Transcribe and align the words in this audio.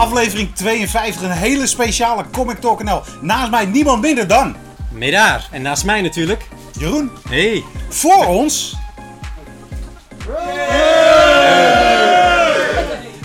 Aflevering 0.00 0.54
52, 0.54 1.22
een 1.22 1.30
hele 1.30 1.66
speciale 1.66 2.24
Comic 2.32 2.58
Talk 2.58 2.82
NL. 2.82 3.02
Naast 3.20 3.50
mij 3.50 3.64
niemand 3.66 4.00
minder 4.02 4.26
dan 4.26 4.56
Medaar. 4.92 5.48
En 5.50 5.62
naast 5.62 5.84
mij 5.84 6.00
natuurlijk. 6.00 6.48
Jeroen. 6.78 7.10
Hey. 7.28 7.64
Voor 7.88 8.26
ons. 8.26 8.76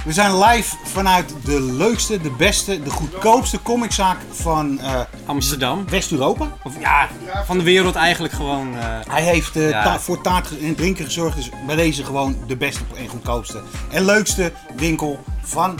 We 0.05 0.13
zijn 0.13 0.37
live 0.39 0.75
vanuit 0.83 1.33
de 1.45 1.61
leukste, 1.61 2.21
de 2.21 2.29
beste, 2.31 2.83
de 2.83 2.89
goedkoopste 2.89 3.61
comiczaak 3.61 4.17
van 4.31 4.79
eh, 4.79 4.99
Amsterdam. 5.25 5.89
West-Europa. 5.89 6.47
Of 6.63 6.73
ja, 6.79 7.07
van 7.45 7.57
de 7.57 7.63
wereld 7.63 7.95
eigenlijk 7.95 8.33
gewoon. 8.33 8.77
eh, 8.77 8.83
Hij 9.09 9.23
heeft 9.23 9.55
eh, 9.55 9.69
Ja. 9.69 9.83
ta- 9.83 9.99
voor 9.99 10.21
taart 10.21 10.59
en 10.59 10.75
drinken 10.75 11.05
gezorgd, 11.05 11.35
dus 11.35 11.49
bij 11.65 11.75
deze 11.75 12.03
gewoon 12.03 12.37
de 12.47 12.55
beste 12.57 12.81
en 12.97 13.07
goedkoopste 13.07 13.61
en 13.91 14.05
leukste 14.05 14.51
winkel 14.75 15.23
van. 15.43 15.79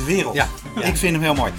De 0.00 0.12
wereld. 0.12 0.34
Ja. 0.34 0.48
Ik 0.80 0.96
vind 0.96 1.12
hem 1.12 1.22
heel 1.22 1.34
mooi. 1.34 1.52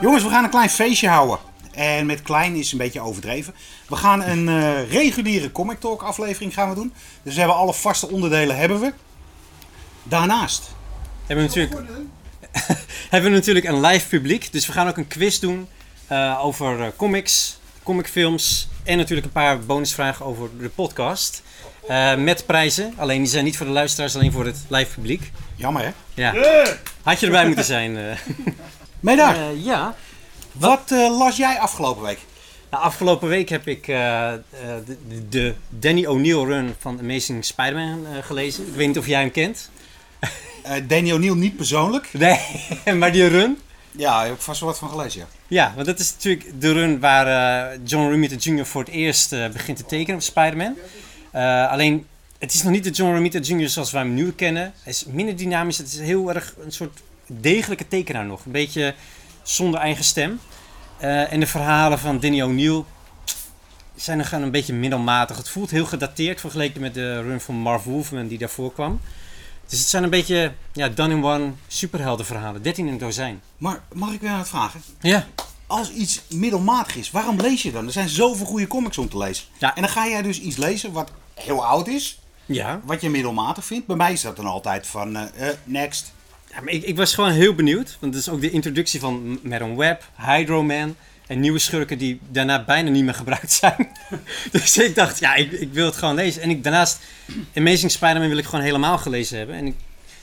Jongens, 0.00 0.22
we 0.22 0.30
gaan 0.30 0.44
een 0.44 0.50
klein 0.50 0.70
feestje 0.70 1.08
houden. 1.08 1.38
En 1.72 2.06
met 2.06 2.22
klein 2.22 2.54
is 2.54 2.72
een 2.72 2.78
beetje 2.78 3.00
overdreven. 3.00 3.54
We 3.88 3.96
gaan 3.96 4.22
een 4.22 4.48
eh, 4.48 4.90
reguliere 4.90 5.52
Comic 5.52 5.80
Talk 5.80 6.02
aflevering 6.02 6.54
gaan 6.54 6.68
we 6.68 6.74
doen. 6.74 6.92
Dus 7.22 7.32
we 7.32 7.38
hebben 7.38 7.58
alle 7.58 7.74
vaste 7.74 8.08
onderdelen 8.08 8.56
hebben 8.56 8.80
we. 8.80 8.92
Daarnaast. 10.02 10.74
Hebben 11.26 11.46
we 11.46 11.54
natuurlijk, 11.54 11.88
hebben 13.10 13.30
we 13.30 13.36
natuurlijk 13.36 13.66
een 13.66 13.80
live 13.80 14.08
publiek. 14.08 14.52
Dus 14.52 14.66
we 14.66 14.72
gaan 14.72 14.88
ook 14.88 14.96
een 14.96 15.08
quiz 15.08 15.38
doen 15.38 15.68
eh, 16.06 16.38
over 16.44 16.82
eh, 16.82 16.88
comics, 16.96 17.58
comicfilms. 17.82 18.68
En 18.84 18.96
natuurlijk 18.96 19.26
een 19.26 19.32
paar 19.32 19.60
bonusvragen 19.60 20.26
over 20.26 20.48
de 20.58 20.68
podcast. 20.68 21.42
Eh, 21.88 22.14
met 22.16 22.46
prijzen. 22.46 22.92
Alleen 22.96 23.18
die 23.22 23.30
zijn 23.30 23.44
niet 23.44 23.56
voor 23.56 23.66
de 23.66 23.72
luisteraars, 23.72 24.16
alleen 24.16 24.32
voor 24.32 24.44
het 24.46 24.56
live 24.68 24.94
publiek. 24.94 25.30
Jammer 25.54 25.82
hè? 25.82 25.90
Ja. 26.14 26.34
Had 27.02 27.20
je 27.20 27.26
erbij 27.26 27.46
moeten 27.46 27.64
zijn. 27.64 27.96
eh. 27.96 28.04
Meedaar, 29.00 29.36
Eh, 29.36 29.64
ja. 29.64 29.94
wat 30.52 30.90
las 30.90 31.36
jij 31.36 31.58
afgelopen 31.58 32.02
week? 32.02 32.18
Nou, 32.70 32.82
afgelopen 32.84 33.28
week 33.28 33.48
heb 33.48 33.68
ik 33.68 33.84
de, 33.86 34.40
de- 35.28 35.54
Danny 35.68 36.06
O'Neill 36.06 36.44
run 36.44 36.74
van 36.78 36.98
Amazing 37.00 37.44
Spider-Man 37.44 38.06
gelezen. 38.22 38.66
Ik 38.66 38.74
weet 38.74 38.86
niet 38.86 38.98
of 38.98 39.06
jij 39.06 39.20
hem 39.20 39.30
kent. 39.30 39.70
Danny 40.86 41.12
O'Neill 41.12 41.34
niet 41.34 41.56
persoonlijk. 41.56 42.08
Nee, 42.84 42.94
maar 42.98 43.12
die 43.12 43.26
run. 43.26 43.58
Ja, 43.90 44.10
daar 44.16 44.24
heb 44.24 44.34
ik 44.34 44.40
vast 44.40 44.60
wel 44.60 44.68
wat 44.68 44.78
van 44.78 44.88
gelezen. 44.90 45.20
Ja. 45.20 45.26
Ja, 45.48 45.72
want 45.74 45.86
dat 45.86 45.98
is 45.98 46.12
natuurlijk 46.12 46.60
de 46.60 46.72
run 46.72 47.00
waar 47.00 47.76
John 47.84 48.10
Romita 48.10 48.36
Jr. 48.38 48.66
voor 48.66 48.80
het 48.84 48.90
eerst 48.92 49.30
begint 49.52 49.76
te 49.76 49.84
tekenen 49.84 50.14
op 50.16 50.22
Spider-Man. 50.22 50.76
Eh, 51.36 51.70
alleen, 51.70 52.06
het 52.38 52.54
is 52.54 52.62
nog 52.62 52.72
niet 52.72 52.84
de 52.84 52.90
John 52.90 53.14
Romita 53.14 53.38
Jr. 53.38 53.68
zoals 53.68 53.90
wij 53.90 54.02
hem 54.02 54.14
nu 54.14 54.32
kennen. 54.32 54.62
Hij 54.62 54.92
is 54.92 55.04
minder 55.04 55.36
dynamisch. 55.36 55.78
Het 55.78 55.86
is 55.86 55.98
heel 55.98 56.34
erg 56.34 56.54
een 56.64 56.72
soort 56.72 57.00
degelijke 57.26 57.88
tekenaar 57.88 58.24
nog. 58.24 58.44
Een 58.44 58.52
beetje 58.52 58.94
zonder 59.42 59.80
eigen 59.80 60.04
stem. 60.04 60.40
Eh, 60.98 61.32
en 61.32 61.40
de 61.40 61.46
verhalen 61.46 61.98
van 61.98 62.20
Danny 62.20 62.42
O'Neill 62.42 62.84
zijn 63.94 64.18
dan 64.18 64.26
gewoon 64.26 64.44
een 64.44 64.50
beetje 64.50 64.72
middelmatig. 64.72 65.36
Het 65.36 65.48
voelt 65.48 65.70
heel 65.70 65.86
gedateerd 65.86 66.40
vergeleken 66.40 66.80
met 66.80 66.94
de 66.94 67.22
run 67.22 67.40
van 67.40 67.54
Marv 67.54 67.84
Wolfman 67.84 68.26
die 68.26 68.38
daarvoor 68.38 68.72
kwam. 68.72 69.00
Dus 69.68 69.78
het 69.78 69.88
zijn 69.88 70.02
een 70.02 70.10
beetje 70.10 70.52
ja, 70.72 70.88
done-in-one 70.88 71.50
superheldenverhalen. 71.66 72.62
13 72.62 72.86
in 72.86 72.92
een 72.92 72.98
dozijn. 72.98 73.42
Maar 73.58 73.82
mag 73.92 74.12
ik 74.12 74.20
weer 74.20 74.36
wat 74.36 74.48
vragen? 74.48 74.80
Ja. 75.00 75.26
Als 75.66 75.90
iets 75.90 76.22
middelmatig 76.28 76.96
is, 76.96 77.10
waarom 77.10 77.40
lees 77.40 77.62
je 77.62 77.72
dan? 77.72 77.86
Er 77.86 77.92
zijn 77.92 78.08
zoveel 78.08 78.46
goede 78.46 78.66
comics 78.66 78.98
om 78.98 79.08
te 79.08 79.18
lezen. 79.18 79.44
Ja. 79.58 79.74
En 79.74 79.82
dan 79.82 79.90
ga 79.90 80.06
jij 80.06 80.22
dus 80.22 80.40
iets 80.40 80.56
lezen 80.56 80.92
wat 80.92 81.10
heel 81.40 81.66
oud 81.66 81.88
is, 81.88 82.18
Ja. 82.46 82.80
wat 82.84 83.00
je 83.00 83.10
middelmatig 83.10 83.64
vindt. 83.64 83.86
Bij 83.86 83.96
mij 83.96 84.12
is 84.12 84.20
dat 84.20 84.36
dan 84.36 84.46
altijd 84.46 84.86
van 84.86 85.16
eh, 85.16 85.48
eh, 85.48 85.56
next. 85.64 86.12
Ja, 86.50 86.60
maar 86.60 86.72
ik, 86.72 86.82
ik 86.82 86.96
was 86.96 87.14
gewoon 87.14 87.30
heel 87.30 87.54
benieuwd. 87.54 87.96
Want 88.00 88.14
het 88.14 88.22
is 88.22 88.28
ook 88.28 88.40
de 88.40 88.50
introductie 88.50 89.00
van 89.00 89.38
Madam 89.42 89.76
Web, 89.76 90.04
Hydro 90.26 90.62
Man 90.62 90.96
en 91.26 91.40
nieuwe 91.40 91.58
schurken 91.58 91.98
die 91.98 92.20
daarna 92.30 92.64
bijna 92.64 92.90
niet 92.90 93.04
meer 93.04 93.14
gebruikt 93.14 93.52
zijn. 93.52 93.88
dus 94.52 94.78
ik 94.78 94.94
dacht, 94.94 95.18
ja, 95.18 95.34
ik, 95.34 95.52
ik 95.52 95.72
wil 95.72 95.86
het 95.86 95.96
gewoon 95.96 96.14
lezen. 96.14 96.42
En 96.42 96.50
ik, 96.50 96.62
daarnaast, 96.62 97.00
Amazing 97.54 97.90
Spider-Man 97.90 98.28
wil 98.28 98.38
ik 98.38 98.44
gewoon 98.44 98.64
helemaal 98.64 98.98
gelezen 98.98 99.38
hebben. 99.38 99.56
En 99.56 99.66
ik, 99.66 99.74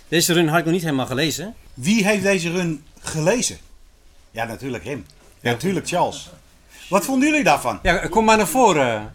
deze 0.07 0.33
run 0.33 0.47
had 0.47 0.59
ik 0.59 0.63
nog 0.65 0.73
niet 0.73 0.83
helemaal 0.83 1.05
gelezen. 1.05 1.53
Wie 1.73 2.05
heeft 2.05 2.23
deze 2.23 2.51
run 2.51 2.83
gelezen? 2.99 3.57
Ja, 4.31 4.45
natuurlijk 4.45 4.83
Rim. 4.83 5.05
Ja, 5.41 5.51
natuurlijk 5.51 5.87
Charles. 5.87 6.29
Wat 6.89 7.05
vonden 7.05 7.29
jullie 7.29 7.43
daarvan? 7.43 7.79
Ja, 7.83 7.97
kom 8.07 8.25
maar 8.25 8.37
naar 8.37 8.47
voren. 8.47 9.13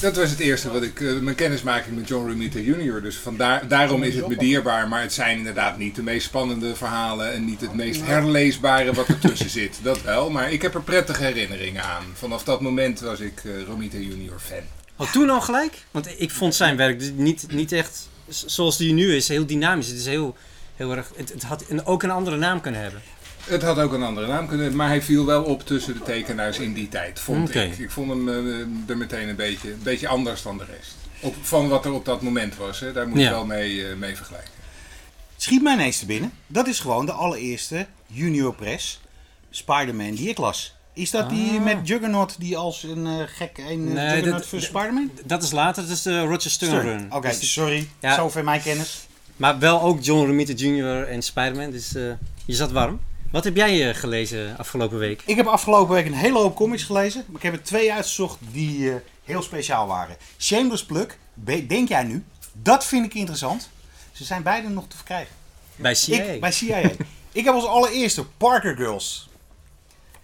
Dat 0.00 0.16
was 0.16 0.30
het 0.30 0.38
eerste 0.38 0.72
wat 0.72 0.82
ik, 0.82 1.00
eh, 1.00 1.12
mijn 1.12 1.36
kennismaking 1.36 1.96
met 1.96 2.08
John 2.08 2.28
Romita 2.28 2.58
Jr. 2.58 3.02
Dus 3.02 3.16
vandaar, 3.16 3.68
daarom 3.68 4.02
is 4.02 4.14
het 4.14 4.28
me 4.28 4.36
dierbaar. 4.36 4.88
Maar 4.88 5.02
het 5.02 5.12
zijn 5.12 5.38
inderdaad 5.38 5.78
niet 5.78 5.94
de 5.94 6.02
meest 6.02 6.26
spannende 6.26 6.76
verhalen 6.76 7.32
en 7.32 7.44
niet 7.44 7.60
het 7.60 7.74
meest 7.74 8.06
herleesbare 8.06 8.92
wat 8.92 9.06
ertussen 9.22 9.50
zit. 9.50 9.78
Dat 9.82 10.02
wel, 10.02 10.30
maar 10.30 10.52
ik 10.52 10.62
heb 10.62 10.74
er 10.74 10.82
prettige 10.82 11.22
herinneringen 11.22 11.82
aan. 11.82 12.04
Vanaf 12.14 12.44
dat 12.44 12.60
moment 12.60 13.00
was 13.00 13.20
ik 13.20 13.42
eh, 13.44 13.62
Romita 13.62 13.98
Jr. 13.98 14.38
fan. 14.38 14.62
Al 14.96 15.06
toen 15.06 15.30
al 15.30 15.40
gelijk? 15.40 15.84
Want 15.90 16.20
ik 16.20 16.30
vond 16.30 16.54
zijn 16.54 16.76
werk 16.76 16.98
dus 16.98 17.10
niet, 17.14 17.46
niet 17.50 17.72
echt 17.72 18.08
zoals 18.28 18.76
die 18.76 18.92
nu 18.92 19.14
is. 19.14 19.28
Heel 19.28 19.46
dynamisch. 19.46 19.86
Het 19.86 19.98
is 19.98 20.06
heel, 20.06 20.36
heel 20.76 20.96
erg... 20.96 21.10
Het, 21.16 21.32
het 21.32 21.42
had 21.42 21.64
een, 21.68 21.86
ook 21.86 22.02
een 22.02 22.10
andere 22.10 22.36
naam 22.36 22.60
kunnen 22.60 22.80
hebben. 22.80 23.02
Het 23.44 23.62
had 23.62 23.78
ook 23.78 23.92
een 23.92 24.02
andere 24.02 24.26
naam 24.26 24.46
kunnen, 24.48 24.76
maar 24.76 24.88
hij 24.88 25.02
viel 25.02 25.24
wel 25.24 25.42
op 25.42 25.66
tussen 25.66 25.94
de 25.94 26.02
tekenaars 26.02 26.58
in 26.58 26.72
die 26.72 26.88
tijd, 26.88 27.20
vond 27.20 27.48
Oké. 27.48 27.60
ik. 27.60 27.78
Ik 27.78 27.90
vond 27.90 28.10
hem 28.10 28.28
eh, 28.28 28.90
er 28.90 28.96
meteen 28.96 29.28
een 29.28 29.36
beetje, 29.36 29.72
een 29.72 29.82
beetje 29.82 30.08
anders 30.08 30.42
dan 30.42 30.58
de 30.58 30.64
rest. 30.64 30.94
Op, 31.20 31.34
van 31.42 31.68
wat 31.68 31.84
er 31.84 31.92
op 31.92 32.04
dat 32.04 32.22
moment 32.22 32.56
was, 32.56 32.80
hè. 32.80 32.92
daar 32.92 33.08
moet 33.08 33.18
Ja. 33.18 33.24
je 33.24 33.30
wel 33.30 33.46
mee, 33.46 33.86
eh, 33.88 33.96
mee 33.96 34.16
vergelijken. 34.16 34.50
Schiet 35.36 35.62
mij 35.62 35.74
ineens 35.74 35.98
te 35.98 36.06
binnen. 36.06 36.32
Dat 36.46 36.66
is 36.66 36.80
gewoon 36.80 37.06
de 37.06 37.12
allereerste 37.12 37.86
Junior 38.06 38.54
Press 38.54 39.00
Spider-Man 39.50 40.14
die 40.14 40.28
ik 40.28 40.38
las. 40.38 40.74
Is 40.92 41.10
dat 41.10 41.28
die 41.30 41.58
Ah. 41.58 41.64
met 41.64 41.76
Juggernaut 41.88 42.36
die 42.38 42.56
als 42.56 42.82
een 42.82 43.06
eh, 43.06 43.12
gek 43.26 43.58
een 43.58 43.84
Nee, 43.84 44.04
Juggernaut 44.04 44.24
dat- 44.38 44.46
voor 44.46 44.58
dat- 44.58 44.68
Spider-Man? 44.68 45.10
Dat 45.24 45.42
is 45.42 45.50
later. 45.50 45.82
Dat 45.82 45.92
is 45.92 46.02
de 46.02 46.20
Roger 46.20 46.50
Stern 46.50 46.80
run. 46.80 47.06
Oké, 47.12 47.28
Dus 47.28 47.52
sorry. 47.52 47.88
Ja. 48.00 48.14
Zover 48.14 48.44
mijn 48.44 48.62
kennis. 48.62 49.06
Maar 49.36 49.58
wel 49.58 49.80
ook 49.82 50.04
John 50.04 50.26
Romita 50.26 50.52
Jr. 50.52 51.08
en 51.08 51.22
Spider-Man. 51.22 51.70
Dus 51.70 51.94
eh, 51.94 52.02
je 52.44 52.54
zat 52.54 52.70
warm. 52.72 53.00
Wat 53.34 53.44
heb 53.44 53.56
jij 53.56 53.88
eh, 53.88 53.96
gelezen 53.96 54.58
afgelopen 54.58 54.98
week? 54.98 55.22
Ik 55.24 55.36
heb 55.36 55.46
afgelopen 55.46 55.94
week 55.94 56.06
een 56.06 56.12
hele 56.14 56.38
hoop 56.38 56.56
comics 56.56 56.82
gelezen. 56.82 57.24
Maar 57.26 57.36
ik 57.36 57.42
heb 57.42 57.52
er 57.52 57.62
twee 57.62 57.92
uitgezocht 57.92 58.38
die 58.52 58.90
eh, 58.90 58.96
heel 59.24 59.42
speciaal 59.42 59.86
waren. 59.86 60.16
Shameless 60.38 60.84
Plug, 60.84 61.06
be- 61.34 61.66
denk 61.66 61.88
jij 61.88 62.02
nu? 62.02 62.24
Dat 62.52 62.84
vind 62.84 63.04
ik 63.04 63.14
interessant. 63.14 63.70
Ze 64.12 64.24
zijn 64.24 64.42
beide 64.42 64.68
nog 64.68 64.88
te 64.88 64.96
verkrijgen. 64.96 65.34
Bij 65.76 65.94
CIA. 65.94 66.22
Ik, 66.22 66.40
bij 66.40 66.52
CIA. 66.52 66.78
ik 67.32 67.44
heb 67.44 67.54
als 67.54 67.66
allereerste 67.66 68.24
Parker 68.24 68.76
Girls. 68.76 69.28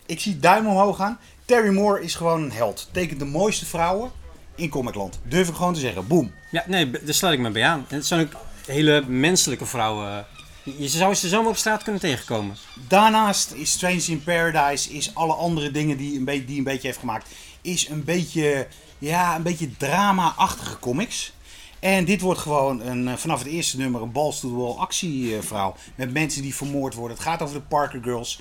Ik 0.06 0.20
zie 0.20 0.38
duim 0.38 0.66
omhoog 0.66 0.96
gaan. 0.96 1.18
Terry 1.44 1.72
Moore 1.74 2.02
is 2.02 2.14
gewoon 2.14 2.42
een 2.42 2.52
held. 2.52 2.88
Tekent 2.92 3.18
de 3.18 3.24
mooiste 3.24 3.66
vrouwen 3.66 4.10
in 4.54 4.68
Comicland. 4.68 5.20
Durf 5.22 5.48
ik 5.48 5.54
gewoon 5.54 5.74
te 5.74 5.80
zeggen. 5.80 6.06
Boom. 6.06 6.32
Ja, 6.50 6.64
nee, 6.66 6.90
daar 6.90 7.14
sluit 7.14 7.34
ik 7.34 7.40
me 7.40 7.50
bij 7.50 7.64
aan. 7.64 7.84
En 7.88 7.96
het 7.96 8.06
zijn 8.06 8.20
ook 8.20 8.32
hele 8.66 9.04
menselijke 9.06 9.66
vrouwen. 9.66 10.26
Je 10.62 10.88
zou 10.88 11.14
ze 11.14 11.28
zomaar 11.28 11.50
op 11.50 11.56
straat 11.56 11.82
kunnen 11.82 12.00
tegenkomen. 12.00 12.56
Daarnaast 12.88 13.52
is 13.52 13.72
Strange 13.72 14.04
in 14.06 14.22
Paradise, 14.22 14.92
is 14.92 15.14
alle 15.14 15.34
andere 15.34 15.70
dingen 15.70 15.96
die 15.96 16.18
een, 16.18 16.24
beetje, 16.24 16.44
die 16.44 16.58
een 16.58 16.64
beetje 16.64 16.86
heeft 16.86 16.98
gemaakt, 16.98 17.28
is 17.60 17.88
een 17.88 18.04
beetje, 18.04 18.66
ja, 18.98 19.36
een 19.36 19.42
beetje 19.42 19.76
drama-achtige 19.76 20.78
comics. 20.78 21.32
En 21.78 22.04
dit 22.04 22.20
wordt 22.20 22.40
gewoon 22.40 22.80
een, 22.80 23.08
eh, 23.08 23.16
vanaf 23.16 23.38
het 23.38 23.48
eerste 23.48 23.76
nummer 23.76 24.02
een 24.02 24.12
balls 24.12 24.40
to 24.40 24.48
the 24.48 24.54
wall 24.54 24.76
actieverhaal. 24.76 25.76
Met 25.94 26.12
mensen 26.12 26.42
die 26.42 26.54
vermoord 26.54 26.94
worden. 26.94 27.16
Het 27.16 27.26
gaat 27.26 27.42
over 27.42 27.54
de 27.54 27.60
Parker 27.60 28.02
Girls. 28.02 28.40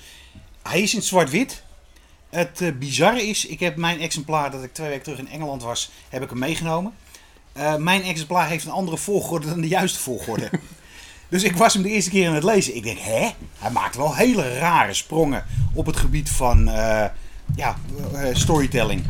Hij 0.62 0.82
is 0.82 0.94
in 0.94 1.02
zwart-wit. 1.02 1.64
Het 2.30 2.62
eh, 2.62 2.72
bizarre 2.72 3.28
is, 3.28 3.46
ik 3.46 3.60
heb 3.60 3.76
mijn 3.76 4.00
exemplaar 4.00 4.52
dat 4.52 4.64
ik 4.64 4.74
twee 4.74 4.88
weken 4.88 5.04
terug 5.04 5.20
in 5.20 5.30
Engeland 5.30 5.64
was, 5.64 5.92
heb 6.10 6.24
ik 6.24 6.30
hem 6.30 6.40
meegenomen. 6.40 6.94
Eh, 7.54 7.76
mijn 7.76 8.04
exemplaar 8.04 8.48
heeft 8.48 8.66
een 8.66 8.72
andere 8.72 8.98
volgorde 8.98 9.48
dan 9.48 9.62
de 9.62 9.68
juiste 9.68 10.00
volgorde. 10.00 10.50
Dus 11.30 11.44
ik 11.44 11.56
was 11.56 11.74
hem 11.74 11.84
de 11.84 11.90
eerste 11.90 12.10
keer 12.10 12.28
aan 12.28 12.34
het 12.34 12.44
lezen. 12.44 12.76
Ik 12.76 12.84
denk, 12.84 13.00
hè? 13.00 13.30
Hij 13.58 13.72
maakt 13.72 13.96
wel 13.96 14.16
hele 14.16 14.58
rare 14.58 14.94
sprongen 14.94 15.46
op 15.74 15.86
het 15.86 15.98
gebied 15.98 16.30
van 16.30 16.68
eh, 16.68 17.06
ja, 17.56 17.76
eh, 18.14 18.36
storytelling. 18.36 19.06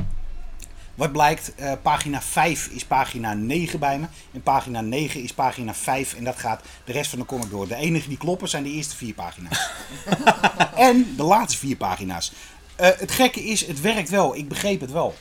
Wat 0.99 1.11
blijkt, 1.11 1.55
eh, 1.55 1.71
pagina 1.81 2.21
5 2.21 2.67
is 2.67 2.85
pagina 2.85 3.33
9 3.33 3.79
bij 3.79 3.99
me. 3.99 4.05
En 4.31 4.43
pagina 4.43 4.81
9 4.81 5.23
is 5.23 5.33
pagina 5.33 5.73
5. 5.73 6.13
En 6.13 6.23
dat 6.23 6.39
gaat 6.39 6.61
de 6.83 6.91
rest 6.91 7.09
van 7.09 7.19
de 7.19 7.25
comic 7.25 7.49
door. 7.49 7.67
De 7.67 7.75
enige 7.75 8.07
die 8.07 8.17
kloppen 8.17 8.49
zijn 8.49 8.63
de 8.63 8.71
eerste 8.71 8.95
vier 8.95 9.13
pagina's. 9.13 9.69
en 10.89 11.13
de 11.17 11.23
laatste 11.23 11.59
vier 11.59 11.75
pagina's. 11.75 12.31
Eh, 12.75 12.89
het 12.97 13.11
gekke 13.11 13.43
is, 13.43 13.65
het 13.65 13.81
werkt 13.81 14.09
wel. 14.09 14.35
Ik 14.35 14.47
begreep 14.47 14.81
het 14.81 14.91
wel. 14.91 15.15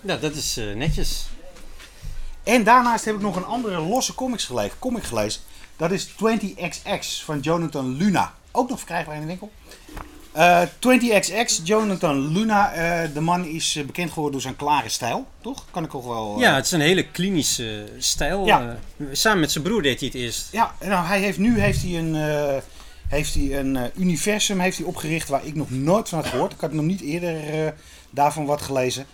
Ja, 0.00 0.16
dat 0.16 0.34
is 0.34 0.56
eh, 0.56 0.74
netjes. 0.74 1.26
En 2.42 2.64
daarnaast 2.64 3.04
heb 3.04 3.14
ik 3.14 3.20
nog 3.20 3.36
een 3.36 3.44
andere 3.44 3.80
losse 3.80 4.14
comics 4.14 4.44
gelezen, 4.44 4.78
comic 4.78 5.02
gelezen. 5.04 5.40
Dat 5.76 5.90
is 5.92 6.08
20XX 6.08 7.24
van 7.24 7.40
Jonathan 7.40 7.96
Luna. 7.96 8.32
Ook 8.52 8.68
nog 8.68 8.78
verkrijgbaar 8.78 9.14
in 9.14 9.20
de 9.20 9.26
winkel. 9.26 9.50
Eh 10.32 10.62
20XX, 10.62 11.62
Jonathan 11.64 12.32
Luna. 12.32 12.72
eh, 12.72 13.08
de 13.14 13.20
man 13.20 13.44
is 13.46 13.76
eh, 13.76 13.84
bekend 13.84 14.08
geworden 14.08 14.32
door 14.32 14.40
zijn 14.40 14.56
klare 14.56 14.88
stijl, 14.88 15.26
toch? 15.40 15.64
Kan 15.70 15.84
ik 15.84 15.94
ook 15.94 16.04
wel... 16.04 16.40
Ja, 16.40 16.54
het 16.54 16.64
is 16.64 16.70
een 16.72 16.80
hele 16.80 17.06
klinische 17.06 17.88
stijl. 17.98 18.46
Ja. 18.46 18.78
samen 19.12 19.40
met 19.40 19.52
zijn 19.52 19.64
broer 19.64 19.82
deed 19.82 19.98
hij 20.00 20.08
het 20.08 20.16
eerst. 20.18 20.48
Ja, 20.52 20.74
nou, 20.80 21.06
hij 21.06 21.20
heeft 21.20 21.38
nu 21.38 21.60
heeft 21.60 21.82
hij 21.82 21.98
een, 21.98 22.14
heeft 23.08 23.34
hij 23.34 23.58
een 23.58 23.78
universum 23.96 24.58
heeft 24.60 24.76
hij 24.78 24.86
opgericht 24.86 25.28
waar 25.28 25.44
ik 25.46 25.54
nog 25.54 25.70
nooit 25.70 26.08
van 26.08 26.18
had 26.18 26.28
gehoord. 26.28 26.52
Ik 26.52 26.60
had 26.60 26.72
nog 26.72 26.84
niet 26.84 27.00
eerder 27.00 27.74
daarvan 28.10 28.44
wat 28.44 28.62
gelezen. 28.62 29.06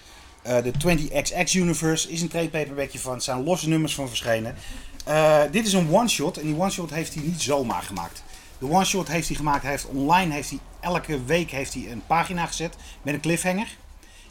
De 0.42 0.72
20XX 0.86 1.52
Universe 1.52 2.10
is 2.10 2.22
een 2.22 2.28
trade 2.28 2.48
paperbackje 2.48 2.98
van. 2.98 3.20
Zijn 3.20 3.44
losse 3.44 3.68
nummers 3.68 3.94
van 3.94 4.08
verschenen. 4.08 4.54
Eh, 5.04 5.42
dit 5.50 5.66
is 5.66 5.72
een 5.72 5.92
one-shot 5.92 6.36
en 6.36 6.46
die 6.46 6.56
one-shot 6.56 6.90
heeft 6.90 7.14
hij 7.14 7.22
niet 7.22 7.42
zomaar 7.42 7.82
gemaakt. 7.82 8.22
De 8.58 8.70
one-shot 8.70 9.08
heeft 9.08 9.28
hij 9.28 9.36
gemaakt, 9.36 9.62
hij 9.62 9.70
heeft 9.70 9.86
online 9.86 10.32
heeft 10.32 10.50
hij 10.50 10.58
elke 10.80 11.24
week 11.24 11.50
heeft 11.50 11.74
hij 11.74 11.90
een 11.90 12.02
pagina 12.06 12.46
gezet 12.46 12.76
met 13.02 13.14
een 13.14 13.20
cliffhanger. 13.20 13.66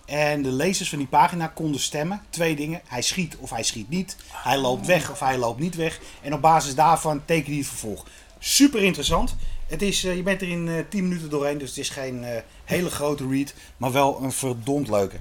En 0.06 0.42
de 0.42 0.52
lezers 0.52 0.90
van 0.90 0.98
die 0.98 1.08
pagina 1.08 1.48
konden 1.48 1.82
stemmen. 1.82 2.22
Twee 2.30 2.56
dingen. 2.56 2.82
Hij 2.86 3.02
schiet 3.02 3.36
of 3.38 3.50
hij 3.50 3.64
schiet 3.64 3.90
niet. 3.90 4.16
Hij 4.32 4.58
loopt 4.58 4.86
weg 4.86 5.12
of 5.12 5.20
hij 5.20 5.38
loopt 5.38 5.60
niet 5.60 5.76
weg. 5.76 6.00
En 6.22 6.34
op 6.34 6.42
basis 6.42 6.76
daarvan 6.76 7.22
teken 7.26 7.50
hij 7.50 7.58
het 7.58 7.68
vervolg. 7.68 8.06
Super 8.40 8.84
interessant. 8.84 9.36
Het 9.68 9.82
is, 9.82 10.04
eh, 10.04 10.16
je 10.16 10.24
bent 10.24 10.42
er 10.42 10.50
in 10.50 10.68
eh 10.68 10.74
10 10.90 11.08
minuten 11.08 11.30
doorheen. 11.30 11.58
Dus 11.58 11.70
het 11.70 11.78
is 11.78 11.90
geen 11.90 12.24
eh, 12.24 12.42
hele 12.66 12.90
grote 12.90 13.28
read. 13.28 13.54
Maar 13.78 13.92
wel 13.92 14.22
een 14.22 14.32
verdomd 14.32 14.90
leuke. 14.90 15.18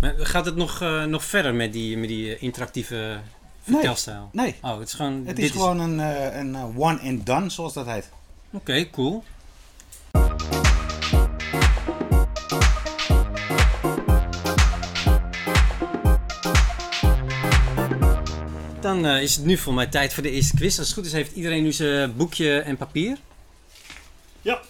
Maar 0.00 0.14
gaat 0.18 0.44
het 0.44 0.56
nog, 0.56 0.80
eh, 0.82 1.04
nog 1.04 1.24
verder 1.24 1.54
met 1.54 1.72
die, 1.72 1.96
met 1.96 2.08
die 2.08 2.34
eh, 2.34 2.42
interactieve 2.42 3.20
vertelstijl? 3.72 4.28
Nee. 4.32 4.54
Oh, 4.62 4.78
het 4.78 4.88
is 4.88 4.94
gewoon... 4.94 5.22
Het 5.26 5.36
dit 5.36 5.44
is 5.44 5.50
gewoon 5.50 5.80
een, 5.80 6.00
eh, 6.00 6.38
een 6.38 6.54
eh, 6.54 6.78
one 6.78 7.00
and 7.00 7.26
done 7.26 7.50
zoals 7.50 7.72
dat 7.72 7.86
heet. 7.86 8.08
Oké, 8.50 8.90
cool. 8.90 9.24
Dan 18.80 19.06
eh, 19.06 19.22
is 19.22 19.36
het 19.36 19.44
nu 19.44 19.56
voor 19.56 19.74
mij 19.74 19.86
tijd 19.86 20.14
voor 20.14 20.22
de 20.22 20.30
eerste 20.30 20.56
quiz. 20.56 20.78
Als 20.78 20.86
het 20.86 20.96
goed 20.96 21.06
is, 21.06 21.12
heeft 21.12 21.34
iedereen 21.34 21.62
nu 21.62 21.72
zijn 21.72 22.16
boekje 22.16 22.58
en 22.58 22.76
papier. 22.76 23.16
Ja. 24.42 24.60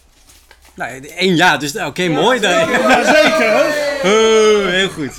Nou, 0.74 1.06
één 1.06 1.36
ja, 1.36 1.56
dus 1.56 1.76
oké, 1.76 2.08
mooi. 2.08 2.40
Dan. 2.40 2.70
Jazeker. 2.70 3.54
Oh, 4.04 4.66
heel 4.78 4.88
goed. 4.88 5.12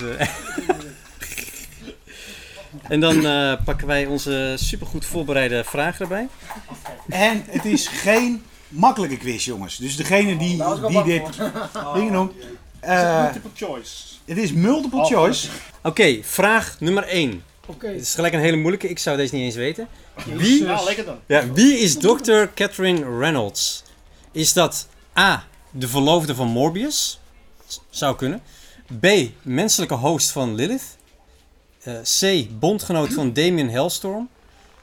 En 2.90 3.00
dan 3.00 3.26
eh, 3.26 3.54
pakken 3.66 3.88
wij 3.88 4.06
onze 4.06 4.54
supergoed 4.60 5.06
voorbereide 5.06 5.64
vragen 5.64 6.02
erbij. 6.02 6.28
En 7.10 7.44
het 7.48 7.66
is 7.66 7.88
geen 7.88 8.44
makkelijke 8.68 9.18
quiz, 9.18 9.46
jongens. 9.46 9.78
Dus 9.78 9.96
degene 9.96 10.38
die, 10.38 10.64
die 10.88 11.04
dit 11.04 11.24
dingen 11.96 12.14
noemt. 12.14 12.34
eh, 12.80 13.22
Multiple 13.24 13.50
choice. 13.56 13.92
het 14.26 14.38
is 14.38 14.54
multiple 14.54 15.06
choice. 15.06 15.48
Oké, 15.84 16.20
vraag 16.24 16.76
nummer 16.80 17.04
1. 17.04 17.44
Oké. 17.66 17.88
Het 17.88 18.02
is 18.02 18.14
gelijk 18.16 18.34
een 18.34 18.40
hele 18.40 18.58
moeilijke, 18.58 18.90
ik 18.90 19.00
zou 19.00 19.18
deze 19.18 19.36
niet 19.36 19.44
eens 19.44 19.56
weten. 19.56 19.88
Wie, 20.36 20.64
Ja, 20.64 20.84
lekker 20.84 21.06
dan. 21.06 21.18
ja, 21.26 21.52
wie 21.52 21.78
is 21.80 21.98
Dr. 21.98 22.44
Catherine 22.56 23.18
Reynolds? 23.20 23.84
Is 24.32 24.54
dat 24.54 24.88
A. 25.18 25.44
de 25.72 25.88
verloofde 25.88 26.36
van 26.36 26.48
Morbius? 26.48 27.20
Zou 27.90 28.16
kunnen. 28.16 28.42
B. 29.00 29.08
menselijke 29.42 29.94
host 29.94 30.32
van 30.32 30.56
Lilith? 30.56 30.98
Eh, 31.84 31.94
C. 32.20 32.48
bondgenoot 32.60 33.14
van 33.14 33.34
Damien 33.34 33.70
Hellstorm? 33.70 34.30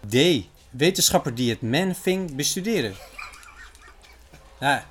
D. 0.08 0.16
wetenschapper 0.70 1.34
die 1.34 1.50
het 1.50 1.62
Man-Thing 1.62 2.34
bestudeerde? 2.34 2.92
Ja, 4.60 4.84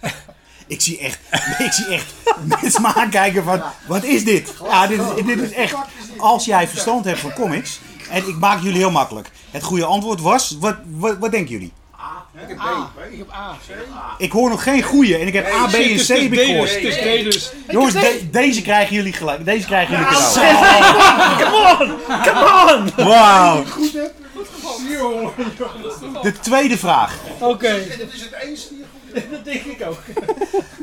Ik 0.66 0.80
zie 0.80 0.98
echt, 0.98 1.18
ik 1.58 1.72
zie 1.72 1.86
echt 1.86 2.14
mensen 2.60 2.82
me 2.82 2.94
aankijken 2.94 3.44
van, 3.44 3.62
wat 3.86 4.04
is 4.04 4.24
dit? 4.24 4.54
Ja, 4.64 4.86
dit 4.86 5.00
is, 5.00 5.24
dit 5.24 5.38
is 5.38 5.52
echt, 5.52 5.74
als 6.18 6.44
jij 6.44 6.68
verstand 6.68 7.04
hebt 7.04 7.20
van 7.20 7.32
comics, 7.32 7.80
en 8.10 8.28
ik 8.28 8.36
maak 8.36 8.62
jullie 8.62 8.78
heel 8.78 8.90
makkelijk. 8.90 9.30
Het 9.50 9.62
goede 9.62 9.84
antwoord 9.84 10.20
was, 10.20 10.56
wat, 10.60 10.76
wat, 10.86 11.18
wat 11.18 11.30
denken 11.30 11.52
jullie? 11.52 11.72
Ik 12.42 12.48
heb 12.48 12.58
A. 12.60 12.90
Ik 13.10 13.18
heb 13.18 13.30
A. 13.32 13.56
Ik 14.18 14.32
hoor 14.32 14.50
nog 14.50 14.62
geen 14.62 14.82
goede 14.82 15.16
en 15.18 15.26
ik 15.26 15.32
heb 15.32 15.46
A, 15.46 15.66
B 15.66 15.72
en 15.74 15.96
C 15.96 16.06
heb 16.06 16.32
ik 16.32 16.40
gehoord. 16.40 16.74
Het 16.74 16.82
is 16.82 16.96
D 16.96 17.24
dus. 17.24 17.52
Jongens, 17.70 17.94
de- 17.94 18.28
deze 18.30 18.62
krijgen 18.62 18.94
jullie 18.96 19.12
gelijk, 19.12 19.44
deze 19.44 19.66
krijgen 19.66 19.96
jullie 19.98 20.12
cadeau. 22.22 22.90
Wauw! 22.96 23.64
De 26.22 26.32
tweede 26.40 26.78
vraag. 26.78 27.18
Oké. 27.40 27.82
Dat 29.30 29.44
denk 29.44 29.64
ik 29.64 29.86
ook. 29.86 29.98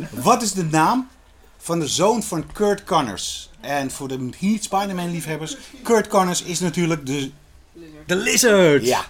Wat 0.09 0.41
is 0.41 0.51
de 0.53 0.63
naam 0.63 1.07
van 1.57 1.79
de 1.79 1.88
zoon 1.88 2.23
van 2.23 2.45
Kurt 2.53 2.83
Connors? 2.83 3.50
En 3.61 3.91
voor 3.91 4.07
de 4.07 4.29
niet 4.39 4.63
Spider-Man 4.63 5.11
liefhebbers, 5.11 5.57
Kurt 5.83 6.07
Connors 6.07 6.44
is 6.44 6.59
natuurlijk 6.59 7.05
de, 7.05 7.31
De 8.05 8.15
Lizard! 8.15 8.85
ja, 8.85 9.05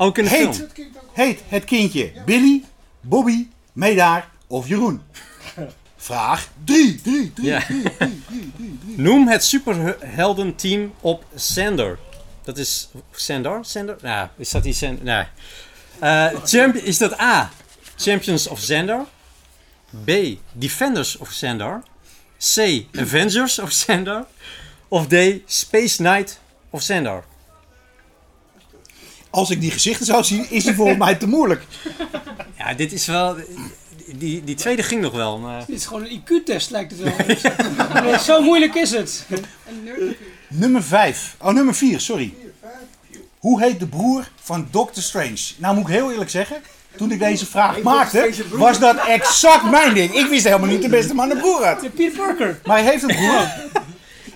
Ook 0.00 0.18
in 0.18 0.24
de 0.24 0.30
Heet. 0.30 0.56
film. 0.56 0.68
heet 1.12 1.40
het 1.48 1.64
kindje 1.64 2.12
Billy, 2.26 2.64
Bobby, 3.00 3.46
Medaar 3.72 4.28
of 4.46 4.68
Jeroen? 4.68 5.02
Vraag 5.96 6.48
3, 6.64 7.00
3, 7.00 7.32
3. 7.32 7.48
Ja. 7.48 7.62
Noem 8.82 9.28
het 9.28 9.44
superheldenteam 9.44 10.92
op 11.00 11.24
Sander. 11.34 11.98
Dat 12.42 12.58
is 12.58 12.88
Sandor? 13.12 13.64
Sander? 13.64 13.96
Nou, 14.02 14.28
is 14.36 14.50
dat 14.50 14.62
die 14.62 14.72
Sander? 14.72 15.04
Nee. 15.04 15.24
Eh, 15.98 16.40
champ 16.44 16.74
is 16.74 16.98
dat 16.98 17.20
A. 17.20 17.50
Champions 17.96 18.46
of 18.48 18.60
Xandar. 18.60 19.06
B. 20.04 20.10
Defenders 20.52 21.16
of 21.16 21.28
Xandar. 21.28 21.82
C. 22.54 22.84
Avengers 22.98 23.58
of 23.58 23.68
Xandar. 23.68 24.26
Of 24.88 25.06
D. 25.06 25.14
Space 25.46 25.96
Knight 25.96 26.40
of 26.70 26.80
Xandar. 26.80 27.24
Als 29.30 29.50
ik 29.50 29.60
die 29.60 29.70
gezichten 29.70 30.06
zou 30.06 30.24
zien, 30.24 30.50
is 30.50 30.64
die 30.64 30.74
volgens 30.74 30.98
mij 30.98 31.14
te 31.14 31.26
moeilijk. 31.26 31.66
Ja, 32.58 32.74
dit 32.74 32.92
is 32.92 33.06
wel... 33.06 33.36
Die, 34.14 34.44
die 34.44 34.54
tweede 34.54 34.82
ging 34.82 35.00
nog 35.00 35.12
wel, 35.12 35.38
maar... 35.38 35.66
Dit 35.66 35.76
is 35.76 35.86
gewoon 35.86 36.04
een 36.04 36.22
IQ-test, 36.22 36.70
lijkt 36.70 36.92
het 36.96 37.00
wel. 37.00 38.02
Nee, 38.02 38.18
zo 38.18 38.42
moeilijk 38.42 38.74
is 38.74 38.90
het. 38.90 39.26
Nummer 40.48 40.82
5. 40.82 41.36
Oh, 41.40 41.52
nummer 41.52 41.74
4, 41.74 42.00
sorry. 42.00 42.34
Hoe 43.38 43.62
heet 43.62 43.78
de 43.80 43.86
broer 43.86 44.28
van 44.40 44.68
Doctor 44.70 45.02
Strange? 45.02 45.40
Nou 45.56 45.74
moet 45.74 45.88
ik 45.88 45.94
heel 45.94 46.10
eerlijk 46.10 46.30
zeggen, 46.30 46.62
toen 46.96 47.10
ik 47.10 47.18
deze 47.18 47.46
vraag 47.46 47.82
maakte, 47.82 48.32
was 48.52 48.78
dat 48.78 48.96
exact 49.06 49.70
mijn 49.70 49.94
ding. 49.94 50.14
Ik 50.14 50.26
wist 50.26 50.44
helemaal 50.44 50.68
niet 50.68 50.82
de 50.82 50.88
beste 50.88 51.14
man 51.14 51.30
een 51.30 51.38
broer 51.38 51.64
had. 51.64 51.94
Peter 51.94 52.18
Parker. 52.18 52.60
Maar 52.64 52.76
hij 52.82 52.90
heeft 52.90 53.02
een 53.02 53.16
broer. 53.16 53.52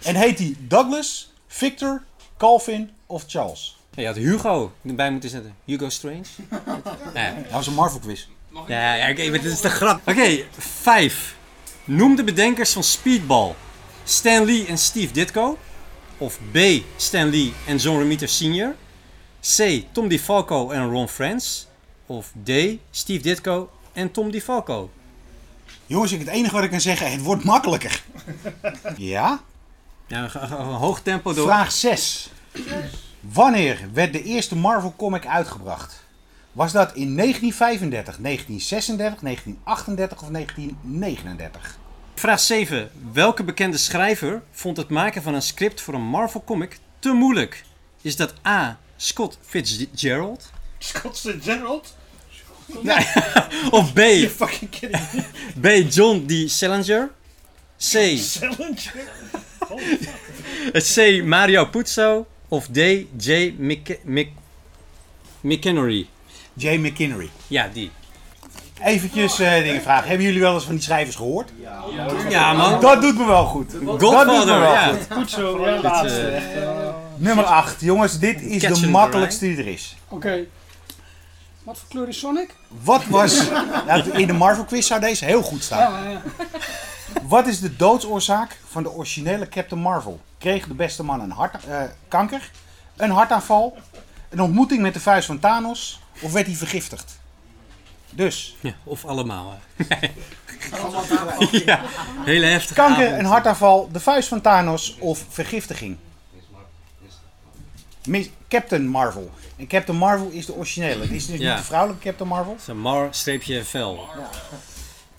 En 0.02 0.14
heet 0.14 0.38
hij 0.38 0.55
Douglas, 0.58 1.32
Victor, 1.49 2.02
Calvin 2.38 2.91
of 3.06 3.24
Charles? 3.27 3.77
Je 3.96 4.06
had 4.06 4.17
Hugo 4.17 4.72
erbij 4.86 5.10
moeten 5.10 5.31
zetten. 5.31 5.55
Hugo 5.65 5.89
Strange. 5.89 6.22
Ja, 7.15 7.34
Dat 7.43 7.51
was 7.51 7.67
een 7.67 7.74
Marvel 7.74 8.01
quiz. 8.01 8.27
Ja, 8.67 8.94
ja 8.94 9.10
oké, 9.10 9.31
maar 9.31 9.41
dit 9.41 9.53
is 9.53 9.60
de 9.60 9.69
grap. 9.70 10.01
Oké, 10.08 10.44
vijf. 10.58 11.36
Noem 11.84 12.17
de 12.17 12.24
bedenkers 12.24 12.72
van 12.72 12.82
Speedball. 12.82 13.55
Stan 14.05 14.44
Lee 14.44 14.67
en 14.67 14.79
Steve 14.79 15.13
Ditko. 15.13 15.58
Of 16.19 16.39
B. 16.53 16.58
Stan 16.96 17.31
Lee 17.31 17.53
en 17.67 17.77
John 17.77 17.98
Romita 17.98 18.27
Sr. 18.27 18.74
C. 19.56 19.82
Tom 19.93 20.08
DeFalco 20.08 20.70
en 20.70 20.91
Ron 20.91 21.08
Friends. 21.08 21.67
Of 22.06 22.32
D. 22.44 22.51
Steve 22.91 23.22
Ditko 23.22 23.70
en 23.93 24.10
Tom 24.10 24.31
DeFalco. 24.31 24.91
Jongens, 25.86 26.13
ik- 26.13 26.19
het 26.19 26.29
enige 26.29 26.55
wat 26.55 26.65
ik 26.65 26.70
kan 26.70 26.81
zeggen, 26.81 27.10
het 27.13 27.22
wordt 27.22 27.44
makkelijker. 27.44 28.03
Ja? 28.96 29.41
Ja, 30.06 30.29
een 30.34 30.51
hoog 30.58 31.01
tempo 31.01 31.32
door. 31.34 31.46
Vraag 31.46 31.72
6. 31.72 32.31
Wanneer 33.33 33.79
werd 33.93 34.13
de 34.13 34.23
eerste 34.23 34.57
Marvel 34.57 34.95
comic 34.97 35.27
uitgebracht? 35.27 36.05
Was 36.53 36.73
dat 36.73 36.95
in 36.95 37.17
1935, 37.17 38.17
1936, 38.17 39.21
1938 39.21 40.23
of 40.23 40.29
1939? 40.29 41.79
Vraag 42.15 42.41
7. 42.41 42.91
Welke 43.13 43.45
bekende 43.45 43.77
schrijver 43.77 44.43
vond 44.51 44.77
het 44.77 44.89
maken 44.89 45.23
van 45.23 45.35
een 45.35 45.43
script 45.43 45.81
voor 45.81 45.95
een 45.95 46.07
Marvel 46.07 46.45
comic 46.45 46.79
te 46.99 47.13
moeilijk? 47.13 47.65
Is 48.03 48.17
dat 48.17 48.35
A. 48.47 48.79
Scott 48.97 49.39
Fitzgerald? 49.43 50.51
Scotse 50.79 51.39
Gerald? 51.41 51.97
Of 53.71 53.93
B. 53.93 53.99
You 53.99 54.29
fucking 54.29 54.71
kidding 54.71 55.03
me. 55.61 55.83
B. 55.85 55.93
John 55.93 56.25
D. 56.27 56.51
Salinger. 56.51 57.11
C. 57.79 58.19
Challenger? 58.19 58.93
C. 60.95 61.25
Mario 61.25 61.65
Puzo. 61.65 62.27
Of 62.55 62.67
D. 62.67 62.79
J. 63.17 63.55
Mc, 63.58 63.99
Mc, 64.05 64.29
McHenry. 65.41 66.06
J. 66.56 66.77
McKinnery. 66.79 67.31
Ja, 67.46 67.69
die. 67.73 67.91
Eventjes 68.84 69.39
eh, 69.39 69.63
dingen 69.63 69.82
vragen. 69.82 70.08
Hebben 70.08 70.27
jullie 70.27 70.41
wel 70.41 70.55
eens 70.55 70.65
van 70.65 70.75
die 70.75 70.82
schrijvers 70.82 71.17
gehoord? 71.17 71.51
Ja, 72.29 72.53
man. 72.53 72.81
Dat 72.81 73.03
doet 73.03 73.19
me 73.19 73.27
wel 73.27 73.44
goed. 73.44 73.73
Dat 73.73 74.01
doet 74.01 74.27
me 74.27 74.44
wel 74.44 74.61
ja. 74.73 74.87
goed. 74.89 75.06
Goed 75.11 75.31
zo, 75.31 75.67
ja, 75.67 75.81
laatste. 75.82 76.20
eh, 76.29 76.94
Nummer 77.17 77.44
8. 77.44 77.81
Jongens, 77.81 78.19
dit 78.19 78.43
is 78.43 78.63
Catch 78.63 78.81
de 78.81 78.89
makkelijkste 78.89 79.44
die 79.44 79.56
er 79.56 79.67
is. 79.67 79.96
Oké. 80.08 80.44
Wat 81.63 81.79
voor 81.79 81.89
kleur 81.89 82.08
is 82.08 82.19
Sonic? 82.19 82.55
Wat 82.82 83.05
was... 83.05 83.43
Nou, 83.87 84.11
in 84.11 84.27
de 84.27 84.32
Marvel 84.32 84.65
quiz 84.65 84.87
zou 84.87 85.01
deze 85.01 85.25
heel 85.25 85.43
goed 85.43 85.63
staan. 85.63 85.93
Ja, 86.05 86.11
ja. 86.11 86.23
Wat 87.23 87.46
is 87.46 87.61
de 87.61 87.77
doodsoorzaak 87.77 88.58
van 88.69 88.82
de 88.82 88.91
originele 88.91 89.49
Captain 89.49 89.81
Marvel? 89.82 90.20
Kreeg 90.39 90.67
de 90.67 90.75
beste 90.75 91.03
man 91.03 91.20
een 91.20 91.31
hart, 91.31 91.65
eh, 91.65 91.82
kanker, 92.08 92.51
een 92.96 93.11
hartaanval, 93.11 93.77
een 94.29 94.41
ontmoeting 94.41 94.81
met 94.82 94.94
de 94.94 95.01
vuist 95.01 95.27
van 95.27 95.39
Thanos 95.39 96.01
of 96.20 96.32
werd 96.32 96.46
hij 96.46 96.55
vergiftigd? 96.56 97.19
Dus, 98.11 98.56
Ja, 98.61 98.75
of 98.84 99.05
allemaal. 99.05 99.55
hè. 99.77 99.96
ja, 101.65 101.81
hele 102.25 102.46
heftige 102.46 102.75
kanker, 102.75 103.05
avond. 103.06 103.19
een 103.19 103.25
hartaanval, 103.25 103.89
de 103.93 104.01
vuist 104.01 104.29
van 104.29 104.41
Thanos 104.41 104.96
of 104.99 105.25
vergiftiging? 105.29 105.96
Mis- 108.08 108.31
Captain 108.49 108.87
Marvel. 108.89 109.31
En 109.56 109.67
Captain 109.67 109.99
Marvel 109.99 110.29
is 110.31 110.46
de 110.46 110.55
originele. 110.55 111.01
Het 111.03 111.11
is 111.11 111.27
dus 111.27 111.39
Ja. 111.39 111.49
niet 111.49 111.58
de 111.58 111.65
vrouwelijke 111.65 112.05
Captain 112.05 112.29
Marvel. 112.29 112.56
Zo'n 112.65 112.79
mar-vel. 112.79 114.08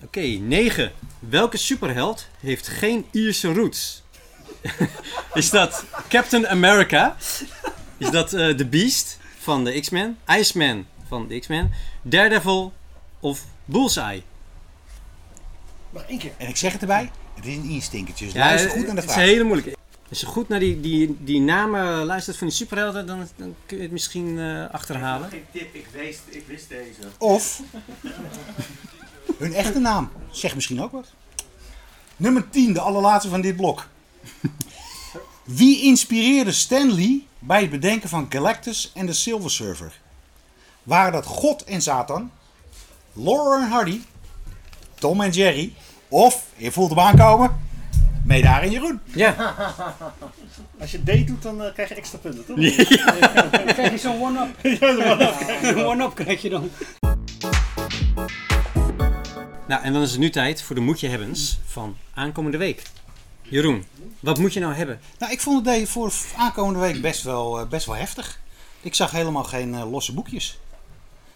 Oké, 0.06 0.20
9. 0.22 0.92
Welke 1.20 1.58
superheld 1.58 2.28
heeft 2.40 2.68
geen 2.68 3.06
Ierse 3.12 3.54
roots? 3.54 4.04
is 5.34 5.50
dat 5.50 5.86
Captain 6.10 6.48
America? 6.48 7.16
Is 7.98 8.10
dat 8.10 8.34
eh 8.34 8.50
The 8.50 8.66
Beast 8.66 9.18
van 9.40 9.64
de 9.64 9.80
X-Men? 9.80 10.18
Iceman 10.28 10.86
van 11.08 11.28
de 11.28 11.40
X-Men? 11.40 11.72
Daredevil 12.02 12.74
of 13.20 13.46
Bullseye? 13.66 14.24
Nog 15.90 16.04
één 16.04 16.20
keer. 16.20 16.32
En 16.38 16.48
ik 16.48 16.58
zeg 16.58 16.72
het 16.72 16.82
erbij, 16.82 17.12
het 17.36 17.46
is 17.46 17.56
een 17.56 17.70
instinkertje. 17.70 18.26
Dus 18.26 18.34
Ja, 18.34 18.46
luister 18.46 18.70
goed 18.72 18.86
naar 18.86 18.96
de 18.96 19.02
het 19.02 19.10
is 19.10 19.14
vraag. 19.16 19.26
een 19.26 19.32
hele 19.32 19.44
moeilijke. 19.44 19.76
Als 20.10 20.20
je 20.20 20.26
goed 20.26 20.48
naar 20.48 20.60
die, 20.60 20.80
die, 20.80 21.18
die 21.20 21.40
namen 21.40 22.06
luistert 22.06 22.38
van 22.38 22.48
die 22.48 22.56
superhelden, 22.56 23.08
dan, 23.08 23.28
dan 23.36 23.56
kun 23.66 23.78
je 23.78 23.84
het 23.84 23.92
misschien 23.92 24.40
eh, 24.40 24.70
achterhalen. 24.72 25.30
Geen 25.30 25.46
tip, 25.52 25.76
ik 25.76 25.88
wist, 25.92 26.22
ik 26.30 26.44
wist 26.48 26.70
deze. 26.70 27.00
Of 27.18 27.62
hun 29.38 29.54
echte 29.54 29.80
naam. 29.80 30.10
Zeg 30.32 30.56
misschien 30.56 30.82
ook 30.82 30.92
wat. 30.92 31.08
Nummer 32.18 32.50
10, 32.50 32.74
de 32.74 32.80
allerlaatste 32.80 33.30
van 33.30 33.42
dit 33.42 33.56
blok. 33.56 33.88
Wie 35.44 35.82
inspireerde 35.82 36.52
Stan 36.52 36.94
Lee 36.94 37.28
bij 37.40 37.62
het 37.62 37.70
bedenken 37.70 38.10
van 38.10 38.26
Galactus 38.30 38.92
en 38.94 39.06
de 39.06 39.14
Silver 39.14 39.52
Surfer? 39.52 40.00
Waren 40.84 41.12
dat 41.12 41.26
God 41.26 41.64
en 41.64 41.82
Satan, 41.82 42.32
Laura 43.14 43.64
en 43.64 43.70
Hardy, 43.70 44.02
Tom 44.94 45.22
en 45.22 45.32
Jerry 45.32 45.74
of, 46.08 46.46
je 46.56 46.72
voelt 46.72 46.90
hem 46.90 47.00
aankomen, 47.00 47.64
Medaar 48.26 48.62
en 48.62 48.72
Jeroen? 48.72 49.00
Ja, 49.06 49.36
Als 50.80 50.92
je 50.92 51.04
D 51.04 51.28
doet, 51.28 51.42
dan 51.42 51.64
eh, 51.64 51.74
krijg 51.74 51.90
je 51.90 51.96
extra 51.96 52.18
punten, 52.18 52.46
toch? 52.46 52.56
Dan 53.52 53.66
krijg 53.66 53.92
je 53.92 53.98
zo'n 53.98 54.22
one-up. 54.22 54.56
Een 55.62 55.86
one-up 55.86 56.16
krijg 56.16 56.42
je 56.42 56.50
dan. 56.50 56.70
Nou 59.68 59.84
en 59.84 59.94
dan 59.94 60.02
is 60.02 60.12
het 60.12 60.20
nu 60.20 60.30
tijd 60.30 60.62
voor 60.62 60.76
de 60.76 60.82
moetje 60.82 61.08
hebbens 61.08 61.60
van 61.66 61.98
aankomende 62.14 62.58
week. 62.58 62.82
Jeroen, 63.42 63.86
wat 64.20 64.38
moet 64.38 64.54
je 64.54 64.60
nou 64.60 64.74
hebben? 64.74 65.00
Nou, 65.20 65.32
ik 65.32 65.42
vond 65.42 65.66
het 65.66 65.90
voor 65.90 66.14
aankomende 66.38 66.80
week 66.80 67.02
best 67.02 67.24
wel, 67.24 67.60
eh, 67.60 67.68
best 67.68 67.86
wel 67.86 67.96
heftig. 67.96 68.40
Ik 68.82 68.96
zag 68.96 69.12
helemaal 69.12 69.44
geen 69.44 69.74
eh, 69.74 69.92
losse 69.92 70.14
boekjes. 70.14 70.60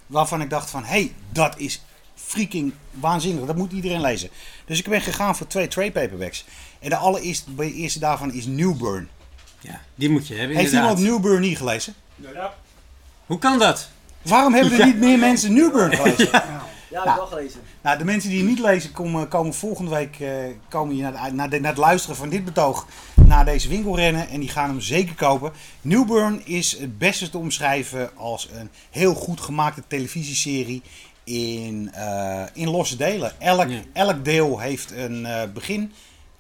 Waarvan 0.08 0.42
ik 0.42 0.50
dacht 0.50 0.70
van, 0.70 0.84
hé, 0.84 0.90
hey, 0.90 1.14
dat 1.32 1.58
is 1.58 1.82
freaking 2.16 2.74
waanzinnig. 2.92 3.46
Dat 3.46 3.56
moet 3.56 3.72
iedereen 3.72 4.02
lezen. 4.02 4.30
Dus 4.66 4.80
ik 4.80 4.90
ben 4.90 5.02
gegaan 5.02 5.36
voor 5.36 5.48
twee 5.48 5.68
trade 5.68 5.92
paperbacks. 5.92 6.46
En 6.80 6.90
de 6.90 6.96
allereerste 6.96 7.56
de 7.56 7.74
eerste 7.74 8.00
daarvan 8.00 8.34
is 8.34 8.46
Newburn. 8.46 9.10
Ja, 9.60 9.82
die 9.96 10.10
moet 10.10 10.28
je 10.28 10.36
hebben 10.36 10.58
Heeft 10.58 10.72
inderdaad. 10.72 10.98
iemand 10.98 11.22
Newburn 11.22 11.42
niet 11.42 11.58
gelezen? 11.58 11.94
Hoe 13.26 13.40
kan 13.40 13.60
dat? 13.60 13.90
Waarom 14.22 14.54
hebben 14.54 14.80
er 14.80 14.86
niet 14.86 15.00
meer 15.00 15.20
mensen 15.20 15.54
Newburn 15.54 15.96
gelezen? 15.96 16.30
Ja, 16.42 16.68
Nou. 16.92 17.10
ik 17.10 17.16
wel 17.16 17.26
gelezen. 17.26 17.60
Nou, 17.82 17.98
de 17.98 18.06
mensen 18.06 18.30
die 18.30 18.40
het 18.40 18.48
niet 18.50 18.60
lezen 18.60 18.92
komen, 18.92 19.28
komen 19.28 19.54
volgende 19.54 19.92
week 19.92 20.20
eh, 20.20 20.30
komen 20.70 20.96
hier 20.96 21.04
naar, 21.12 21.30
de- 21.30 21.36
naar, 21.36 21.50
de- 21.50 21.60
naar 21.60 21.70
het 21.72 21.80
luisteren 21.80 22.16
van 22.16 22.30
dit 22.30 22.46
betoog 22.46 22.88
naar 23.26 23.46
deze 23.46 23.68
winkel 23.70 23.96
rennen 23.96 24.30
en 24.30 24.40
die 24.40 24.50
gaan 24.50 24.70
hem 24.70 24.82
zeker 24.82 25.16
kopen. 25.16 25.52
Newburn 25.82 26.46
is 26.46 26.78
het 26.80 26.98
beste 26.98 27.30
te 27.30 27.38
omschrijven 27.38 28.18
als 28.18 28.50
een 28.54 28.70
heel 28.90 29.14
goed 29.14 29.42
gemaakte 29.42 29.84
televisieserie 29.88 30.82
in, 31.24 31.90
eh, 31.94 32.44
in 32.54 32.70
losse 32.70 32.96
delen. 32.96 33.40
Elk, 33.40 33.70
Ja. 33.70 33.80
elk 33.94 34.26
deel 34.26 34.60
heeft 34.60 34.92
een 34.92 35.26
eh, 35.26 35.42
begin, 35.54 35.92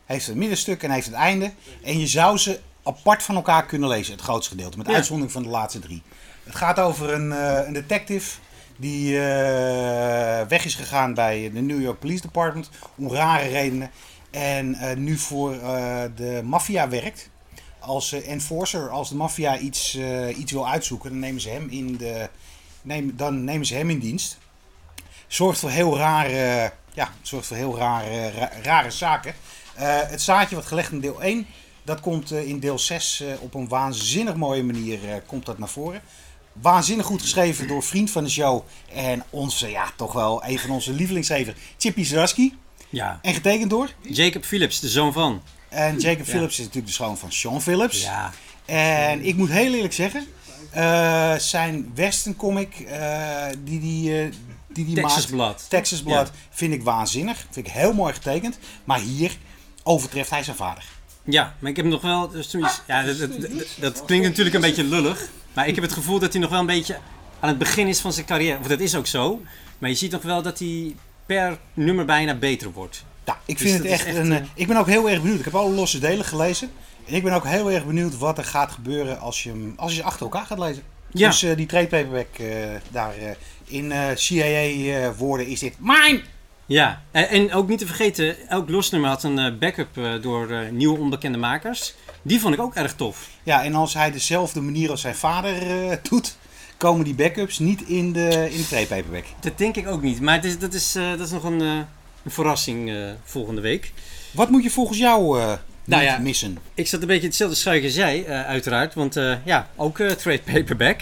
heeft 0.05 0.27
een 0.27 0.37
middenstuk 0.37 0.83
en 0.83 0.91
heeft 0.91 1.07
een 1.07 1.13
einde. 1.13 1.51
En 1.83 1.99
je 1.99 2.07
zou 2.07 2.37
ze 2.37 2.59
apart 2.83 3.23
van 3.23 3.35
elkaar 3.35 3.65
kunnen 3.65 3.89
lezen, 3.89 4.13
het 4.13 4.21
grootste 4.21 4.51
gedeelte, 4.51 4.77
met 4.77 4.87
Ja. 4.87 4.93
uitzondering 4.93 5.31
van 5.33 5.43
de 5.43 5.49
laatste 5.49 5.79
drie. 5.79 6.01
Het 6.43 6.55
gaat 6.55 6.79
over 6.79 7.13
een, 7.13 7.31
eh, 7.31 7.67
een 7.67 7.73
detective 7.73 8.37
die 8.79 9.15
eh, 9.15 10.47
weg 10.47 10.65
is 10.65 10.75
gegaan 10.75 11.13
bij 11.13 11.51
de 11.53 11.61
New 11.61 11.81
York 11.81 11.99
Police 11.99 12.21
Department 12.21 12.69
om 12.95 13.11
rare 13.11 13.47
redenen. 13.47 13.91
En 14.31 14.75
eh, 14.75 14.95
nu 14.95 15.17
voor 15.17 15.53
eh, 15.53 16.03
de 16.15 16.41
maffia 16.43 16.89
werkt. 16.89 17.29
Als 17.79 18.11
enforcer, 18.11 18.89
als 18.89 19.09
de 19.09 19.15
maffia 19.15 19.57
iets, 19.57 19.97
iets 20.37 20.51
wil 20.51 20.67
uitzoeken, 20.67 21.09
dan 21.09 21.19
nemen 21.19 21.41
ze 21.41 21.49
hem 21.49 21.67
in, 21.69 21.97
de, 21.97 22.29
neem, 22.81 23.13
dan 23.15 23.43
nemen 23.43 23.65
ze 23.65 23.75
hem 23.75 23.89
in 23.89 23.99
dienst. 23.99 24.37
Zorgt 25.27 25.59
voor 25.59 25.69
heel 25.69 25.97
rare, 25.97 26.71
ja, 26.93 27.09
zorgt 27.21 27.47
voor 27.47 27.57
heel 27.57 27.77
rare, 27.77 28.31
ra- 28.31 28.51
rare 28.61 28.91
zaken. 28.91 29.33
Het 30.07 30.21
zaadje 30.21 30.55
wat 30.55 30.65
gelegd 30.65 30.91
in 30.91 30.99
deel 30.99 31.21
1, 31.21 31.45
dat 31.83 31.99
komt 31.99 32.31
in 32.31 32.59
deel 32.59 32.79
6 32.79 33.21
eh, 33.21 33.27
op 33.39 33.53
een 33.53 33.67
waanzinnig 33.67 34.35
mooie 34.35 34.63
manier 34.63 34.99
komt 35.25 35.45
dat 35.45 35.57
naar 35.57 35.69
voren. 35.69 36.01
Waanzinnig 36.61 37.05
goed 37.05 37.21
geschreven 37.21 37.67
door 37.67 37.83
vriend 37.83 38.11
van 38.11 38.23
de 38.23 38.29
show 38.29 38.63
en 38.93 39.23
onze, 39.29 39.69
ja, 39.69 39.91
toch 39.95 40.13
wel 40.13 40.43
een 40.45 40.59
van 40.59 40.69
onze 40.69 40.91
lievelingsschrijvers, 40.93 41.57
Chippy 41.77 42.03
Zdarsky. 42.03 42.53
Ja, 42.89 43.19
En 43.21 43.33
getekend 43.33 43.69
door. 43.69 43.89
Jacob 44.01 44.43
Phillips, 44.45 44.79
de 44.79 44.89
zoon 44.89 45.13
van. 45.13 45.41
En 45.69 45.99
Jacob 45.99 46.25
Ja. 46.25 46.31
Phillips 46.31 46.51
is 46.53 46.57
natuurlijk 46.59 46.87
de 46.87 46.91
schoon 46.93 47.17
van 47.17 47.31
Sean 47.31 47.61
Phillips. 47.61 48.01
Ja, 48.01 48.31
En 48.65 49.25
ik 49.25 49.35
moet 49.35 49.49
heel 49.49 49.73
eerlijk 49.73 49.93
zeggen, 49.93 50.27
eh, 50.71 51.35
zijn 51.35 51.91
western 51.95 52.35
comic 52.35 52.79
eh, 52.79 53.45
die 53.63 53.79
die, 53.79 54.21
eh, 54.21 54.31
die 54.67 54.85
die 54.85 54.95
Texas 54.95 55.15
maakt, 55.15 55.29
Blood. 55.29 55.65
Texas 55.69 56.01
Blood, 56.01 56.31
vind 56.49 56.73
ik 56.73 56.83
waanzinnig. 56.83 57.45
Vind 57.51 57.67
ik 57.67 57.73
heel 57.73 57.93
mooi 57.93 58.13
getekend. 58.13 58.59
Maar 58.83 58.99
hier 58.99 59.37
overtreft 59.83 60.29
hij 60.29 60.43
zijn 60.43 60.55
vader. 60.55 60.83
Ja, 61.23 61.55
maar 61.59 61.69
ik 61.69 61.75
heb 61.75 61.85
nog 61.85 62.01
wel. 62.01 62.29
dus 62.29 62.55
ja, 62.87 63.03
dat, 63.03 63.19
dat, 63.19 63.41
dat, 63.41 63.51
dat 63.79 64.05
klinkt 64.05 64.27
natuurlijk 64.27 64.55
een 64.55 64.61
beetje 64.61 64.83
lullig. 64.83 65.29
Maar 65.53 65.67
ik 65.67 65.75
heb 65.75 65.83
het 65.83 65.93
gevoel 65.93 66.19
dat 66.19 66.31
hij 66.33 66.41
nog 66.41 66.49
wel 66.51 66.59
een 66.59 66.65
beetje 66.65 66.97
aan 67.39 67.49
het 67.49 67.57
begin 67.57 67.87
is 67.87 67.99
van 67.99 68.13
zijn 68.13 68.25
carrière. 68.25 68.59
Of 68.59 68.67
dat 68.67 68.79
is 68.79 68.95
ook 68.95 69.07
zo. 69.07 69.41
Maar 69.77 69.89
je 69.89 69.95
ziet 69.95 70.11
nog 70.11 70.21
wel 70.21 70.41
dat 70.41 70.59
hij 70.59 70.95
per 71.25 71.57
nummer 71.73 72.05
bijna 72.05 72.35
beter 72.35 72.71
wordt. 72.71 73.03
Nou, 73.25 73.37
ik 73.45 73.57
Dus 73.57 73.71
vind 73.71 73.83
het 73.83 73.91
echt, 73.91 74.05
echt, 74.05 74.15
een. 74.17 74.31
eh, 74.31 74.37
eh, 74.37 74.43
ik 74.53 74.67
ben 74.67 74.77
ook 74.77 74.87
heel 74.87 75.09
erg 75.09 75.21
benieuwd. 75.21 75.39
Ik 75.39 75.45
heb 75.45 75.55
alle 75.55 75.73
losse 75.73 75.99
delen 75.99 76.25
gelezen. 76.25 76.71
En 77.05 77.13
ik 77.13 77.23
ben 77.23 77.33
ook 77.33 77.45
heel 77.45 77.71
erg 77.71 77.85
benieuwd 77.85 78.17
wat 78.17 78.37
er 78.37 78.43
gaat 78.43 78.71
gebeuren 78.71 79.19
als 79.19 79.43
je, 79.43 79.49
hem- 79.49 79.73
als 79.77 79.91
je 79.91 79.97
ze 79.97 80.03
achter 80.03 80.21
elkaar 80.21 80.45
gaat 80.45 80.59
lezen. 80.59 80.83
Ja. 81.11 81.27
Dus 81.29 81.43
eh, 81.43 81.55
die 81.55 81.65
trade 81.65 81.87
paperback 81.87 82.27
daar 82.91 83.13
in 83.65 83.91
eh 83.91 84.05
CIA-woorden 84.15 85.47
is 85.47 85.59
dit 85.59 85.75
mine! 85.79 86.21
Ja, 86.65 87.01
en, 87.11 87.29
en 87.29 87.53
ook 87.53 87.67
niet 87.67 87.79
te 87.79 87.85
vergeten, 87.85 88.49
elk 88.49 88.69
losnummer 88.69 89.09
had 89.09 89.23
een 89.23 89.57
backup 89.59 89.99
door 90.21 90.67
nieuwe 90.71 90.99
onbekende 90.99 91.37
makers. 91.37 91.93
Die 92.21 92.39
vond 92.39 92.53
ik 92.53 92.61
ook 92.61 92.75
erg 92.75 92.95
tof. 92.95 93.29
Ja, 93.43 93.63
en 93.63 93.75
als 93.75 93.93
hij 93.93 94.11
dezelfde 94.11 94.61
manier 94.61 94.89
als 94.89 95.01
zijn 95.01 95.15
vader 95.15 95.89
eh, 95.89 95.97
doet, 96.09 96.37
komen 96.79 97.05
die 97.05 97.15
backups 97.15 97.59
niet 97.59 97.81
in 97.81 98.13
de, 98.13 98.47
in 98.51 98.57
de 98.57 98.67
trade 98.67 98.85
paperback. 98.85 99.25
Dat 99.39 99.57
denk 99.57 99.75
ik 99.75 99.87
ook 99.87 100.01
niet. 100.01 100.21
Maar 100.21 100.35
het 100.35 100.45
is, 100.45 100.59
dat, 100.59 100.73
is, 100.73 100.95
eh, 100.95 101.09
dat 101.09 101.19
is 101.19 101.31
nog 101.31 101.43
een, 101.43 101.61
eh, 101.61 101.77
een 102.23 102.31
verrassing 102.31 102.91
volgende 103.23 103.61
week. 103.61 103.91
Wat 104.31 104.49
moet 104.49 104.63
je 104.63 104.69
volgens 104.69 104.97
jou 104.97 105.39
Nou 105.83 106.03
ja. 106.03 106.17
missen? 106.17 106.57
Ik 106.73 106.87
zat 106.87 107.01
een 107.01 107.07
beetje 107.07 107.27
hetzelfde 107.27 107.91
jij, 107.91 108.25
eh, 108.25 108.45
uiteraard. 108.45 108.93
Want 108.93 109.13
ja, 109.45 109.69
ook 109.75 109.97
trade 109.97 110.41
paperback. 110.53 111.01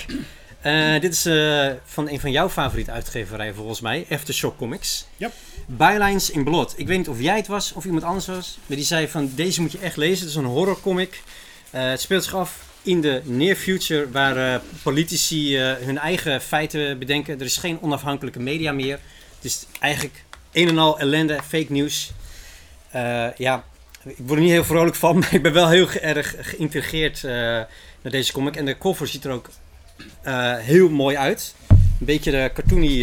Dit 1.02 1.14
is 1.14 1.22
van 1.86 2.10
een 2.10 2.20
van 2.20 2.32
jouw 2.32 2.50
favoriete 2.50 2.92
uitgeverijen 2.92 3.56
volgens 3.56 3.82
mij, 3.82 4.06
Aftershock 4.10 4.58
Comics. 4.58 5.08
Yep. 5.18 5.32
Bylines 5.70 6.30
in 6.30 6.44
Blood. 6.44 6.74
Ik 6.78 6.88
weet 6.88 6.98
niet 6.98 7.10
of 7.10 7.22
jij 7.22 7.36
het 7.36 7.48
was 7.48 7.74
of 7.74 7.86
iemand 7.86 8.04
anders 8.04 8.26
was. 8.26 8.58
Maar 8.66 8.78
die 8.78 8.86
zei 8.86 9.08
van 9.08 9.32
deze 9.36 9.62
moet 9.62 9.72
je 9.72 9.80
echt 9.80 9.98
lezen. 9.98 10.20
Het 10.20 10.30
is 10.30 10.36
een 10.36 10.46
horrorcomic. 10.46 11.22
Eh 11.70 11.90
het 11.90 12.02
speelt 12.02 12.24
zich 12.24 12.36
af 12.36 12.66
in 12.82 13.02
de 13.02 13.22
near 13.24 13.56
future 13.56 14.12
waar 14.12 14.54
eh, 14.54 14.60
politici 14.84 15.58
eh, 15.58 15.74
hun 15.74 15.98
eigen 15.98 16.42
feiten 16.42 17.00
bedenken. 17.00 17.40
Er 17.40 17.46
is 17.46 17.58
geen 17.58 17.82
onafhankelijke 17.82 18.40
media 18.40 18.72
meer. 18.72 19.00
Het 19.36 19.46
is 19.46 19.66
eigenlijk 19.80 20.24
een 20.52 20.68
en 20.68 20.78
al 20.78 21.00
ellende, 21.00 21.40
fake 21.48 21.72
nieuws. 21.72 22.12
Eh, 22.92 23.28
ja, 23.38 23.64
ik 24.04 24.16
word 24.18 24.38
er 24.38 24.44
niet 24.44 24.52
heel 24.52 24.64
vrolijk 24.64 24.96
van, 24.96 25.18
maar 25.20 25.34
ik 25.34 25.42
ben 25.42 25.54
wel 25.54 25.70
heel 25.70 25.92
erg 25.92 26.36
geïntegreerd 26.40 27.24
eh, 27.24 27.32
naar 27.32 28.12
deze 28.12 28.34
comic. 28.34 28.56
En 28.56 28.66
de 28.66 28.78
cover 28.78 29.08
ziet 29.08 29.26
er 29.26 29.32
ook 29.32 29.50
heel 30.58 30.90
mooi 30.90 31.18
uit. 31.18 31.56
Een 31.70 32.06
beetje 32.06 32.32
de 32.32 32.52
cartoony 32.54 33.00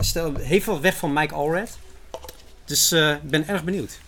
stijl. 0.00 0.34
Heeft 0.40 0.66
wel 0.66 0.80
weg 0.80 0.96
van 0.96 1.12
Mike 1.12 1.34
Allred. 1.34 1.78
Dus 2.68 2.92
eh, 2.92 3.10
ik 3.10 3.30
ben 3.30 3.48
erg 3.48 3.64
benieuwd. 3.64 3.98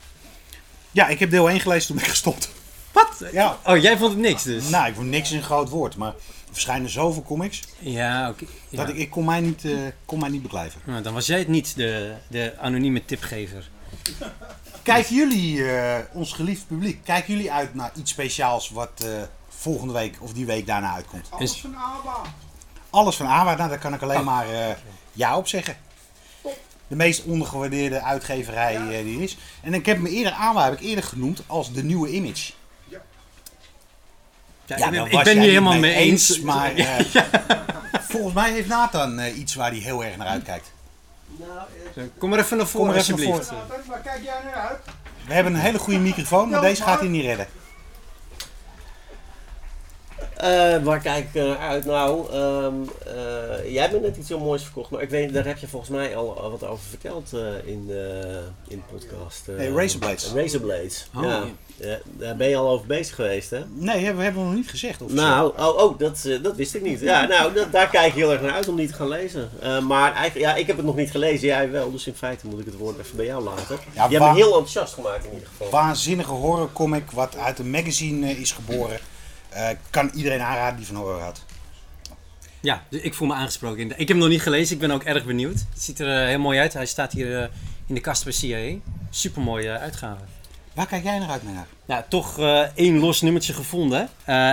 Ja, 0.90 1.09
ik 1.09 1.19
heb 1.19 1.31
deel 1.31 1.49
1 1.50 1.61
gelezen, 1.61 1.87
toen 1.87 1.97
ben 1.97 2.05
ik 2.05 2.11
gestopt. 2.11 2.50
Wat? 2.93 3.23
Ja. 3.33 3.59
Oh, 3.64 3.76
jij 3.76 3.97
vond 3.99 4.11
het 4.11 4.21
niks 4.21 4.43
dus? 4.43 4.69
Nou, 4.69 4.88
ik 4.88 4.95
vond 4.95 5.07
niks 5.09 5.31
een 5.31 5.43
groot 5.43 5.69
woord, 5.69 5.97
maar 5.97 6.09
Er 6.09 6.57
verschijnen 6.57 6.90
zoveel 6.90 7.23
comics 7.23 7.62
Ja, 7.79 8.29
oké. 8.29 8.45
Ja. 8.69 8.76
dat 8.76 8.88
ik, 8.88 8.97
ik 8.97 9.11
kon, 9.11 9.25
mij 9.25 9.40
niet, 9.40 9.64
eh, 9.64 9.79
kon 10.05 10.19
mij 10.21 10.29
niet 10.29 10.43
beklijven. 10.43 10.81
Nou, 10.85 11.02
dan 11.02 11.14
was 11.14 11.26
jij 11.26 11.38
het 11.38 11.49
niet, 11.49 11.76
de, 11.76 12.14
de 12.29 12.55
anonieme 12.59 13.05
tipgever. 13.05 13.69
Kijken 14.83 15.14
jullie, 15.17 15.71
eh, 15.73 15.99
ons 16.12 16.33
geliefd 16.33 16.67
publiek, 16.67 17.05
kijken 17.05 17.35
jullie 17.35 17.52
uit 17.52 17.75
naar 17.75 17.90
iets 17.95 18.11
speciaals 18.11 18.71
wat 18.71 18.90
eh, 19.05 19.09
volgende 19.49 19.93
week 19.93 20.17
of 20.21 20.33
die 20.33 20.47
week 20.47 20.67
daarna 20.67 20.93
uitkomt? 20.95 21.29
Is- 21.38 21.61
van 21.61 21.75
ABBA. 21.76 22.23
Alles 22.90 23.17
van 23.17 23.26
AWA, 23.26 23.55
nou, 23.55 23.69
daar 23.69 23.79
kan 23.79 23.95
ik 23.95 24.02
alleen 24.02 24.25
maar 24.25 24.49
eh, 24.50 24.75
ja 25.12 25.37
op 25.37 25.49
zeggen. 25.49 25.76
De 26.90 26.97
meest 26.97 27.25
ondergewaardeerde 27.25 28.02
uitgeverij 28.02 28.75
eh, 28.76 29.04
die 29.04 29.16
er 29.16 29.23
is. 29.23 29.37
En 29.62 29.75
ik 29.75 29.87
heb 29.87 29.99
me 29.99 30.09
eerder 30.09 30.32
AWA 30.32 30.64
heb 30.64 30.73
ik 30.73 30.80
eerder 30.80 31.04
genoemd 31.04 31.42
als 31.47 31.73
de 31.73 31.85
nieuwe 31.85 32.09
image. 32.11 32.52
Ja, 32.88 32.99
Ja, 34.66 34.85
ik 34.87 34.90
ben, 34.90 35.04
ik 35.04 35.26
niet 35.26 35.37
helemaal 35.37 35.78
mee 35.78 35.94
eens. 35.94 36.28
eens, 36.28 36.40
maar 36.40 36.75
eh, 36.76 37.04
volgens 38.09 38.35
mij 38.35 38.52
heeft 38.52 38.68
Nathan 38.68 39.18
eh, 39.18 39.38
iets 39.38 39.54
waar 39.54 39.70
hij 39.70 39.78
heel 39.78 40.04
erg 40.04 40.16
naar 40.16 40.26
uitkijkt. 40.26 40.73
Nou, 41.26 42.09
Kom 42.18 42.30
maar 42.30 42.38
even 42.38 42.56
naar 42.56 42.66
voren, 42.66 42.87
naar 42.88 42.97
alsjeblieft. 42.97 43.50
Nathan, 43.50 43.56
waar 43.87 44.00
kijk 44.00 44.23
jij 44.25 44.40
naar 44.44 44.68
uit? 44.68 44.78
We 45.26 45.35
hebben 45.35 45.54
een 45.54 45.61
hele 45.61 45.78
goede 45.78 45.99
microfoon, 45.99 46.49
maar 46.49 46.61
deze 46.61 46.82
gaat 46.82 47.00
hij 47.00 47.09
niet 47.09 47.25
redden. 47.25 47.47
Eh, 50.40 50.82
waar 50.82 51.00
kijk 51.00 51.25
ik 51.25 51.35
naar 51.42 51.56
uit? 51.59 51.85
Nou, 51.85 52.32
ehm, 52.32 52.75
eh, 53.06 53.73
jij 53.73 53.82
hebt 53.82 53.92
me 53.94 54.00
net 54.00 54.16
iets 54.16 54.28
heel 54.28 54.38
moois 54.38 54.62
verkocht, 54.62 54.90
maar 54.90 55.02
ik 55.02 55.11
weet, 55.11 55.32
daar 55.32 55.47
heb 55.47 55.59
je 55.59 55.68
volgens 55.68 55.90
mij 55.90 56.16
al, 56.16 56.40
al 56.40 56.50
wat 56.50 56.64
over 56.64 56.85
verteld 56.88 57.32
eh, 57.32 57.40
in, 57.73 57.87
de, 57.87 58.20
in 58.68 58.82
de 58.88 58.97
podcast. 58.99 59.49
eh. 59.49 59.54
Nee, 59.56 59.73
Razorblades. 59.75 60.32
Razorblades, 60.35 61.09
Oh, 61.16 61.23
ja. 61.23 61.28
ja. 61.28 61.44
Ja, 61.82 61.99
Daar 62.04 62.37
ben 62.37 62.49
je 62.49 62.56
al 62.56 62.68
over 62.68 62.87
bezig 62.87 63.14
geweest, 63.14 63.50
hè? 63.50 63.61
Nee, 63.75 64.12
we 64.12 64.23
hebben 64.23 64.42
we 64.42 64.47
nog 64.49 64.54
niet 64.56 64.70
gezegd. 64.70 65.02
Of 65.02 65.12
Nou, 65.12 65.52
oh, 65.59 65.82
oh 65.82 65.99
dat, 65.99 66.25
eh, 66.25 66.42
dat 66.42 66.56
wist 66.56 66.75
ik 66.75 66.82
niet. 66.82 67.00
Ja, 67.00 67.26
nou, 67.26 67.52
dat, 67.54 67.73
daar 67.73 67.88
kijk 67.88 68.06
ik 68.06 68.14
heel 68.14 68.32
erg 68.32 68.40
naar 68.40 68.52
uit 68.52 68.68
om 68.68 68.76
die 68.76 68.87
te 68.87 68.92
gaan 68.92 69.09
lezen. 69.09 69.50
Eh, 69.61 69.78
maar 69.80 70.14
eigenlijk, 70.14 70.50
ja, 70.50 70.54
ik 70.56 70.66
heb 70.66 70.76
het 70.76 70.87
nog 70.87 70.97
niet 70.97 71.11
gelezen, 71.11 71.47
jij 71.47 71.70
wel. 71.70 71.90
Dus 71.90 72.06
in 72.06 72.14
feite 72.14 72.47
moet 72.47 72.61
ik 72.61 72.66
het 72.66 72.76
woord 72.76 72.99
even 72.99 73.16
bij 73.16 73.26
jou 73.26 73.42
laten. 73.42 73.78
Ja, 73.94 74.04
je 74.09 74.16
hebt 74.18 74.28
me 74.30 74.35
heel 74.38 74.47
enthousiast 74.52 74.94
gemaakt 74.94 75.25
in 75.25 75.32
ieder 75.32 75.49
geval. 75.49 75.70
Waanzinnige 75.70 76.30
horrorcomic 76.32 77.11
wat 77.11 77.37
uit 77.37 77.59
een 77.59 77.70
magazine 77.70 78.26
eh, 78.26 78.40
is 78.40 78.52
geboren. 78.52 78.99
Eh, 79.50 79.69
kan 79.90 80.11
iedereen 80.14 80.40
aanraden 80.40 80.76
die 80.76 80.87
van 80.87 80.97
horror 80.97 81.21
houdt. 81.21 81.45
Ja, 82.61 82.83
dus 82.88 83.00
ik 83.00 83.14
voel 83.14 83.28
me 83.28 83.35
aangesproken. 83.35 83.83
Ik 83.90 83.99
heb 83.99 84.09
hem 84.09 84.19
nog 84.19 84.28
niet 84.28 84.42
gelezen, 84.42 84.75
ik 84.75 84.80
ben 84.80 84.90
ook 84.90 85.02
erg 85.02 85.25
benieuwd. 85.25 85.54
Het 85.73 85.83
ziet 85.83 86.00
er 86.00 86.21
eh, 86.23 86.28
heel 86.28 86.38
mooi 86.38 86.59
uit. 86.59 86.73
Hij 86.73 86.87
staat 86.87 87.12
hier 87.12 87.42
eh, 87.42 87.49
in 87.87 87.95
de 87.95 88.00
kast 88.00 88.25
bij 88.25 88.33
CIA. 88.33 88.75
Super 89.11 89.42
mooie 89.42 89.78
uitgave. 89.78 90.21
Waar 90.75 90.87
kijk 90.87 91.04
jij 91.04 91.19
naar 91.19 91.30
uit, 91.30 91.42
Menard? 91.42 91.69
Nou, 91.87 92.02
toch 92.09 92.38
één 92.75 92.99
los 92.99 93.21
nummertje 93.21 93.52
gevonden. 93.52 94.09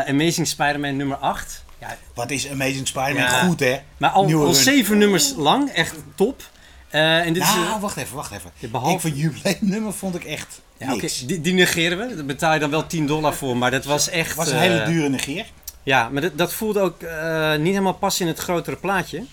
Amazing 0.08 0.48
Spider-Man 0.48 0.96
nummer 0.96 1.18
8. 1.18 1.64
Ja, 1.80 1.98
Wat 2.14 2.32
is 2.32 2.50
Amazing 2.50 2.88
Spider-Man 2.88 3.24
Ja. 3.24 3.44
goed, 3.46 3.60
hè? 3.60 3.80
maar 3.98 4.10
al, 4.10 4.26
Nieuwe 4.26 4.46
al 4.46 4.52
run. 4.54 4.62
zeven 4.62 4.98
nummers 4.98 5.34
lang, 5.36 5.70
echt 5.70 5.94
top. 6.16 6.44
Eh, 6.90 7.20
en 7.26 7.34
dit 7.34 7.44
is, 7.44 7.50
Nou, 7.56 7.80
wacht 7.80 7.98
even, 7.98 8.16
wacht 8.16 8.32
even. 8.32 8.52
Behalve- 8.72 8.94
Ik 8.96 9.02
vind 9.02 9.18
jubileumnummer 9.18 9.94
vond 9.94 10.16
ik 10.16 10.24
echt 10.24 10.62
ja, 10.80 10.96
die, 11.26 11.42
die 11.42 11.54
negeren 11.54 11.98
we. 11.98 12.16
Daar 12.16 12.26
betaal 12.26 12.54
je 12.54 12.60
dan 12.60 12.70
wel 12.70 12.88
10 12.88 13.08
dollar 13.08 13.34
voor, 13.34 13.58
maar 13.58 13.72
dat 13.72 13.86
was 13.86 14.10
echt... 14.10 14.28
Het 14.28 14.38
was 14.38 14.52
een 14.52 14.60
hele 14.60 14.80
eh, 14.80 14.88
dure 14.88 15.10
negeer. 15.10 15.46
Ja, 15.84 16.10
maar 16.10 16.22
dat, 16.22 16.38
dat 16.38 16.54
voelde 16.54 16.80
ook 16.80 17.02
eh, 17.02 17.56
niet 17.56 17.68
helemaal 17.68 17.94
passen 17.94 18.26
in 18.26 18.32
het 18.32 18.42
grotere 18.42 18.76
plaatje. 18.76 19.24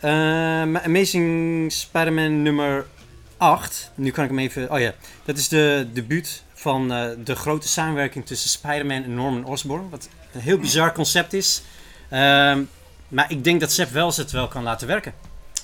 Eh, 0.00 0.10
Amazing 0.60 1.72
Spider-Man 1.72 2.42
nummer 2.42 2.86
8. 3.36 3.90
Nu 3.94 4.10
kan 4.10 4.24
ik 4.24 4.30
hem 4.30 4.38
even... 4.38 4.70
Oh 4.70 4.78
ja, 4.78 4.94
dat 5.24 5.38
is 5.38 5.48
de 5.48 5.88
debuut 5.92 6.42
van 6.54 6.88
de 7.24 7.34
grote 7.34 7.68
samenwerking 7.68 8.26
tussen 8.26 8.50
Spider-Man 8.50 9.04
en 9.04 9.14
Norman 9.14 9.44
Osborn. 9.44 9.90
Wat 9.90 10.08
een 10.32 10.40
heel 10.40 10.58
bizar 10.58 10.92
concept 10.92 11.32
is. 11.32 11.62
Ehm, 12.10 12.62
maar 13.08 13.30
ik 13.30 13.44
denk 13.44 13.60
dat 13.60 13.72
Sepp 13.72 13.90
Wells 13.90 14.16
het 14.16 14.30
wel 14.30 14.48
kan 14.48 14.62
laten 14.62 14.86
werken. 14.86 15.14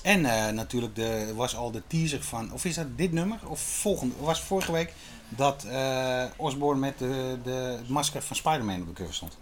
En 0.02 0.24
eh, 0.24 0.52
natuurlijk 0.52 0.94
de, 0.94 1.32
was 1.34 1.56
al 1.56 1.70
de 1.70 1.82
teaser 1.86 2.22
van, 2.22 2.52
of 2.52 2.64
is 2.64 2.74
dat 2.74 2.86
dit 2.96 3.12
nummer? 3.12 3.38
Of 3.46 3.60
volgende, 3.60 4.14
was 4.20 4.40
vorige 4.40 4.72
week 4.72 4.92
dat 5.28 5.64
eh 5.64 6.24
Osborn 6.36 6.78
met 6.78 6.98
de, 6.98 7.38
de, 7.44 7.50
het 7.50 7.88
masker 7.88 8.22
van 8.22 8.36
Spider-Man 8.36 8.80
op 8.80 8.86
de 8.86 8.92
cover 8.92 9.14
stond. 9.14 9.38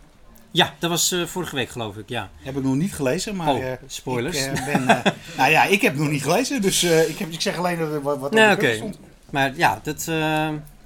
Ja, 0.50 0.74
dat 0.78 0.90
was 0.90 1.12
eh, 1.12 1.24
vorige 1.24 1.54
week 1.54 1.68
geloof 1.68 1.96
ik, 1.96 2.08
ja. 2.08 2.30
Heb 2.36 2.56
ik 2.56 2.62
nog 2.62 2.74
niet 2.74 2.94
gelezen, 2.94 3.36
maar... 3.36 3.54
Oh, 3.54 3.72
spoilers. 3.86 4.46
Ik, 4.46 4.64
ben, 4.64 4.86
nou 5.38 5.50
ja, 5.50 5.64
ik 5.64 5.82
heb 5.82 5.96
nog 5.96 6.08
niet 6.10 6.22
gelezen, 6.22 6.62
dus 6.62 6.82
ik, 6.82 7.18
heb, 7.18 7.30
ik 7.30 7.40
zeg 7.40 7.56
alleen 7.56 7.78
dat 7.78 7.92
er 7.92 8.02
wat, 8.02 8.18
wat 8.18 8.32
Nee, 8.32 8.52
op 8.52 8.60
de 8.60 8.66
oké. 8.66 8.78
cover 8.78 8.92
stond. 8.92 8.98
Maar 9.30 9.56
ja, 9.56 9.80
dat, 9.82 10.04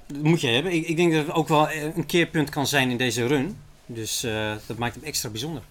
dat 0.07 0.21
moet 0.21 0.41
je 0.41 0.47
hebben. 0.47 0.73
Ik, 0.73 0.87
ik 0.87 0.95
denk 0.95 1.13
dat 1.13 1.25
het 1.25 1.35
ook 1.35 1.47
wel 1.47 1.71
een 1.71 2.05
keerpunt 2.05 2.49
kan 2.49 2.67
zijn 2.67 2.89
in 2.89 2.97
deze 2.97 3.27
run. 3.27 3.57
Dus 3.85 4.25
dat 4.65 4.77
maakt 4.77 4.95
hem 4.95 5.03
extra 5.03 5.29
bijzonder. 5.29 5.61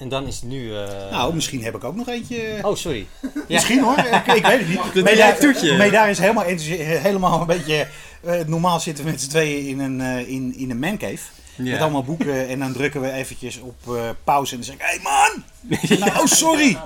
En 0.00 0.08
dan 0.08 0.26
is 0.26 0.34
het 0.36 0.44
nu... 0.44 0.74
eh, 0.76 1.10
Nou, 1.10 1.34
misschien 1.34 1.62
heb 1.64 1.74
ik 1.74 1.84
ook 1.84 1.94
nog 1.96 2.08
eentje. 2.08 2.58
Oh, 2.62 2.76
sorry. 2.76 3.06
Misschien 3.48 3.82
hoor, 3.82 3.98
ik, 3.98 4.26
ik 4.26 4.46
weet 4.46 4.58
het 4.58 4.68
niet. 4.94 5.08
jij 5.16 5.30
een 5.30 5.38
toetje. 5.40 5.76
Meida 5.76 6.06
is 6.06 6.18
helemaal, 6.18 6.44
helemaal 6.44 7.40
een 7.40 7.46
beetje... 7.46 7.86
eh, 8.24 8.44
normaal 8.46 8.80
zitten 8.80 9.04
we 9.04 9.10
met 9.10 9.20
z'n 9.20 9.28
tweeën 9.28 9.66
in 9.66 9.78
een, 9.78 10.00
eh, 10.00 10.28
in, 10.28 10.54
in 10.56 10.70
een 10.70 10.78
mancave. 10.78 11.18
Ja. 11.56 11.70
Met 11.70 11.80
allemaal 11.80 12.04
boeken 12.04 12.48
en 12.48 12.58
dan 12.58 12.72
drukken 12.72 13.00
we 13.00 13.10
eventjes 13.12 13.58
op 13.60 13.94
eh, 13.96 14.08
pauze 14.24 14.54
en 14.54 14.60
dan 14.60 14.66
zeg 14.66 14.74
ik... 14.74 14.80
Hé 14.82 14.86
hey 14.88 15.00
man! 15.02 15.98
Nou, 16.08 16.20
oh, 16.20 16.26
sorry! 16.26 16.78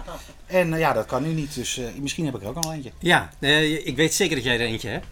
En 0.46 0.78
ja, 0.78 0.92
dat 0.92 1.06
kan 1.06 1.22
nu 1.22 1.32
niet, 1.32 1.54
dus 1.54 1.78
eh, 1.78 1.84
misschien 2.00 2.24
heb 2.24 2.34
ik 2.34 2.42
er 2.42 2.48
ook 2.48 2.54
nog 2.54 2.72
eentje. 2.72 2.90
Ja, 2.98 3.30
eh, 3.40 3.86
ik 3.86 3.96
weet 3.96 4.14
zeker 4.14 4.34
dat 4.36 4.44
jij 4.44 4.54
er 4.54 4.66
eentje 4.66 4.88
hebt. 4.88 5.06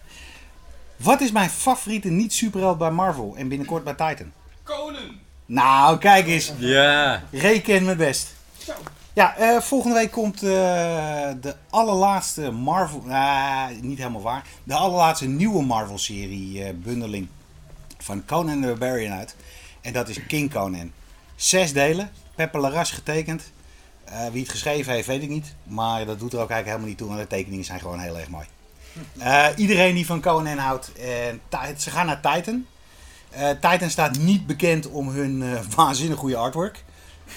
Wat 0.97 1.21
is 1.21 1.33
mijn 1.33 1.51
favoriete 1.51 2.09
niet-superheld 2.09 2.79
bij 2.79 2.91
Marvel 2.91 3.35
en 3.37 3.49
binnenkort 3.49 3.85
bij 3.85 3.95
Titan? 3.95 4.33
Konen! 4.63 5.21
Nou, 5.47 5.99
kijk 5.99 6.27
eens. 6.27 6.53
Ja. 6.59 7.23
Reken 7.31 7.85
me 7.85 7.97
best. 7.97 8.35
Ja, 9.15 9.37
eh, 9.37 9.61
volgende 9.61 9.97
week 9.97 10.11
komt 10.11 10.43
eh, 10.43 10.51
de 11.41 11.55
allerlaatste 11.71 12.51
Marvel, 12.51 13.05
ah, 13.09 13.69
niet 13.81 13.99
helemaal 13.99 14.23
waar, 14.23 14.45
de 14.65 14.75
allerlaatste 14.75 15.27
nieuwe 15.27 15.63
Marvel-serie 15.63 16.65
eh, 16.65 16.75
bundeling 16.75 17.29
van 17.99 18.25
Conan 18.25 18.61
the 18.61 18.67
Barbarian 18.67 19.13
uit. 19.13 19.37
En 19.81 19.93
dat 19.93 20.09
is 20.09 20.27
King 20.27 20.53
Conan. 20.53 20.93
Zes 21.37 21.73
delen, 21.73 22.11
Pepper 22.35 22.61
Laras 22.61 22.91
getekend. 22.91 23.53
Wie 24.33 24.43
het 24.43 24.51
geschreven 24.51 24.93
heeft, 24.93 25.07
weet 25.07 25.23
ik 25.23 25.29
niet. 25.29 25.55
Maar 25.65 26.07
dat 26.07 26.19
doet 26.19 26.33
er 26.33 26.41
ook 26.41 26.51
eigenlijk 26.51 26.67
helemaal 26.67 26.89
niet 26.89 26.99
toe, 26.99 27.09
want 27.09 27.21
de 27.21 27.27
tekeningen 27.27 27.65
zijn 27.65 27.81
gewoon 27.81 27.99
heel 27.99 28.19
erg 28.19 28.29
mooi. 28.29 28.47
Iedereen 29.57 29.95
die 29.95 30.07
van 30.07 30.21
Conan 30.21 30.59
houdt, 30.59 30.93
en 30.93 31.41
ze 31.77 31.91
gaan 31.91 32.07
naar 32.07 32.21
Titan. 32.21 32.67
Eh, 33.33 33.51
Titan 33.51 33.91
staat 33.91 34.19
niet 34.19 34.47
bekend 34.47 34.89
om 34.89 35.09
hun 35.09 35.43
eh, 35.43 35.61
waanzinnig 35.77 36.19
goede 36.19 36.37
artwork. 36.37 36.85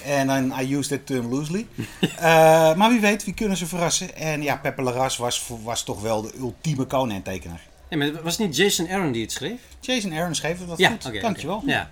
En 0.05 0.53
I 0.61 0.75
use 0.75 0.89
that 0.89 1.05
term 1.05 1.29
loosely. 1.29 1.67
Eh, 2.15 2.75
maar 2.75 2.89
wie 2.89 2.99
weet, 2.99 3.25
wie 3.25 3.33
kunnen 3.33 3.57
ze 3.57 3.65
verrassen. 3.65 4.15
En 4.15 4.41
ja, 4.41 4.55
Pepper 4.57 4.83
Laras 4.83 5.17
was, 5.17 5.47
was 5.63 5.83
toch 5.83 6.01
wel 6.01 6.21
de 6.21 6.31
ultieme 6.37 6.87
Conan-tekenaar. 6.87 7.61
Ja, 7.89 7.97
maar 7.97 8.23
was 8.23 8.37
het 8.37 8.47
niet 8.47 8.55
Jason 8.55 8.89
Aaron 8.89 9.11
die 9.11 9.21
het 9.21 9.31
schreef? 9.31 9.59
Jason 9.79 10.13
Aaron 10.13 10.35
schreef 10.35 10.59
het 10.59 10.67
wat 10.67 10.77
ja, 10.77 10.89
goed. 10.89 11.21
Dankjewel. 11.21 11.63
Ja. 11.65 11.91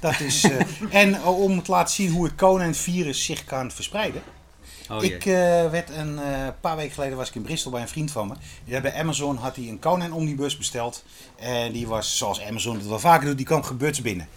Dat 0.00 0.20
is, 0.20 0.46
en 0.90 1.24
om 1.24 1.62
te 1.62 1.70
laten 1.70 1.94
zien 1.94 2.10
hoe 2.10 2.24
het 2.24 2.34
Conan-virus 2.34 3.24
zich 3.24 3.44
kan 3.44 3.70
verspreiden. 3.70 4.22
Oh, 4.90 5.04
ik 5.04 5.26
eh, 5.26 5.34
werd 5.70 5.90
een 5.90 6.18
eh, 6.18 6.48
paar 6.60 6.76
weken 6.76 6.94
geleden 6.94 7.16
was 7.16 7.28
ik 7.28 7.34
in 7.34 7.42
Bristol 7.42 7.70
bij 7.70 7.80
een 7.80 7.88
vriend 7.88 8.10
van 8.10 8.28
me. 8.64 8.80
Bij 8.80 8.94
Amazon 8.94 9.36
had 9.36 9.56
hij 9.56 9.68
een 9.68 9.78
Conan 9.78 10.12
omnibus 10.12 10.56
besteld. 10.56 11.04
En 11.36 11.72
die 11.72 11.86
was, 11.86 12.18
zoals 12.18 12.40
Amazon 12.40 12.76
het 12.76 12.86
wel 12.86 12.98
vaker 12.98 13.26
doet, 13.26 13.36
die 13.36 13.46
kwam 13.46 13.62
gebuts 13.62 14.00
binnen. 14.00 14.28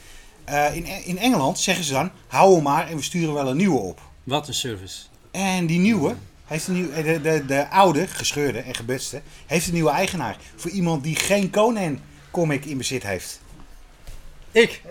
Eh, 0.44 0.76
in, 0.76 0.86
in 1.06 1.18
Engeland 1.18 1.60
zeggen 1.60 1.84
ze 1.84 1.94
dan, 1.94 2.12
hou 2.28 2.54
hem 2.54 2.64
maar 2.64 2.88
en 2.88 2.96
we 2.96 3.02
sturen 3.02 3.34
wel 3.34 3.48
een 3.48 3.58
nieuwe 3.58 3.80
op. 3.80 4.02
Wat 4.24 4.48
een 4.48 4.54
service. 4.54 4.98
En 5.32 5.66
die 5.66 5.80
nieuwe, 5.80 6.16
heeft 6.46 6.68
een 6.68 6.74
nieuw, 6.74 6.92
de, 6.92 7.22
de, 7.22 7.46
de 7.46 7.70
oude, 7.70 8.08
gescheurde 8.08 8.60
en 8.60 8.76
gebutste, 8.76 9.22
heeft 9.46 9.68
een 9.68 9.74
nieuwe 9.74 9.90
eigenaar. 9.90 10.38
Voor 10.56 10.72
iemand 10.72 11.04
die 11.04 11.16
geen 11.16 11.50
Conan 11.50 12.00
comic 12.32 12.66
in 12.66 12.78
bezit 12.78 13.04
heeft. 13.04 13.40
Ik? 14.52 14.82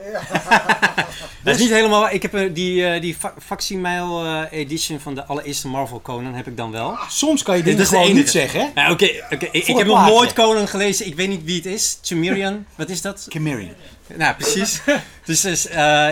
dat 1.45 1.55
is 1.55 1.61
niet 1.61 1.71
helemaal 1.71 2.01
waar. 2.01 2.13
Ik 2.13 2.23
heb 2.23 2.35
eh, 2.35 2.55
die, 2.55 2.87
eh, 2.87 3.01
die 3.01 3.15
fa- 3.15 3.35
facsimile 3.45 4.47
eh, 4.51 4.59
edition 4.59 5.01
van 5.01 5.15
de 5.15 5.25
allereerste 5.25 5.69
Marvel 5.69 6.01
Conan 6.03 6.35
heb 6.35 6.47
ik 6.47 6.57
dan 6.57 6.71
wel. 6.71 6.97
Soms 7.09 7.43
kan 7.43 7.57
je 7.57 7.63
Dit 7.63 7.81
gewoon 7.87 8.03
enige. 8.03 8.19
niet 8.19 8.31
zeggen, 8.31 8.61
hè? 8.61 8.67
Nou, 8.75 8.93
Oké, 8.93 9.11
oké. 9.31 9.49
ik, 9.53 9.67
heb 9.67 9.87
nog 9.87 10.07
nooit 10.07 10.33
Conan 10.33 10.69
gelezen. 10.69 11.07
Ik 11.07 11.15
weet 11.15 11.29
niet 11.29 11.45
wie 11.45 11.57
het 11.57 11.67
is. 11.67 11.99
Chimerian, 12.03 12.67
wat 12.77 12.89
is 12.89 13.01
dat? 13.03 13.27
Kimmery. 13.29 13.73
Nou, 14.17 14.35
precies. 14.35 14.81
dus 15.25 15.41
dus, 15.41 15.63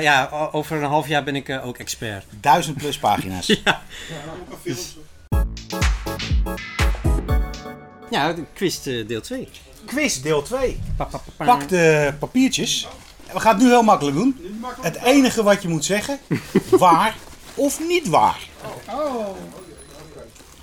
ja, 0.00 0.28
over 0.52 0.76
een 0.76 0.88
half 0.88 1.08
jaar 1.08 1.24
ben 1.24 1.36
ik 1.36 1.60
ook 1.64 1.78
expert. 1.78 2.24
Duizend 2.40 2.76
plus 2.76 2.98
pagina's. 2.98 3.46
Ja, 8.10 8.32
de 8.32 8.44
quiz 8.54 8.86
eh, 8.86 9.06
deel 9.06 9.20
2. 9.20 9.48
Quiz 9.86 10.16
deel 10.20 10.42
2. 10.42 10.80
Pak 11.36 11.68
de 11.68 12.14
papiertjes. 12.18 12.86
We 13.32 13.40
gaan 13.40 13.54
het 13.54 13.62
nu 13.62 13.68
heel 13.68 13.82
makkelijk 13.82 14.16
doen. 14.16 14.60
Het 14.80 14.96
enige 14.96 15.42
wat 15.42 15.62
je 15.62 15.68
moet 15.68 15.84
zeggen, 15.84 16.18
waar 16.70 17.16
of 17.54 17.80
niet 17.80 18.08
waar. 18.08 18.48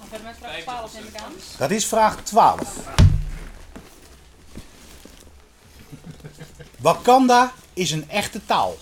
Verder 0.09 0.27
met 0.27 0.35
vraag 0.39 0.61
12 0.61 0.93
neem 0.93 1.03
ik 1.03 1.21
aan. 1.21 1.33
Dat 1.57 1.71
is 1.71 1.85
vraag 1.85 2.23
12. 2.23 2.61
Wakanda 6.79 7.53
is 7.73 7.91
een 7.91 8.09
echte 8.09 8.45
taal. 8.45 8.77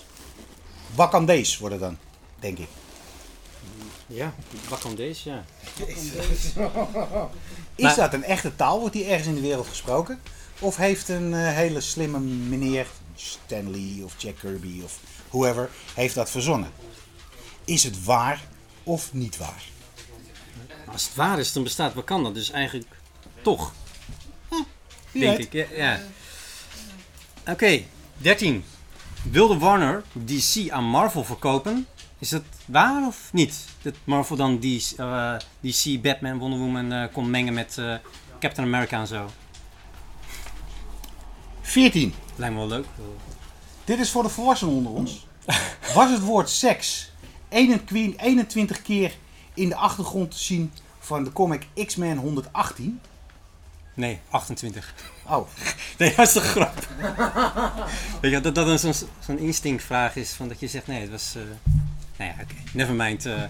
Wakandees 0.94 1.58
worden 1.58 1.78
dan, 1.78 1.98
denk 2.40 2.58
ik. 2.58 2.68
Ja, 4.06 4.34
Wakandees, 4.68 5.22
ja. 5.22 5.44
Is 7.74 7.94
dat 7.94 8.12
een 8.12 8.24
echte 8.24 8.56
taal? 8.56 8.80
Wordt 8.80 8.94
die 8.94 9.04
ergens 9.04 9.28
in 9.28 9.34
de 9.34 9.40
wereld 9.40 9.66
gesproken? 9.66 10.20
Of 10.58 10.76
heeft 10.76 11.08
een 11.08 11.34
eh, 11.34 11.52
hele 11.52 11.80
slimme 11.80 12.18
meneer, 12.18 12.86
Stanley 13.22 14.02
of 14.04 14.14
Jack 14.22 14.38
Kirby 14.38 14.80
of 14.84 14.98
whoever, 15.28 15.70
heeft 15.94 16.14
dat 16.14 16.30
verzonnen? 16.30 16.70
Is 17.64 17.84
het 17.84 18.04
waar 18.04 18.40
of 18.82 19.12
niet 19.12 19.36
waar? 19.36 19.62
Als 20.86 21.04
het 21.04 21.14
waar 21.14 21.38
is, 21.38 21.52
dan 21.52 21.62
bestaat 21.62 21.94
Wakanda 21.94 22.30
dus 22.30 22.50
eigenlijk 22.50 22.88
toch, 23.42 23.72
denk 25.12 25.36
weet. 25.36 25.54
ik. 25.54 25.70
Ja. 25.76 25.76
ja. 25.76 26.00
Oké, 27.52 27.82
13. 28.16 28.64
Wilde 29.30 29.58
Warner 29.58 30.02
DC 30.12 30.70
aan 30.70 30.84
Marvel 30.84 31.24
verkopen? 31.24 31.86
Is 32.18 32.28
dat 32.28 32.42
waar 32.66 33.06
of 33.06 33.32
niet? 33.32 33.64
Dat 33.82 33.94
Marvel 34.04 34.36
dan 34.36 34.58
DC, 34.60 34.92
eh, 34.96 35.34
DC 35.60 36.02
Batman, 36.02 36.38
Wonder 36.38 36.58
Woman 36.58 36.92
eh, 36.92 37.04
kon 37.12 37.30
mengen 37.30 37.54
met 37.54 37.78
eh, 37.78 37.94
Captain 38.38 38.66
America 38.66 39.00
en 39.00 39.06
zo? 39.06 39.30
14. 41.62 42.14
Lijkt 42.36 42.54
me 42.54 42.60
wel 42.60 42.68
leuk. 42.68 42.86
Dit 43.84 43.98
is 43.98 44.10
voor 44.10 44.22
de 44.22 44.28
volwassenen 44.28 44.74
onder 44.74 44.92
ons. 44.92 45.26
Was 45.94 46.10
het 46.10 46.20
woord 46.20 46.50
seks 46.50 47.12
21 47.48 48.20
21 48.24 48.82
keer 48.82 49.14
in 49.54 49.68
de 49.68 49.74
achtergrond 49.76 50.30
te 50.30 50.38
zien 50.38 50.72
van 50.98 51.24
de 51.24 51.32
comic 51.32 51.66
X-Men 51.86 52.16
118? 52.16 53.00
Nee, 53.94 54.18
28. 54.30 54.94
Oh, 55.28 55.46
Nee, 55.98 56.14
dat 56.14 56.26
is 56.26 56.32
toch 56.32 56.44
grap. 56.44 56.86
Weet 58.20 58.32
je, 58.32 58.40
dat 58.40 58.54
dat 58.54 58.66
een 58.66 58.78
zo'n 58.78 59.08
zo'n 59.26 59.38
instinctvraag 59.38 60.16
is 60.16 60.30
van 60.30 60.48
dat 60.48 60.60
je 60.60 60.68
zegt 60.68 60.86
nee, 60.86 61.00
het 61.00 61.10
was. 61.10 61.32
eh 61.36 61.42
nou 62.16 62.30
ja, 62.30 62.42
oké, 62.42 62.54
nevermind. 62.72 63.26
eh 63.26 63.42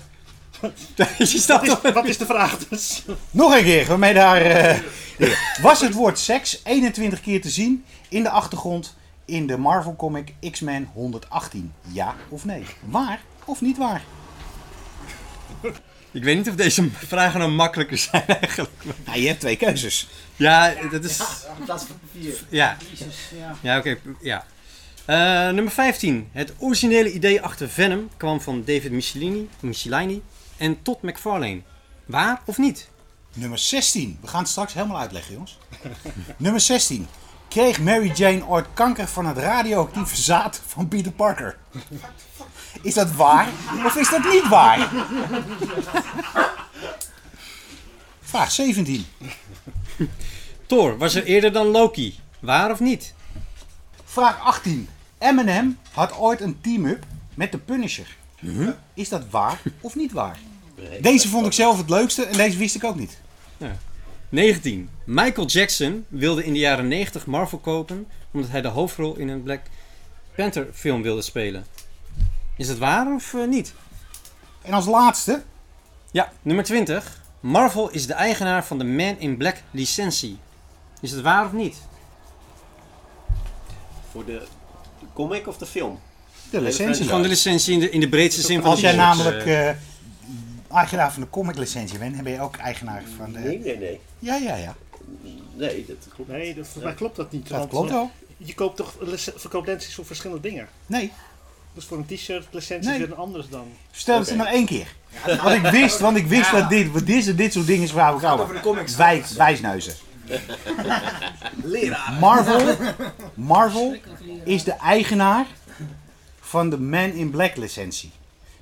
je 1.18 1.26
staat 1.26 1.66
Wat 1.66 1.84
is, 1.84 1.92
wat 1.92 2.04
is 2.04 2.18
de 2.18 2.26
vraag 2.26 2.58
dus? 2.58 3.04
nog 3.30 3.54
een 3.56 3.62
keer. 3.64 3.86
Waarmee 3.86 4.14
daar, 4.14 4.40
eh, 4.42 4.78
was 5.62 5.80
het 5.80 5.92
woord 5.94 6.18
seks 6.18 6.60
21 6.64 7.20
keer 7.20 7.40
te 7.40 7.50
zien 7.50 7.84
in 8.12 8.22
de 8.22 8.30
achtergrond 8.30 8.96
in 9.24 9.46
de 9.46 9.56
Marvel 9.56 9.96
comic 9.96 10.34
X-Men 10.50 10.88
118? 10.92 11.72
Ja 11.92 12.14
of 12.28 12.44
nee? 12.44 12.64
Waar 12.84 13.20
of 13.44 13.60
niet 13.60 13.76
waar? 13.76 14.02
Ik 16.10 16.24
weet 16.24 16.36
niet 16.36 16.48
of 16.48 16.54
deze 16.54 16.90
vragen 16.90 17.40
nou 17.40 17.50
makkelijker 17.50 17.98
zijn 17.98 18.26
eigenlijk. 18.26 18.72
Nou, 19.04 19.20
je 19.20 19.26
hebt 19.26 19.40
twee 19.40 19.56
keuzes. 19.56 20.08
Ja, 20.36 20.74
dat 20.90 21.04
is. 21.04 21.20
Vier. 22.12 22.44
Ja, 22.48 22.76
ja. 23.38 23.56
ja 23.60 23.78
oké. 23.78 23.98
ja. 24.20 24.44
Eh, 25.04 25.54
nummer 25.54 25.72
15. 25.72 26.28
Het 26.32 26.52
originele 26.58 27.12
idee 27.12 27.42
achter 27.42 27.68
Venom 27.68 28.08
kwam 28.16 28.40
van 28.40 28.64
David 28.64 28.90
Michelini, 28.90 29.48
Michelini 29.60 30.22
en 30.56 30.82
Todd 30.82 31.02
McFarlane. 31.02 31.60
Waar 32.06 32.42
of 32.44 32.58
niet? 32.58 32.88
Nummer 33.34 33.58
16. 33.58 34.18
We 34.20 34.26
gaan 34.26 34.40
het 34.40 34.50
straks 34.50 34.74
helemaal 34.74 34.98
uitleggen, 34.98 35.32
jongens. 35.32 35.58
Nummer 36.36 36.60
16. 36.60 37.06
Kreeg 37.52 37.80
Mary 37.80 38.12
Jane 38.14 38.46
ooit 38.46 38.66
kanker 38.74 39.08
van 39.08 39.26
het 39.26 39.38
radioactieve 39.38 40.16
zaad 40.16 40.60
van 40.66 40.88
Peter 40.88 41.12
Parker? 41.12 41.56
Is 42.82 42.94
dat 42.94 43.12
waar 43.12 43.48
of 43.84 43.96
is 43.96 44.10
dat 44.10 44.24
niet 44.24 44.48
waar? 44.48 44.90
Vraag 48.20 48.50
17. 48.52 49.06
Thor 50.66 50.98
was 50.98 51.14
er 51.14 51.24
eerder 51.24 51.52
dan 51.52 51.66
Loki. 51.66 52.18
Waar 52.40 52.70
of 52.70 52.80
niet? 52.80 53.14
Vraag 54.04 54.40
18. 54.40 54.88
Eminem 55.18 55.78
had 55.92 56.16
ooit 56.18 56.40
een 56.40 56.60
team-up 56.60 57.04
met 57.34 57.52
de 57.52 57.58
Punisher. 57.58 58.16
Is 58.94 59.08
dat 59.08 59.22
waar 59.30 59.60
of 59.80 59.94
niet 59.94 60.12
waar? 60.12 60.38
Deze 61.00 61.28
vond 61.28 61.46
ik 61.46 61.52
zelf 61.52 61.78
het 61.78 61.90
leukste 61.90 62.24
en 62.24 62.36
deze 62.36 62.58
wist 62.58 62.74
ik 62.74 62.84
ook 62.84 62.96
niet. 62.96 63.20
19. 64.32 64.90
Michael 65.04 65.46
Jackson 65.46 66.06
wilde 66.08 66.44
in 66.44 66.52
de 66.52 66.58
jaren 66.58 66.88
90 66.88 67.26
Marvel 67.26 67.58
kopen 67.58 68.06
omdat 68.32 68.50
hij 68.50 68.60
de 68.60 68.68
hoofdrol 68.68 69.16
in 69.16 69.28
een 69.28 69.42
Black 69.42 69.60
Panther 70.36 70.68
film 70.72 71.02
wilde 71.02 71.22
spelen. 71.22 71.66
Is 72.56 72.66
dat 72.66 72.78
waar 72.78 73.14
of 73.14 73.34
eh, 73.34 73.46
niet? 73.46 73.74
En 74.62 74.72
als 74.72 74.86
laatste, 74.86 75.42
Ja, 76.10 76.32
nummer 76.42 76.64
20. 76.64 77.20
Marvel 77.40 77.90
is 77.90 78.06
de 78.06 78.12
eigenaar 78.12 78.64
van 78.64 78.78
de 78.78 78.84
Man 78.84 79.18
in 79.18 79.36
Black 79.36 79.56
licentie. 79.70 80.38
Is 81.00 81.10
het 81.10 81.20
waar 81.20 81.44
of 81.44 81.52
niet? 81.52 81.76
Voor 84.10 84.24
de 84.24 84.42
comic 85.12 85.46
of 85.48 85.56
de 85.56 85.66
film? 85.66 86.00
de 86.50 86.60
licentie. 86.60 87.08
Van 87.08 87.22
de 87.22 87.28
licentie 87.28 87.72
in 87.72 87.80
de, 87.80 87.90
in 87.90 88.00
de 88.00 88.08
breedste 88.08 88.42
zin 88.42 88.60
van 88.60 88.70
Als 88.70 88.80
jij 88.80 88.96
namelijk 88.96 89.46
eh. 89.46 89.70
Eh, 90.72 90.78
eigenaar 90.78 91.12
van 91.12 91.22
de 91.22 91.30
comic 91.30 91.56
licentie 91.56 91.98
bent, 91.98 92.14
dan 92.14 92.24
ben 92.24 92.32
je 92.32 92.40
ook 92.40 92.56
eigenaar 92.56 93.02
van 93.16 93.32
de... 93.32 93.38
Nee, 93.38 93.58
nee, 93.58 93.78
nee. 93.78 94.00
Ja, 94.18 94.36
ja, 94.36 94.56
ja. 94.56 94.74
Nee, 95.54 95.84
dat 95.88 95.96
klopt. 96.14 96.30
Nee, 96.30 96.54
dat, 96.54 96.66
voor 96.68 96.82
mij 96.82 96.94
klopt 96.94 97.16
dat 97.16 97.32
niet. 97.32 97.48
Dat 97.48 97.58
want, 97.58 97.70
klopt 97.70 97.88
eh, 97.88 97.94
wel. 97.94 98.10
Je 98.36 98.54
koopt 98.54 98.76
toch 98.76 98.94
lic- 99.00 99.32
verkooplicenties 99.36 99.94
voor 99.94 100.06
verschillende 100.06 100.42
dingen. 100.42 100.68
Nee, 100.86 101.12
Dus 101.74 101.84
voor 101.84 101.96
een 101.96 102.06
t-shirt 102.06 102.46
licentie 102.50 102.90
Nee. 102.90 102.98
is 103.00 103.04
weer 103.06 103.14
een 103.14 103.22
anders 103.22 103.48
dan. 103.48 103.66
stel 103.90 104.18
het 104.18 104.36
maar 104.36 104.46
één 104.46 104.66
keer. 104.66 104.94
Want 105.42 105.64
ik 105.64 105.70
wist, 105.70 105.98
want 105.98 106.16
ik 106.16 106.26
wist 106.26 106.50
dat 106.50 106.68
dit, 106.68 106.90
wat 106.90 107.06
dit, 107.06 107.36
dit 107.36 107.52
soort 107.52 107.66
dingen 107.66 107.88
zou 107.88 108.18
ik 108.18 108.24
Over 108.24 108.54
de 108.54 108.60
comics. 108.60 108.96
Wij, 108.96 109.24
wijsneuzen. 109.36 109.94
Marvel, 112.20 112.76
Marvel 113.34 113.96
is 114.44 114.64
de 114.64 114.72
eigenaar 114.72 115.46
van 116.40 116.70
de 116.70 116.78
Man 116.78 117.10
in 117.12 117.30
Black 117.30 117.56
licentie. 117.56 118.10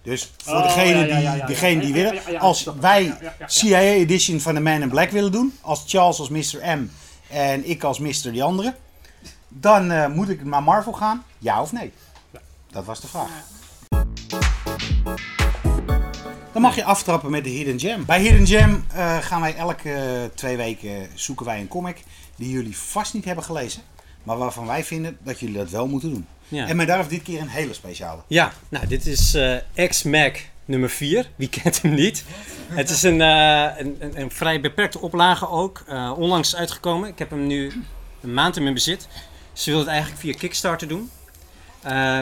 Dus 0.03 0.33
voor 0.45 0.55
Oh, 0.55 0.63
degene 0.63 0.99
ja, 0.99 1.05
ja, 1.05 1.19
ja, 1.19 1.35
die, 1.35 1.45
degene 1.45 1.81
die 1.81 1.93
willen, 1.93 2.41
als 2.41 2.65
wij 2.81 3.05
Ja, 3.05 3.19
ja, 3.21 3.35
ja. 3.39 3.49
CIA 3.49 3.79
edition 3.81 4.41
van 4.41 4.55
de 4.55 4.61
Man 4.61 4.83
in 4.83 4.89
Black 4.89 5.11
willen 5.11 5.33
doen, 5.33 5.59
als 5.61 5.83
Charles 5.87 6.19
als 6.19 6.29
Mr. 6.29 6.79
M 6.79 6.91
en 7.29 7.69
ik 7.69 7.85
als 7.85 7.99
Mr. 7.99 8.33
die 8.33 8.43
andere, 8.43 8.75
dan 9.49 9.91
eh, 9.91 10.07
moet 10.07 10.29
ik 10.29 10.45
naar 10.45 10.63
Marvel 10.63 10.93
gaan, 10.93 11.25
ja 11.39 11.63
of 11.63 11.73
nee? 11.73 11.93
Dat 12.71 12.85
was 12.85 13.01
de 13.01 13.07
vraag. 13.07 13.31
Dan 16.53 16.63
mag 16.63 16.75
je 16.75 16.85
aftrappen 16.85 17.31
met 17.31 17.45
de 17.45 17.51
Hidden 17.51 17.81
Gem. 17.81 18.05
Bij 18.05 18.21
Hidden 18.21 18.47
Gem 18.47 18.85
eh, 18.95 19.19
gaan 19.19 19.41
wij 19.41 19.57
elke 19.57 19.93
eh, 19.93 20.25
twee 20.35 20.57
weken 20.57 21.09
zoeken 21.15 21.47
wij 21.47 21.61
een 21.61 21.69
comic 21.69 22.03
die 22.37 22.51
jullie 22.51 22.77
vast 22.77 23.15
niet 23.15 23.25
hebben 23.25 23.45
gelezen. 23.45 23.83
Maar 24.23 24.39
waarvan 24.39 24.67
wij 24.67 24.85
vinden 24.85 25.19
dat 25.23 25.41
jullie 25.41 25.57
dat 25.57 25.71
wel 25.71 25.87
moeten 25.87 26.11
doen. 26.11 26.27
Ja. 26.51 26.67
En 26.69 26.77
met 26.77 26.87
daarom 26.87 27.09
dit 27.09 27.23
keer 27.23 27.41
een 27.41 27.49
hele 27.49 27.75
speciale. 27.75 28.21
Ja, 28.27 28.53
nou, 28.69 28.87
dit 28.87 29.07
is 29.07 29.35
eh 29.35 29.89
X-Mac 29.89 30.37
nummer 30.65 30.91
4. 30.91 31.27
Wie 31.37 31.49
kent 31.49 31.83
hem 31.83 31.95
niet? 31.95 32.25
Het 32.69 32.91
is 32.91 33.03
een, 33.03 33.21
eh, 33.21 33.69
een, 33.79 33.97
een, 33.99 34.21
een 34.21 34.31
vrij 34.31 34.61
beperkte 34.61 34.99
oplage 35.01 35.49
ook. 35.49 35.83
eh, 35.89 36.13
onlangs 36.17 36.57
uitgekomen. 36.57 37.09
Ik 37.09 37.19
heb 37.19 37.31
hem 37.31 37.47
nu 37.47 37.73
een 38.21 38.35
maand 38.35 38.57
in 38.57 38.63
mijn 38.63 38.75
bezit. 38.75 39.09
Ze 39.53 39.65
wilden 39.71 39.85
het 39.85 39.93
eigenlijk 39.95 40.21
via 40.23 40.35
Kickstarter 40.39 40.89
doen. 40.89 41.11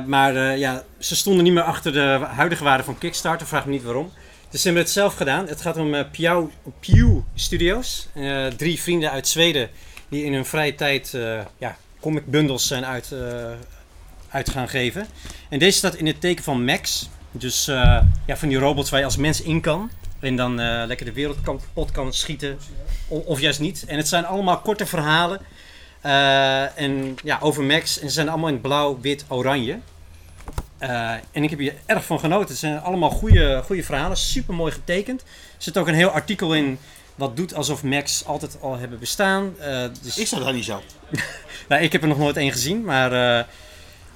Maar 0.06 0.56
ja, 0.58 0.84
ze 0.98 1.16
stonden 1.16 1.44
niet 1.44 1.52
meer 1.52 1.62
achter 1.62 1.92
de 1.92 2.26
huidige 2.30 2.64
waarde 2.64 2.84
van 2.84 2.98
Kickstarter. 2.98 3.46
Vraag 3.46 3.64
me 3.66 3.70
niet 3.72 3.82
waarom. 3.82 4.12
Dus 4.50 4.60
ze 4.60 4.66
hebben 4.66 4.84
het 4.84 4.92
zelf 4.92 5.14
gedaan. 5.14 5.48
Het 5.48 5.60
gaat 5.60 5.76
om 5.76 5.94
eh 5.94 6.04
Pew, 6.10 6.46
Pew 6.80 7.18
Studios. 7.34 8.08
Drie 8.56 8.80
vrienden 8.80 9.10
uit 9.10 9.28
Zweden 9.28 9.70
die 10.08 10.24
in 10.24 10.32
hun 10.34 10.44
vrije 10.44 10.74
tijd 10.74 11.16
ja, 11.58 11.76
comic 12.00 12.26
bundles 12.26 12.66
zijn 12.66 12.84
uit, 12.84 13.14
uit 14.30 14.50
gaan 14.50 14.68
geven. 14.68 15.06
En 15.48 15.58
deze 15.58 15.78
staat 15.78 15.94
in 15.94 16.06
het 16.06 16.20
teken 16.20 16.44
van 16.44 16.64
Max. 16.64 17.08
Dus 17.32 17.68
eh, 17.68 18.02
ja, 18.26 18.36
van 18.36 18.48
die 18.48 18.58
robots 18.58 18.90
waar 18.90 18.98
je 18.98 19.04
als 19.04 19.16
mens 19.16 19.42
in 19.42 19.60
kan. 19.60 19.90
En 20.20 20.36
dan 20.36 20.60
eh, 20.60 20.82
lekker 20.86 21.06
de 21.06 21.12
wereld 21.12 21.40
kapot 21.42 21.90
kan 21.90 22.12
schieten. 22.12 22.58
Of 23.08 23.40
juist 23.40 23.60
niet. 23.60 23.84
En 23.86 23.96
het 23.96 24.08
zijn 24.08 24.26
allemaal 24.26 24.58
korte 24.60 24.86
verhalen. 24.86 25.40
eh, 26.00 26.78
en 26.78 27.16
ja, 27.24 27.38
over 27.40 27.62
Max. 27.62 27.98
En 28.00 28.08
ze 28.08 28.14
zijn 28.14 28.28
allemaal 28.28 28.48
in 28.48 28.60
blauw, 28.60 28.98
wit, 29.00 29.24
oranje. 29.28 29.78
En 30.78 31.42
ik 31.42 31.50
heb 31.50 31.58
hier 31.58 31.74
erg 31.86 32.04
van 32.04 32.20
genoten. 32.20 32.48
Het 32.48 32.58
zijn 32.58 32.80
allemaal 32.80 33.10
goede, 33.10 33.62
goede 33.64 33.82
verhalen. 33.82 34.16
Super 34.16 34.54
mooi 34.54 34.72
getekend. 34.72 35.20
Er 35.22 35.26
zit 35.58 35.78
ook 35.78 35.88
een 35.88 35.94
heel 35.94 36.08
artikel 36.10 36.54
in. 36.54 36.78
Wat 37.14 37.36
doet 37.36 37.54
alsof 37.54 37.82
Max 37.82 38.24
altijd 38.24 38.56
al 38.60 38.76
hebben 38.78 38.98
bestaan. 38.98 39.54
Eh, 39.58 39.84
dus 40.02 40.18
Is 40.18 40.30
dat 40.30 40.40
dan 40.44 40.54
niet 40.54 40.64
zo? 40.64 40.82
nou, 41.68 41.82
ik 41.82 41.92
heb 41.92 42.02
er 42.02 42.08
nog 42.08 42.18
nooit 42.18 42.36
één 42.36 42.52
gezien, 42.52 42.84
maar 42.84 43.46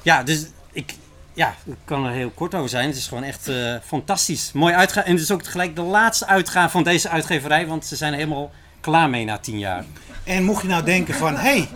ja, 0.03 0.23
dus 0.23 0.47
ik, 0.73 0.95
ja, 1.35 1.55
ik 1.65 1.75
kan 1.85 2.05
er 2.07 2.13
heel 2.13 2.31
kort 2.35 2.55
over 2.55 2.69
zijn. 2.69 2.87
Het 2.89 2.97
is 2.97 3.07
gewoon 3.07 3.23
echt 3.25 3.49
eh, 3.49 3.75
fantastisch. 3.87 4.51
Mooi 4.53 4.75
uitgaan. 4.75 5.05
En 5.05 5.13
het 5.13 5.23
is 5.23 5.31
ook 5.31 5.43
tegelijk 5.43 5.77
de 5.77 5.83
laatste 5.83 6.27
uitgave 6.27 6.71
van 6.71 6.83
deze 6.83 7.09
uitgeverij, 7.09 7.67
want 7.67 7.87
ze 7.87 7.97
zijn 7.97 8.13
er 8.13 8.19
helemaal 8.19 8.51
klaar 8.81 9.11
mee 9.11 9.25
na 9.25 9.39
tien 9.39 9.59
jaar. 9.59 9.85
En 10.25 10.45
mocht 10.45 10.63
je 10.63 10.69
nou 10.69 10.85
denken 10.85 11.15
van, 11.15 11.35
hé, 11.35 11.41
hey, 11.41 11.69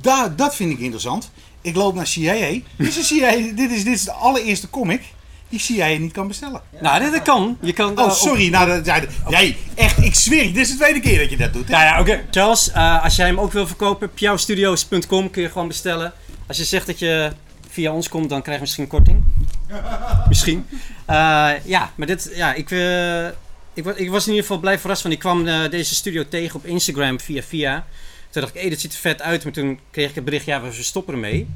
da- 0.00 0.28
dat 0.28 0.56
vind 0.56 0.72
ik 0.72 0.78
interessant. 0.78 1.30
Ik 1.60 1.76
loop 1.76 1.94
naar 1.94 2.06
CIA. 2.06 2.58
Dit 2.76 2.96
is, 2.96 3.06
CIA 3.06 3.30
dit, 3.54 3.70
is, 3.70 3.84
dit 3.84 3.94
is 3.94 4.04
de 4.04 4.12
allereerste 4.12 4.70
comic 4.70 5.02
die 5.48 5.58
CIA 5.60 5.86
niet 5.86 6.12
kan 6.12 6.28
bestellen. 6.28 6.60
Nou, 6.80 7.00
dit, 7.02 7.12
dit 7.12 7.22
kan. 7.22 7.58
Je 7.60 7.72
kan 7.72 7.98
Oh, 7.98 8.10
sorry. 8.12 8.48
Nou, 8.48 8.66
dat, 8.68 8.86
ja, 8.86 9.00
nee, 9.28 9.56
echt, 9.74 9.98
ik 10.04 10.14
zweer, 10.14 10.44
dit 10.44 10.56
is 10.56 10.70
de 10.70 10.76
tweede 10.76 11.00
keer 11.00 11.18
dat 11.18 11.30
je 11.30 11.36
dat 11.36 11.52
doet. 11.52 11.68
hè? 11.68 11.72
Nou 11.72 11.84
ja, 11.84 12.00
oké. 12.00 12.24
Charles, 12.30 12.70
eh, 12.70 13.04
als 13.04 13.16
jij 13.16 13.26
hem 13.26 13.40
ook 13.40 13.52
wil 13.52 13.66
verkopen, 13.66 14.10
piauwstudios.com 14.14 15.30
kun 15.30 15.42
je 15.42 15.48
gewoon 15.50 15.68
bestellen. 15.68 16.12
Als 16.46 16.56
je 16.56 16.64
zegt 16.64 16.86
dat 16.86 16.98
je 16.98 17.32
via 17.70 17.92
ons 17.92 18.08
komt, 18.08 18.28
dan 18.30 18.42
krijg 18.42 18.56
je 18.56 18.62
misschien 18.62 18.86
korting. 18.86 19.22
Misschien. 20.28 20.66
Eh, 21.06 21.50
ja, 21.64 21.92
maar 21.94 22.06
dit, 22.06 22.30
ja, 22.34 22.54
ik, 22.54 22.70
eh, 22.70 23.26
ik, 23.74 23.84
wa- 23.84 23.94
ik 23.96 24.10
was 24.10 24.22
in 24.24 24.28
ieder 24.30 24.46
geval 24.46 24.58
blij 24.60 24.78
verrast 24.78 25.02
van. 25.02 25.10
Ik 25.12 25.18
kwam 25.18 25.46
eh, 25.46 25.70
deze 25.70 25.94
studio 25.94 26.24
tegen 26.28 26.56
op 26.56 26.66
Instagram 26.66 27.20
via 27.20 27.42
via. 27.42 27.86
Toen 28.30 28.42
dacht 28.42 28.54
ik, 28.54 28.62
hé, 28.62 28.68
dit 28.68 28.80
ziet 28.80 28.92
er 28.92 28.98
vet 28.98 29.22
uit. 29.22 29.44
Maar 29.44 29.52
toen 29.52 29.78
kreeg 29.90 30.08
ik 30.08 30.14
het 30.14 30.24
bericht, 30.24 30.44
ja, 30.44 30.60
we 30.62 30.72
stoppen 30.72 31.14
ermee. 31.14 31.48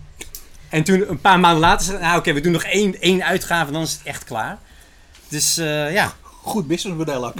En 0.68 0.82
toen 0.82 1.10
een 1.10 1.20
paar 1.20 1.40
maanden 1.40 1.60
later 1.60 1.84
zei 1.86 1.96
ik, 1.96 2.02
nou 2.02 2.18
oké, 2.18 2.32
we 2.32 2.40
doen 2.40 2.52
nog 2.52 2.62
één, 2.64 3.00
één 3.00 3.24
uitgave 3.24 3.66
en 3.66 3.72
dan 3.72 3.82
is 3.82 3.92
het 3.92 4.02
echt 4.04 4.24
klaar. 4.24 4.58
Dus 5.28 5.56
eh, 5.56 5.92
ja. 5.92 6.12
Goed 6.22 6.66
businessmodel 6.66 7.26
ook. 7.26 7.38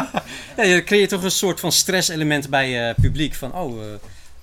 ja, 0.56 0.62
je 0.62 0.82
creëert 0.84 1.08
toch 1.10 1.22
een 1.22 1.30
soort 1.30 1.60
van 1.60 1.72
stresselement 1.72 2.48
bij 2.50 2.70
je 2.70 2.94
publiek. 3.00 3.34
Van, 3.34 3.52
oh, 3.54 3.82
eh, 3.82 3.88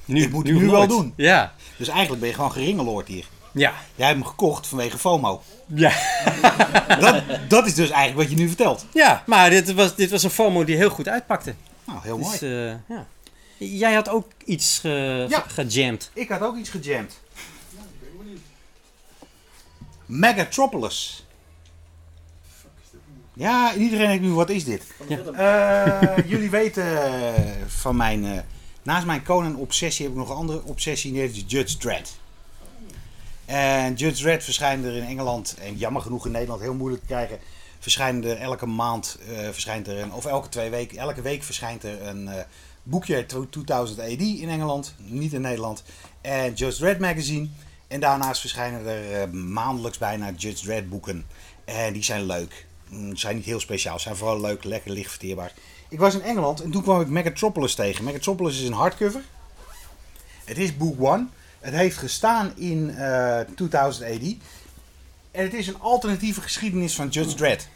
nu, 0.05 0.29
moet 0.29 0.43
nu, 0.43 0.53
nu 0.57 0.69
wel 0.69 0.87
doen. 0.87 1.13
Ja, 1.15 1.53
Dus 1.83 1.91
eigenlijk 1.91 2.19
ben 2.21 2.29
je 2.29 2.35
gewoon 2.35 2.51
geringeloord 2.51 3.07
hier. 3.07 3.25
ja, 3.51 3.73
Jij 3.95 4.07
hebt 4.07 4.19
hem 4.19 4.27
gekocht 4.27 4.67
vanwege 4.67 4.97
FOMO. 4.97 5.41
ja. 5.67 5.91
Dat, 6.99 7.23
dat 7.47 7.65
is 7.65 7.75
dus 7.75 7.89
eigenlijk 7.89 8.29
wat 8.29 8.37
je 8.37 8.43
nu 8.43 8.47
vertelt. 8.47 8.85
Ja, 8.93 9.23
maar 9.25 9.49
dit 9.49 9.73
was, 9.73 9.95
dit 9.95 10.09
was 10.11 10.23
een 10.23 10.29
FOMO 10.29 10.63
die 10.63 10.75
heel 10.75 10.89
goed 10.89 11.07
uitpakte. 11.07 11.55
Nou, 11.85 11.99
heel 12.03 12.17
mooi. 12.17 12.31
Dus, 12.39 12.41
eh, 12.41 12.95
ja. 12.97 13.05
Jij 13.57 13.93
had 13.93 14.09
ook 14.09 14.27
iets 14.45 14.79
ge, 14.79 15.25
Ja. 15.29 15.43
gejamd. 15.47 16.09
Ik 16.13 16.29
had 16.29 16.41
ook 16.41 16.57
iets 16.57 16.69
gejamd. 16.69 17.19
Megatropolis. 20.05 21.25
Ja, 23.33 23.73
iedereen 23.73 24.07
denkt 24.07 24.23
nu, 24.23 24.31
wat 24.33 24.49
is 24.49 24.63
dit? 24.63 24.83
Eh, 25.35 26.01
jullie 26.25 26.49
weten 26.49 27.03
eh, 27.35 27.41
van 27.67 27.95
mijn... 27.95 28.45
naast 28.83 29.05
mijn 29.05 29.23
Conan-obsessie 29.23 30.05
heb 30.05 30.13
ik 30.13 30.19
nog 30.19 30.29
een 30.29 30.35
andere 30.35 30.63
obsessie. 30.63 31.13
Dat 31.13 31.29
is 31.29 31.43
Judge 31.47 31.77
Dredd. 31.77 32.21
En 33.45 33.93
Judge 33.93 34.21
Dredd 34.21 34.43
verschijnt 34.43 34.85
er 34.85 34.95
in 34.95 35.03
Engeland, 35.03 35.55
en 35.59 35.77
jammer 35.77 36.01
genoeg 36.01 36.25
in 36.25 36.31
Nederland 36.31 36.61
heel 36.61 36.73
moeilijk 36.73 37.01
te 37.01 37.07
krijgen, 37.07 37.39
verschijnen 37.79 38.23
er 38.23 38.37
elke 38.37 38.65
maand, 38.65 39.17
eh, 39.27 39.49
verschijnt 39.51 39.87
er 39.87 40.13
of 40.13 40.25
elke 40.25 40.49
twee 40.49 40.69
weken, 40.69 40.97
elke 40.97 41.21
week 41.21 41.43
verschijnt 41.43 41.83
er 41.83 42.01
een 42.01 42.27
eh, 42.27 42.43
boekje 42.83 43.25
2000 43.49 43.99
AD 43.99 44.07
in 44.07 44.49
Engeland, 44.49 44.95
niet 44.97 45.33
in 45.33 45.41
Nederland, 45.41 45.83
en 46.21 46.53
Judge 46.53 46.77
Dredd 46.77 46.99
magazine. 46.99 47.47
En 47.87 47.99
daarnaast 47.99 48.41
verschijnen 48.41 48.87
er 48.87 49.21
eh, 49.21 49.29
maandelijks 49.31 49.97
bijna 49.97 50.31
Judge 50.37 50.65
Dredd 50.65 50.89
boeken. 50.89 51.25
En 51.65 51.93
die 51.93 52.03
zijn 52.03 52.25
leuk. 52.25 52.65
Mm, 52.89 53.15
zijn 53.15 53.35
niet 53.35 53.45
heel 53.45 53.59
speciaal, 53.59 53.99
zijn 53.99 54.15
vooral 54.15 54.41
leuk, 54.41 54.63
lekker 54.63 54.91
licht 54.91 55.09
verteerbaar. 55.09 55.53
Ik 55.93 55.99
was 55.99 56.13
in 56.13 56.21
Engeland 56.21 56.61
en 56.61 56.71
toen 56.71 56.81
kwam 56.81 57.01
ik 57.01 57.07
Megatropolis 57.07 57.75
tegen. 57.75 58.03
Megatropolis 58.03 58.61
is 58.61 58.67
een 58.67 58.73
hardcover. 58.73 59.21
Het 60.43 60.57
is 60.57 60.77
boek 60.77 61.13
1. 61.13 61.31
Het 61.59 61.73
heeft 61.73 61.97
gestaan 61.97 62.57
in 62.57 62.89
eh 62.89 63.39
2000 63.55 64.05
AD. 64.05 64.35
En 65.31 65.43
het 65.43 65.53
is 65.53 65.67
een 65.67 65.79
alternatieve 65.79 66.41
geschiedenis 66.41 66.95
van 66.95 67.07
Judge 67.07 67.35
Dredd. 67.35 67.67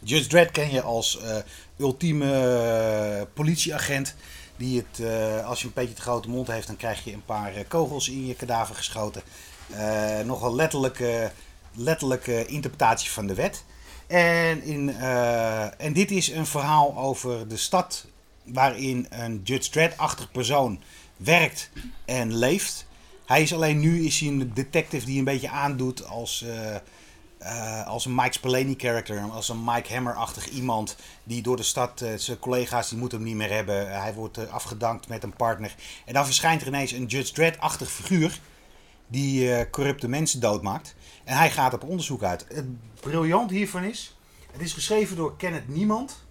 Judge 0.00 0.28
Dredd 0.28 0.50
ken 0.50 0.70
je 0.70 0.82
als 0.82 1.20
eh, 1.20 1.36
ultieme 1.76 2.32
eh, 2.32 3.22
politieagent. 3.34 4.14
Die 4.56 4.84
het, 4.86 5.06
eh, 5.06 5.46
als 5.46 5.60
je 5.60 5.66
een 5.66 5.72
beetje 5.74 5.94
te 5.94 6.02
grote 6.02 6.28
mond 6.28 6.46
heeft, 6.46 6.66
dan 6.66 6.76
krijg 6.76 7.04
je 7.04 7.12
een 7.12 7.24
paar 7.24 7.54
eh, 7.54 7.64
kogels 7.68 8.08
in 8.08 8.26
je 8.26 8.34
kadaver 8.34 8.74
geschoten. 8.74 9.22
Eh, 9.70 10.20
nogal 10.20 10.54
letterlijke, 10.54 11.30
letterlijke 11.74 12.46
interpretatie 12.46 13.10
van 13.10 13.26
de 13.26 13.34
wet. 13.34 13.64
En, 14.08 14.62
in, 14.62 14.94
eh, 14.94 15.80
en 15.80 15.92
dit 15.92 16.10
is 16.10 16.28
een 16.28 16.46
verhaal 16.46 16.96
over 16.96 17.48
de 17.48 17.56
stad 17.56 18.06
waarin 18.44 19.06
een 19.10 19.40
Judge 19.44 19.70
Dredd-achtig 19.70 20.30
persoon 20.30 20.82
werkt 21.16 21.70
en 22.04 22.34
leeft. 22.34 22.86
Hij 23.26 23.42
is 23.42 23.54
alleen 23.54 23.78
nu 23.78 24.04
is 24.04 24.20
hij 24.20 24.28
een 24.28 24.54
detective 24.54 25.06
die 25.06 25.18
een 25.18 25.24
beetje 25.24 25.48
aandoet 25.48 26.06
als, 26.06 26.42
eh, 26.42 26.74
eh, 27.38 27.86
als 27.86 28.04
een 28.04 28.14
Mike 28.14 28.32
Spillane 28.32 28.74
character. 28.76 29.20
Als 29.20 29.48
een 29.48 29.64
Mike 29.64 29.92
Hammer-achtig 29.92 30.48
iemand 30.48 30.96
die 31.24 31.42
door 31.42 31.56
de 31.56 31.62
stad, 31.62 32.04
zijn 32.16 32.38
collega's 32.38 32.88
die 32.88 32.98
moeten 32.98 33.18
hem 33.18 33.26
niet 33.26 33.36
meer 33.36 33.52
hebben. 33.52 34.00
Hij 34.00 34.14
wordt 34.14 34.50
afgedankt 34.50 35.08
met 35.08 35.22
een 35.22 35.36
partner. 35.36 35.74
En 36.04 36.14
dan 36.14 36.24
verschijnt 36.24 36.60
er 36.60 36.66
ineens 36.66 36.92
een 36.92 37.06
Judge 37.06 37.32
Dredd-achtig 37.32 37.90
figuur 37.90 38.40
die 39.06 39.70
corrupte 39.70 40.08
mensen 40.08 40.40
doodmaakt. 40.40 40.94
En 41.28 41.36
hij 41.36 41.50
gaat 41.50 41.74
op 41.74 41.84
onderzoek 41.84 42.22
uit. 42.22 42.46
Het 42.48 42.64
briljant 43.00 43.50
hiervan 43.50 43.84
is, 43.84 44.16
het 44.52 44.60
is 44.60 44.72
geschreven 44.72 45.16
door 45.16 45.36
Kenneth 45.36 45.68
Niemand. 45.68 46.24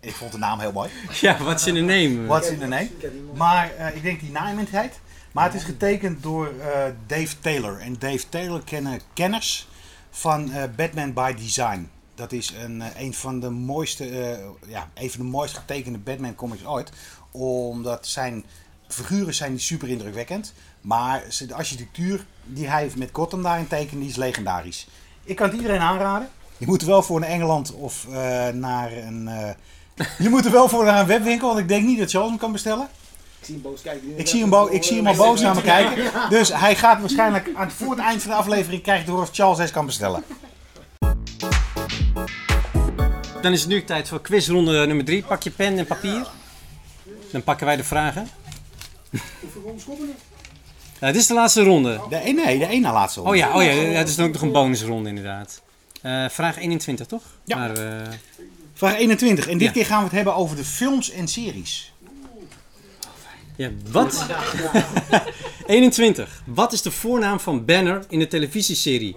Ik 0.00 0.14
vond 0.14 0.32
de 0.32 0.38
naam 0.38 0.58
heel 0.58 0.72
mooi. 0.72 0.90
Ja, 1.20 1.42
wat 1.42 1.60
is 1.60 1.66
in 1.66 1.74
de 1.74 1.80
name? 1.80 2.26
What's 2.26 2.50
in 2.50 2.58
the 2.58 2.66
name? 2.66 2.90
Maar 3.34 3.74
eh, 3.74 3.96
ik 3.96 4.02
denk 4.02 4.20
die 4.20 4.30
naaiendheid. 4.30 5.00
Maar 5.32 5.44
het 5.44 5.54
is 5.54 5.62
getekend 5.64 6.22
door 6.22 6.46
eh, 6.46 6.84
Dave 7.06 7.38
Taylor. 7.40 7.78
En 7.80 7.98
Dave 7.98 8.28
Taylor 8.28 8.62
kennen 8.64 9.00
kenners 9.12 9.68
van 10.10 10.52
eh, 10.52 10.62
Batman 10.76 11.12
by 11.12 11.34
Design. 11.34 11.90
Dat 12.14 12.32
is 12.32 12.52
een, 12.58 12.82
een 12.96 13.14
van 13.14 13.40
de 13.40 13.50
mooiste, 13.50 14.38
ja, 14.66 14.90
een 14.94 15.10
van 15.10 15.20
de 15.20 15.26
mooist 15.26 15.56
getekende 15.56 15.98
Batman 15.98 16.34
comics 16.34 16.64
ooit. 16.64 16.92
Omdat 17.30 18.06
zijn 18.06 18.44
figuren 18.88 19.34
zijn 19.34 19.60
super 19.60 19.88
indrukwekkend. 19.88 20.52
Maar 20.82 21.24
de 21.46 21.54
architectuur 21.54 22.24
die 22.44 22.68
hij 22.68 22.82
heeft 22.82 22.96
met 22.96 23.08
Gotham 23.12 23.42
daarin 23.42 23.66
tekenen, 23.68 24.00
die 24.00 24.08
is 24.10 24.16
legendarisch. 24.16 24.86
Ik 25.24 25.36
kan 25.36 25.46
het 25.48 25.56
iedereen 25.56 25.80
aanraden. 25.80 26.28
Je 26.58 26.66
moet 26.66 26.80
er 26.82 26.86
wel 26.88 27.02
voor 27.02 27.20
naar 27.20 27.28
Engeland 27.28 27.72
of 27.74 28.06
eh, 28.06 28.48
naar 28.48 28.92
een... 28.92 29.28
eh, 29.28 29.50
je 30.18 30.28
moet 30.28 30.44
er 30.44 30.50
wel 30.52 30.68
voor 30.68 30.84
naar 30.84 31.00
een 31.00 31.06
webwinkel, 31.06 31.46
want 31.48 31.58
ik 31.60 31.68
denk 31.68 31.84
niet 31.86 31.98
dat 31.98 32.10
Charles 32.10 32.30
hem 32.30 32.38
kan 32.38 32.52
bestellen. 32.52 32.88
Ik 33.38 33.44
zie 33.48 33.54
hem 33.54 33.62
boos 33.62 33.82
kijken. 33.82 34.18
Ik 34.18 34.26
zie 34.28 34.40
hem, 34.40 34.50
bo- 34.50 34.68
ik 34.70 34.82
zie 34.82 34.96
hem 34.96 35.06
al 35.06 35.14
boos 35.14 35.40
naar 35.40 35.54
me 35.54 35.62
kijken. 35.62 36.10
Dus 36.30 36.48
hij 36.52 36.76
gaat 36.76 37.00
waarschijnlijk 37.00 37.50
aan 37.54 37.64
het, 37.66 37.72
voor 37.74 37.90
het 37.90 37.98
eind 37.98 38.22
van 38.22 38.30
de 38.30 38.36
aflevering 38.36 38.82
krijgen 38.82 39.06
door 39.06 39.20
of 39.22 39.28
Charles 39.32 39.68
S 39.68 39.70
kan 39.72 39.86
bestellen. 39.86 40.24
Dan 43.42 43.52
is 43.52 43.60
het 43.60 43.68
nu 43.68 43.84
tijd 43.84 44.08
voor 44.08 44.20
quizronde 44.20 44.86
nummer 44.86 45.04
3. 45.04 45.22
Pak 45.22 45.42
je 45.42 45.50
pen 45.50 45.78
en 45.78 45.86
papier. 45.86 46.26
Dan 47.32 47.42
pakken 47.42 47.66
wij 47.66 47.76
de 47.76 47.84
vragen. 47.84 48.28
Ja, 51.02 51.08
dit 51.12 51.20
is 51.20 51.26
de 51.26 51.34
laatste 51.34 51.62
ronde. 51.62 52.00
De, 52.08 52.20
een- 52.28 52.34
nee, 52.34 52.58
de 52.58 52.64
één 52.64 52.80
na 52.80 52.92
laatste 52.92 53.20
Oh 53.20 53.24
ronde. 53.26 53.40
ja, 53.40 53.54
oh 53.56 53.62
ja, 53.62 53.70
ja, 53.70 53.80
het 53.98 54.08
is 54.08 54.14
dan 54.16 54.26
ook 54.26 54.32
nog 54.32 54.42
een 54.42 54.52
bonusronde 54.52 55.08
inderdaad. 55.08 55.62
Eh, 56.02 56.28
vraag 56.28 56.56
21, 56.58 57.06
toch? 57.06 57.22
Ja. 57.44 57.56
Maar, 57.56 57.76
eh, 57.76 58.08
Vraag 58.74 58.96
21. 58.96 59.46
En 59.48 59.58
dit 59.58 59.66
Ja. 59.66 59.72
keer 59.72 59.86
gaan 59.86 59.98
we 59.98 60.04
het 60.04 60.12
hebben 60.12 60.34
over 60.34 60.56
de 60.56 60.64
films 60.64 61.10
en 61.10 61.28
series. 61.28 61.92
ja, 63.56 63.70
wat? 63.90 64.26
21. 65.66 66.42
Wat 66.46 66.72
is 66.72 66.82
de 66.82 66.90
voornaam 66.90 67.40
van 67.40 67.64
Banner 67.64 68.04
in 68.08 68.18
de 68.18 68.26
televisieserie? 68.26 69.16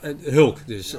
Eh, 0.00 0.10
Hulk 0.22 0.58
dus. 0.66 0.96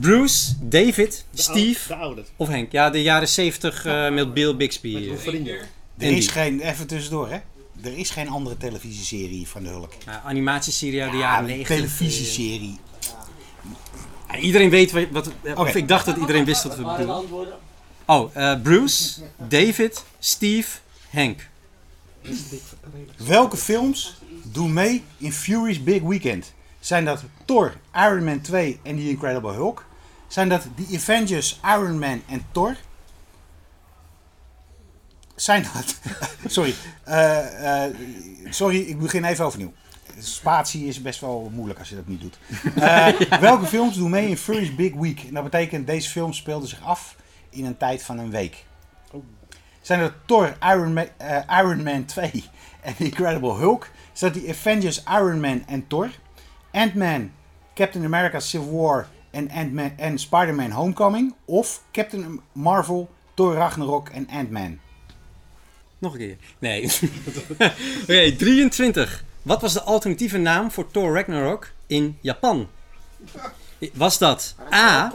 Bruce, 0.00 0.52
David, 0.60 1.24
Steve 1.34 1.94
oude. 1.94 2.24
of 2.36 2.48
Henk? 2.48 2.72
Ja, 2.72 2.90
de 2.90 3.02
jaren 3.02 3.28
70 3.28 3.84
eh, 3.84 4.10
met 4.10 4.34
Bill 4.34 4.56
Bixby. 4.56 5.10
Vrienden. 5.16 5.56
Er 5.98 6.10
is 6.16 6.26
geen, 6.28 6.60
even 6.60 6.86
tussendoor 6.86 7.28
hè. 7.30 7.38
Er 7.86 7.98
is 7.98 8.10
geen 8.10 8.28
andere 8.28 8.56
televisieserie 8.56 9.48
van 9.48 9.62
de 9.62 9.68
Hulk. 9.68 9.92
Ja, 10.06 10.22
animatieserie 10.24 11.02
uit 11.02 11.10
de 11.10 11.16
Ja, 11.16 11.22
jaren 11.22 11.50
een 11.50 11.56
90. 11.56 11.76
televisieserie. 11.76 12.78
Ja, 14.28 14.36
iedereen 14.38 14.70
weet 14.70 14.92
wat, 14.92 15.06
wat 15.10 15.26
of 15.44 15.68
Oké. 15.68 15.78
ik 15.78 15.88
dacht 15.88 16.06
dat 16.06 16.16
iedereen 16.16 16.44
wist 16.44 16.62
wat 16.62 16.76
we 16.76 16.82
bedoelden. 16.82 17.54
Oh, 18.06 18.36
eh, 18.36 18.60
Bruce, 18.62 19.20
David, 19.48 20.04
Steve, 20.18 20.78
Henk. 21.10 21.48
Welke 23.16 23.56
films 23.56 24.14
doen 24.42 24.72
mee 24.72 25.02
in 25.16 25.32
Fury's 25.32 25.82
Big 25.82 26.02
Weekend? 26.02 26.52
Zijn 26.80 27.04
dat 27.04 27.22
Thor, 27.44 27.74
Iron 27.94 28.24
Man 28.24 28.40
2 28.40 28.78
en 28.82 28.96
The 28.96 29.08
Incredible 29.08 29.52
Hulk? 29.52 29.84
Zijn 30.28 30.48
dat 30.48 30.66
The 30.76 30.96
Avengers, 30.96 31.60
Iron 31.64 31.98
Man 31.98 32.22
en 32.28 32.46
Thor? 32.52 32.76
Zijn 35.36 35.66
dat... 35.74 35.96
sorry. 36.52 36.74
Eh, 37.04 37.84
eh, 37.84 37.94
sorry, 38.48 38.80
ik 38.80 38.98
begin 38.98 39.24
even 39.24 39.44
overnieuw. 39.44 39.72
Spatie 40.18 40.86
is 40.86 41.02
best 41.02 41.20
wel 41.20 41.50
moeilijk 41.54 41.78
als 41.78 41.88
je 41.88 41.94
dat 41.94 42.06
niet 42.06 42.20
doet. 42.20 42.38
Eh, 42.76 43.40
Welke 43.40 43.66
films 43.66 43.96
doen 43.96 44.10
mee 44.10 44.28
in 44.28 44.36
Fury's 44.36 44.74
Big 44.74 44.94
Week? 44.94 45.22
En 45.22 45.34
dat 45.34 45.42
betekent, 45.44 45.86
deze 45.86 46.10
films 46.10 46.36
speelden 46.36 46.68
zich 46.68 46.82
af 46.82 47.16
in 47.50 47.64
een 47.64 47.76
tijd 47.76 48.02
van 48.02 48.18
een 48.18 48.30
week. 48.30 48.64
Zijn 49.80 50.00
dat 50.00 50.12
Thor, 50.24 50.56
Iron 50.62 50.92
Man, 50.92 51.06
Iron 51.48 51.82
Man 51.82 52.04
2 52.04 52.44
en 52.80 52.96
The 52.96 53.04
Incredible 53.04 53.54
Hulk? 53.54 53.90
Is 54.14 54.20
dat 54.20 54.34
die 54.34 54.50
Avengers, 54.50 55.02
Iron 55.08 55.40
Man 55.40 55.62
en 55.66 55.86
Thor? 55.86 56.10
Ant-Man, 56.72 57.30
Captain 57.74 58.04
America 58.04 58.40
Civil 58.40 58.70
War 58.72 59.08
en, 59.30 59.50
Ant-Man, 59.50 59.92
en 59.96 60.18
Spider-Man 60.18 60.70
Homecoming? 60.70 61.34
Of 61.44 61.82
Captain 61.92 62.40
Marvel, 62.52 63.10
Thor 63.34 63.54
Ragnarok 63.54 64.08
en 64.08 64.28
Ant-Man? 64.30 64.78
Nog 65.98 66.12
een 66.12 66.18
keer. 66.18 66.36
Nee. 66.58 66.82
Oké, 68.02 68.36
23. 68.36 69.24
Wat 69.42 69.60
was 69.60 69.72
de 69.72 69.82
alternatieve 69.82 70.38
naam 70.38 70.70
voor 70.70 70.90
Thor 70.90 71.14
Ragnarok 71.14 71.70
in 71.86 72.18
Japan? 72.20 72.68
Was 73.92 74.18
dat 74.18 74.54
A. 74.72 75.12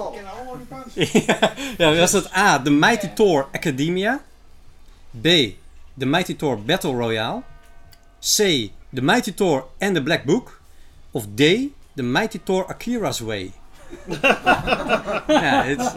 ja, 1.77 1.95
was 1.95 2.11
dat 2.11 2.35
A. 2.35 2.61
The 2.61 2.71
Mighty 2.71 3.07
Thor 3.07 3.47
Academia? 3.51 4.23
B. 5.21 5.27
The 5.97 6.05
Mighty 6.05 6.35
Thor 6.35 6.61
Battle 6.61 6.91
Royale? 6.91 7.41
C. 8.19 8.37
The 8.93 9.01
Mighty 9.01 9.33
Thor 9.33 9.67
and 9.79 9.95
the 9.95 10.01
Black 10.01 10.23
Book? 10.25 10.61
Of 11.11 11.25
D. 11.35 11.71
The 11.95 12.03
Mighty 12.03 12.39
Thor 12.43 12.65
Akira's 12.67 13.19
Way? 13.19 13.51
ja, 15.27 15.63
het, 15.63 15.95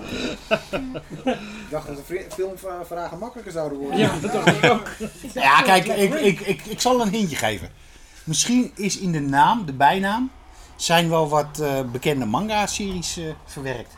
Ik 1.24 1.70
dacht 1.70 1.86
dat 1.86 1.96
de 2.06 2.26
filmvragen 2.34 3.18
makkelijker 3.18 3.52
zouden 3.52 3.78
worden. 3.78 3.98
Ja, 3.98 4.10
dat 4.20 4.32
dacht 4.32 4.48
ik 4.48 4.70
ook. 4.70 4.88
Ja, 5.34 5.62
kijk, 5.62 5.86
ik, 5.86 6.14
ik, 6.14 6.40
ik, 6.40 6.62
ik 6.64 6.80
zal 6.80 7.00
een 7.00 7.08
hintje 7.08 7.36
geven. 7.36 7.68
Misschien 8.24 8.72
is 8.74 8.98
in 8.98 9.12
de 9.12 9.20
naam, 9.20 9.66
de 9.66 9.72
bijnaam, 9.72 10.30
zijn 10.76 11.08
wel 11.08 11.28
wat 11.28 11.58
eh, 11.60 11.80
bekende 11.92 12.24
manga-series 12.24 13.16
eh, 13.16 13.24
verwerkt. 13.46 13.92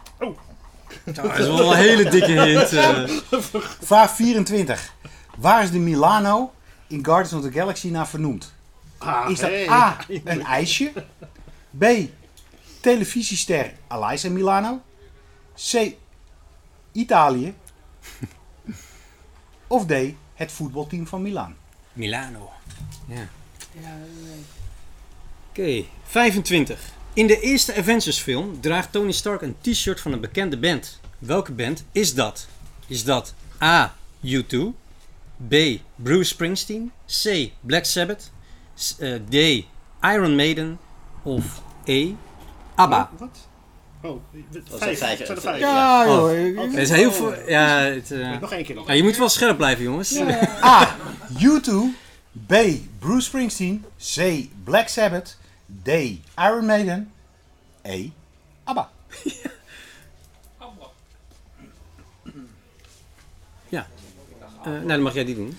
dat 1.04 1.38
is 1.38 1.46
wel 1.46 1.72
een 1.72 1.78
hele 1.78 2.10
dikke 2.10 2.40
hint. 2.42 2.72
eh. 2.72 3.04
Vraag 3.80 4.10
24. 4.14 4.92
Waar 5.38 5.62
is 5.62 5.70
de 5.70 5.78
Milano 5.78 6.52
in 6.86 7.04
Guardians 7.04 7.32
of 7.44 7.50
the 7.52 7.58
Galaxy 7.58 7.88
naar 7.88 8.08
vernoemd? 8.08 8.54
Ah, 8.98 9.30
Is 9.30 9.38
dat 9.38 9.50
hey. 9.50 9.68
A, 9.70 9.96
een 10.24 10.42
ijsje? 10.44 10.92
B, 11.78 11.84
televisiester 12.86 13.72
Alaisa 13.88 14.30
Milano? 14.30 14.82
C, 15.54 15.96
Italië? 16.92 17.54
Of 19.66 19.86
D, 19.86 19.92
het 20.34 20.52
voetbalteam 20.52 21.06
van 21.06 21.22
Milaan? 21.22 21.56
Milano. 21.92 22.50
Ja. 23.08 23.28
Oké, 25.48 25.84
25. 26.04 26.80
In 27.12 27.26
de 27.26 27.40
eerste 27.40 27.74
Avengers 27.74 28.18
film 28.18 28.60
draagt 28.60 28.92
Tony 28.92 29.12
Stark 29.12 29.42
een 29.42 29.56
t-shirt 29.60 30.00
van 30.00 30.12
een 30.12 30.20
bekende 30.20 30.58
band. 30.58 31.00
Welke 31.18 31.52
band 31.52 31.84
is 31.92 32.14
dat? 32.14 32.48
Is 32.86 33.04
dat 33.04 33.34
A. 33.62 33.96
U2, 34.26 34.56
B. 35.48 35.54
Bruce 35.96 36.28
Springsteen, 36.28 36.92
C. 37.22 37.50
Black 37.60 37.84
Sabbath, 37.84 38.30
eh, 38.98 39.14
D. 39.28 39.64
Iron 40.02 40.36
Maiden 40.36 40.78
of 41.22 41.62
E. 41.84 42.14
ABBA? 42.76 43.10
Wat? 43.18 43.38
Oh, 44.02 44.20
Dat 44.50 44.62
vijf. 44.68 44.78
zijn 44.82 44.96
vijf. 44.96 45.16
Zijn 45.26 45.36
er 45.36 45.42
vijf. 45.42 45.58
Ja, 45.60 46.02
Oh. 46.02 46.30
joh. 46.30 46.74
Er 46.74 46.78
is 46.78 46.90
heel 46.90 47.12
veel. 47.12 47.48
Ja, 47.48 47.68
het, 47.78 48.10
eh, 48.10 48.40
Nog 48.40 48.52
één 48.52 48.64
keer 48.64 48.74
nog. 48.74 48.86
ja, 48.86 48.92
je 48.92 49.02
moet 49.02 49.16
wel 49.16 49.28
scherp 49.28 49.56
blijven, 49.56 49.84
jongens. 49.84 50.18
A. 50.62 50.96
U2. 51.38 51.72
B. 52.46 52.54
Bruce 52.98 53.20
Springsteen. 53.26 53.84
C. 54.14 54.46
Black 54.64 54.88
Sabbath. 54.88 55.36
D. 55.82 55.88
Iron 56.38 56.66
Maiden. 56.66 57.12
E. 57.82 58.08
ABBA. 58.64 58.88
Eh, 64.62 64.72
nou, 64.72 64.86
dan 64.86 65.02
mag 65.02 65.14
jij 65.14 65.24
die 65.24 65.34
doen. 65.34 65.58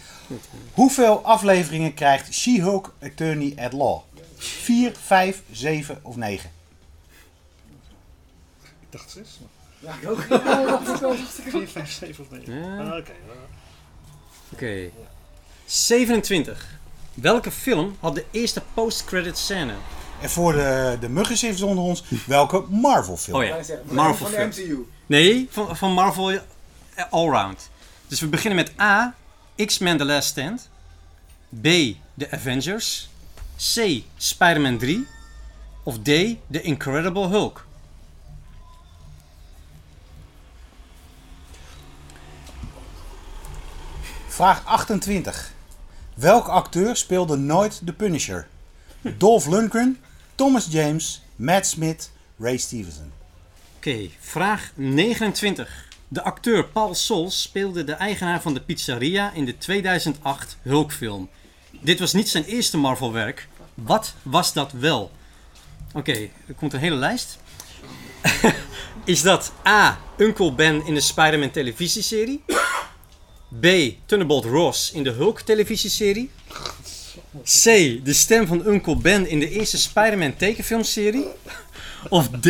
Hoeveel 0.73 1.23
afleveringen 1.25 1.93
krijgt 1.93 2.34
She-Hulk 2.34 2.93
Attorney 3.01 3.53
at 3.60 3.73
Law? 3.73 3.99
4, 4.38 4.91
5, 5.01 5.41
7 5.51 5.99
of 6.01 6.15
9? 6.15 6.49
Ik 8.97 9.03
dacht 9.03 9.12
zes. 9.12 9.39
Ja, 9.79 9.93
ik 10.01 10.10
ook. 10.10 10.21
Vier, 11.49 11.67
vijf, 11.67 11.91
zeven 11.91 12.23
of 12.23 12.31
negen. 12.31 12.53
Ja. 12.53 12.91
Ah, 12.91 12.97
Oké. 12.97 13.12
Oké. 14.53 14.89
27. 15.65 16.75
Welke 17.13 17.51
film 17.51 17.97
had 17.99 18.15
de 18.15 18.25
eerste 18.31 18.62
post-credit 18.73 19.38
scène? 19.38 19.73
En 20.21 20.29
voor 20.29 20.53
de, 20.53 20.97
de 20.99 21.10
muggenziffers 21.10 21.62
onder 21.62 21.83
ons, 21.83 22.03
welke 22.25 22.63
Marvel 22.69 23.17
film? 23.17 23.38
Oh 23.38 23.43
ja, 23.43 23.57
Marvel 23.83 24.27
Van 24.27 24.45
de 24.45 24.53
film. 24.53 24.67
MCU. 24.67 24.88
Nee, 25.05 25.47
van, 25.49 25.77
van 25.77 25.91
Marvel 25.91 26.31
eh, 26.31 26.39
Allround. 27.10 27.69
Dus 28.07 28.19
we 28.19 28.27
beginnen 28.27 28.55
met 28.65 28.79
A. 28.81 29.15
X-Men 29.65 29.97
The 29.97 30.05
Last 30.05 30.27
Stand. 30.27 30.69
B. 31.62 31.63
The 32.17 32.31
Avengers. 32.31 33.10
C. 33.73 34.01
Spider-Man 34.17 34.77
3. 34.77 35.07
Of 35.83 35.97
D. 35.97 36.05
The 36.51 36.62
Incredible 36.62 37.27
Hulk. 37.27 37.66
Vraag 44.38 44.65
28. 44.65 45.52
Welke 46.13 46.52
acteur 46.52 46.95
speelde 46.95 47.36
nooit 47.36 47.80
de 47.84 47.93
Punisher? 47.93 48.47
Dolph 49.02 49.47
Lundgren, 49.47 49.97
Thomas 50.36 50.67
James, 50.69 51.21
Matt 51.36 51.65
Smith, 51.67 52.12
Ray 52.39 52.58
Stevenson. 52.58 53.12
Oké, 53.78 54.10
vraag 54.19 54.71
29. 54.76 55.88
De 56.08 56.23
acteur 56.23 56.65
Paul 56.65 56.95
Sols 56.95 57.41
speelde 57.41 57.84
de 57.84 57.91
eigenaar 57.91 58.41
van 58.41 58.54
de 58.54 58.62
pizzeria 58.62 59.32
in 59.34 59.45
de 59.45 59.58
2008 59.58 60.58
Hulkfilm. 60.62 61.30
Dit 61.82 62.00
was 62.00 62.13
niet 62.13 62.30
zijn 62.30 62.43
eerste 62.43 62.78
Marvel-werk. 62.78 63.47
Wat 63.73 64.13
was 64.21 64.54
dat 64.54 64.71
wel? 64.71 65.12
Oké, 65.93 66.30
er 66.47 66.54
komt 66.56 66.73
een 66.73 66.80
hele 66.80 66.95
lijst. 66.95 67.38
Is 69.04 69.21
dat 69.21 69.54
A. 69.67 70.00
Uncle 70.17 70.54
Ben 70.54 70.86
in 70.86 70.93
de 70.93 71.02
Spider-Man 71.02 71.52
televisieserie? 71.52 72.43
B. 73.62 73.65
Thunderbolt 74.05 74.45
Ross 74.45 74.91
in 74.91 75.03
de 75.03 75.10
Hulk 75.12 75.41
televisieserie? 75.41 76.29
C. 77.43 77.63
De 78.03 78.13
stem 78.13 78.47
van 78.47 78.65
Uncle 78.67 78.95
Ben 78.95 79.27
in 79.29 79.39
de 79.39 79.49
eerste 79.49 79.77
Spider-Man 79.77 80.36
tekenfilmserie? 80.36 81.27
Of 82.10 82.27
D. 82.29 82.43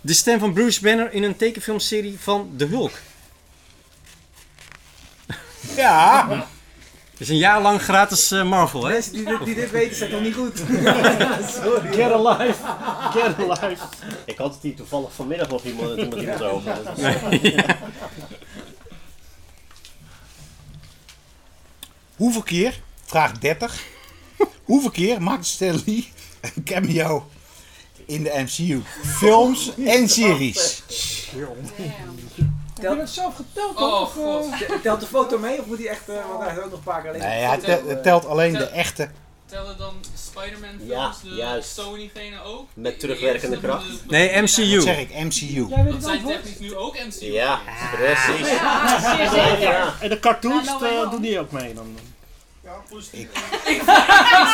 De 0.00 0.12
stem 0.14 0.38
van 0.38 0.52
Bruce 0.52 0.80
Banner 0.80 1.12
in 1.12 1.22
een 1.22 1.36
tekenfilmserie 1.36 2.16
van 2.20 2.50
The 2.56 2.64
Hulk? 2.66 2.92
Ja, 5.76 6.28
Het 7.10 7.20
is 7.20 7.28
een 7.28 7.36
jaar 7.36 7.62
lang 7.62 7.82
gratis 7.82 8.30
eh, 8.30 8.44
Marvel, 8.44 8.84
hè? 8.84 8.92
Mensen 8.92 9.12
die, 9.12 9.24
dit- 9.24 9.44
die 9.44 9.54
dit 9.54 9.70
weten 9.80 9.96
zijn 9.96 10.10
toch 10.10 10.20
niet 10.22 10.34
goed? 10.34 10.58
Sorry. 11.62 11.92
Get 11.92 12.12
alive. 12.12 12.58
Get 13.12 13.48
alive. 13.48 13.82
Ik 14.24 14.38
had 14.38 14.52
het 14.54 14.62
hier 14.62 14.74
toevallig 14.74 15.12
vanmiddag 15.14 15.48
nog 15.48 15.64
iemand, 15.64 15.98
iemand 15.98 16.20
iemand 16.20 16.42
over. 16.42 16.72
hoeveel 22.16 22.42
keer, 22.42 22.80
vraag 23.04 23.38
30, 23.38 23.82
hoeveel 24.64 24.90
keer 24.90 25.22
maakt 25.22 25.46
Stan 25.46 25.82
Lee 25.86 26.12
een 26.40 26.62
cameo 26.64 27.28
in 28.06 28.22
de 28.22 28.32
MCU? 28.34 28.82
Films 29.04 29.74
en 29.76 30.08
series. 30.08 30.82
Heb 32.80 32.90
je 32.90 32.96
dat 32.96 33.08
zelf 33.08 33.36
geteld? 33.36 33.76
Oh, 33.76 34.00
of, 34.00 34.16
eh, 34.16 34.22
god. 34.22 34.82
Telt 34.82 35.00
de 35.00 35.06
foto 35.06 35.38
mee 35.38 35.60
of 35.60 35.66
moet 35.66 35.78
hij 35.78 35.88
echt, 35.88 36.08
uh, 36.08 36.14
want 36.28 36.42
hij 36.42 36.52
is 36.52 36.58
ook 36.58 36.70
nog 36.70 36.78
een 36.78 36.84
paar 36.84 37.00
keer 37.00 37.10
alleen. 37.10 37.22
Nee, 37.22 37.42
hij 37.42 37.96
telt 38.02 38.26
alleen 38.26 38.52
de 38.52 38.66
echte. 38.66 39.08
Tellen 39.52 39.76
dan 39.78 39.94
Spider-Man 40.30 40.70
Ja, 40.88 41.12
films, 41.12 41.22
de 41.22 41.40
juist. 41.42 41.74
Sony-genen 41.74 42.44
ook? 42.44 42.66
Met 42.74 42.92
De 42.92 42.98
terugwerkende 42.98 43.58
kracht. 43.60 43.86
de- 43.86 43.90
de- 43.92 43.98
Nee, 44.06 44.32
Wat 44.32 44.40
MCU. 44.42 44.80
zeg 44.80 44.98
ik, 44.98 45.08
MCU. 45.14 45.66
Jij 45.68 45.84
weet 45.84 45.92
Dat 45.92 46.02
zijn 46.04 46.24
technisch 46.26 46.58
nu 46.58 46.76
ook 46.76 46.94
MCU. 46.98 47.26
Ja, 47.32 47.60
precies. 47.92 48.48
Ja, 48.48 49.00
zeker. 49.30 49.60
Ja. 49.60 49.94
En 50.00 50.08
de 50.08 50.20
cartoons 50.20 50.66
Ja, 50.66 50.78
nou, 50.78 51.04
eh, 51.04 51.10
doen 51.10 51.20
die 51.22 51.38
ook 51.40 51.50
mee 51.50 51.74
dan? 51.74 51.96
Ik 53.64 53.82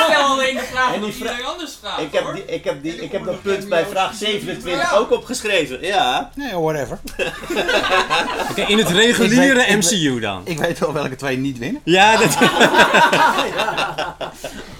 stel 0.05 0.23
alleen 0.23 0.57
de 0.57 0.63
vraag 0.73 0.95
En 0.95 1.01
die 1.03 1.13
vra- 1.13 1.25
iedereen 1.31 1.45
anders 1.47 1.77
vraagt 1.81 2.01
Ik 2.01 2.13
heb, 2.13 2.35
die, 2.35 2.45
ik, 2.45 2.65
heb 2.65 2.83
die, 2.83 2.95
ik 3.03 3.13
heb 3.13 3.25
dat 3.25 3.43
punt 3.43 3.69
bij 3.69 3.87
vraag 3.87 4.15
27 4.15 4.95
ook 4.95 5.11
opgeschreven. 5.11 5.83
Ja. 5.85 6.31
Nee, 6.35 6.55
whatever. 6.55 6.99
Oké, 8.51 8.61
in 8.63 8.79
het 8.79 8.89
reguliere 8.91 9.61
Ik 9.61 9.67
weet- 9.67 9.93
ik 9.93 10.01
MCU 10.01 10.21
dan. 10.21 10.41
Ik 10.45 10.59
weet 10.59 10.79
wel 10.79 10.93
welke 10.93 11.17
twee 11.17 11.37
niet 11.37 11.59
winnen. 11.59 11.81
Ja, 11.85 12.17
dat... 12.17 12.37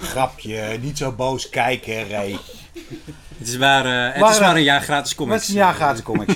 Grapje, 0.09 0.77
niet 0.81 0.97
zo 0.97 1.11
boos 1.11 1.49
kijken, 1.49 2.09
Ray. 2.09 2.37
Het 3.37 3.47
is 3.47 3.57
maar, 3.57 3.85
eh, 3.85 4.13
het 4.13 4.21
Maar, 4.21 4.31
is 4.31 4.39
maar 4.39 4.55
een 4.55 4.63
jaar 4.63 4.81
gratis 4.81 5.15
comics. 5.15 5.47
een 5.47 5.53
jaar 5.53 5.73
gratis 5.73 6.03
comics. 6.03 6.33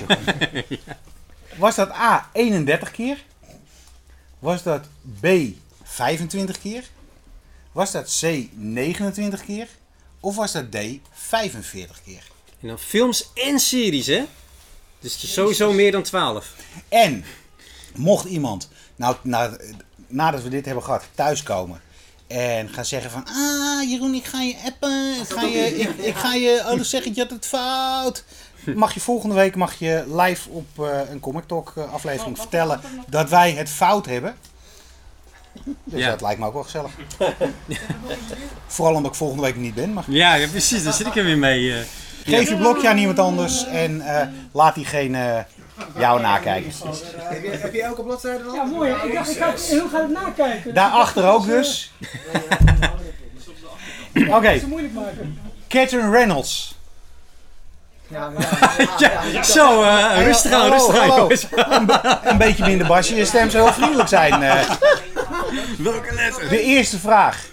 Was 1.56 1.74
dat 1.74 1.90
A 1.90 2.28
31 2.32 2.90
keer? 2.90 3.24
Was 4.38 4.62
dat 4.62 4.86
B 5.20 5.26
25 5.82 6.60
keer? 6.60 6.84
Was 7.72 7.90
dat 7.92 8.18
C 8.20 8.48
29 8.52 9.44
keer? 9.44 9.68
Of 10.20 10.36
was 10.36 10.52
dat 10.52 10.72
D 10.72 10.76
45 11.12 12.02
keer? 12.04 12.22
En 12.60 12.68
dan 12.68 12.78
films 12.78 13.28
en 13.34 13.58
series, 13.58 14.06
hè? 14.06 14.24
Dus 15.00 15.12
het 15.14 15.22
is 15.22 15.32
sowieso 15.32 15.72
meer 15.72 15.92
dan 15.92 16.02
12. 16.02 16.54
En 16.88 17.24
mocht 17.94 18.24
iemand, 18.24 18.68
nou, 18.96 19.16
na, 19.22 19.56
nadat 20.06 20.42
we 20.42 20.48
dit 20.48 20.64
hebben 20.64 20.84
gehad, 20.84 21.04
thuiskomen 21.14 21.80
en 22.34 22.68
gaan 22.68 22.84
zeggen 22.84 23.10
van, 23.10 23.24
ah 23.26 23.90
Jeroen, 23.90 24.14
ik 24.14 24.24
ga 24.24 24.40
je 24.40 24.54
appen, 24.66 25.14
ik 25.20 25.28
ga 25.28 25.42
je, 25.42 25.76
ik, 25.82 25.88
ik 25.96 26.14
ga 26.14 26.34
je 26.34 26.62
alles 26.62 26.90
zeggen, 26.90 27.12
je 27.14 27.20
had 27.20 27.30
het 27.30 27.46
fout. 27.46 28.24
Mag 28.74 28.94
je 28.94 29.00
volgende 29.00 29.34
week 29.34 29.56
mag 29.56 29.74
je 29.78 30.04
live 30.22 30.48
op 30.50 30.66
eh, 30.78 30.98
een 31.10 31.20
Comic 31.20 31.44
Talk 31.46 31.72
eh, 31.76 31.92
aflevering 31.92 32.38
vertellen 32.38 32.80
dat 33.08 33.28
wij 33.30 33.52
het 33.52 33.68
fout 33.70 34.06
hebben. 34.06 34.34
Dus 35.84 36.00
Ja. 36.00 36.10
dat 36.10 36.20
lijkt 36.20 36.40
me 36.40 36.46
ook 36.46 36.52
wel 36.52 36.62
gezellig. 36.62 36.90
Vooral 38.66 38.94
omdat 38.94 39.10
ik 39.10 39.16
volgende 39.16 39.42
week 39.42 39.56
niet 39.56 39.74
ben. 39.74 39.92
Maar 39.92 40.04
Ja, 40.08 40.34
ja, 40.34 40.48
precies. 40.48 40.84
Daar 40.84 40.92
zit 40.92 41.06
ik 41.06 41.16
er 41.16 41.24
weer 41.24 41.38
mee. 41.38 41.72
eh. 41.72 41.78
geef 42.24 42.48
je 42.48 42.56
blokje 42.56 42.88
aan 42.88 42.98
iemand 42.98 43.18
anders 43.18 43.66
en 43.66 44.00
eh, 44.20 44.26
laat 44.52 44.74
diegene 44.74 45.46
jou 45.98 46.20
nakijken. 46.20 46.72
Heb 47.16 47.42
je, 47.42 47.50
heb 47.50 47.74
je 47.74 47.82
elke 47.82 48.02
bladzijde 48.02 48.44
dan? 48.44 48.54
Ja, 48.54 48.64
mooi. 48.64 48.92
Ik 49.04 49.12
dacht, 49.14 49.30
ik 49.30 49.36
ga 49.36 49.50
het, 49.50 49.68
hoe 49.80 49.88
gaat 49.90 50.02
het 50.02 50.10
nakijken? 50.10 50.74
Daarachter 50.74 51.28
ook 51.28 51.46
dus. 51.46 51.92
Oké, 54.28 54.60
maken. 54.94 55.40
Catherine 55.68 56.10
Reynolds 56.10 56.74
Ja, 58.08 58.32
ja, 58.98 59.22
ja, 59.32 59.42
Zo, 59.42 59.82
eh, 59.82 60.24
rustig 60.24 60.52
aan, 60.52 60.70
rustig 60.70 61.54
aan. 61.54 61.88
een 62.24 62.38
beetje 62.38 62.66
minder 62.66 62.86
basje, 62.86 63.14
je 63.14 63.24
stem 63.24 63.50
zou 63.50 63.64
heel 63.64 63.72
vriendelijk 63.72 64.08
zijn. 64.08 64.42
eh. 64.42 64.70
Welke 65.78 66.14
letter? 66.14 66.48
De 66.48 66.60
eerste 66.62 66.98
vraag 66.98 67.46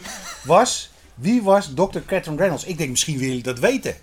was, 0.43 0.89
wie 1.15 1.41
was 1.41 1.74
Dr. 1.76 1.99
Catherine 2.07 2.38
Reynolds? 2.38 2.63
Ik 2.63 2.78
denk, 2.78 2.89
misschien 2.89 3.13
willen 3.13 3.28
jullie 3.28 3.43
dat 3.43 3.59
weten. 3.59 3.95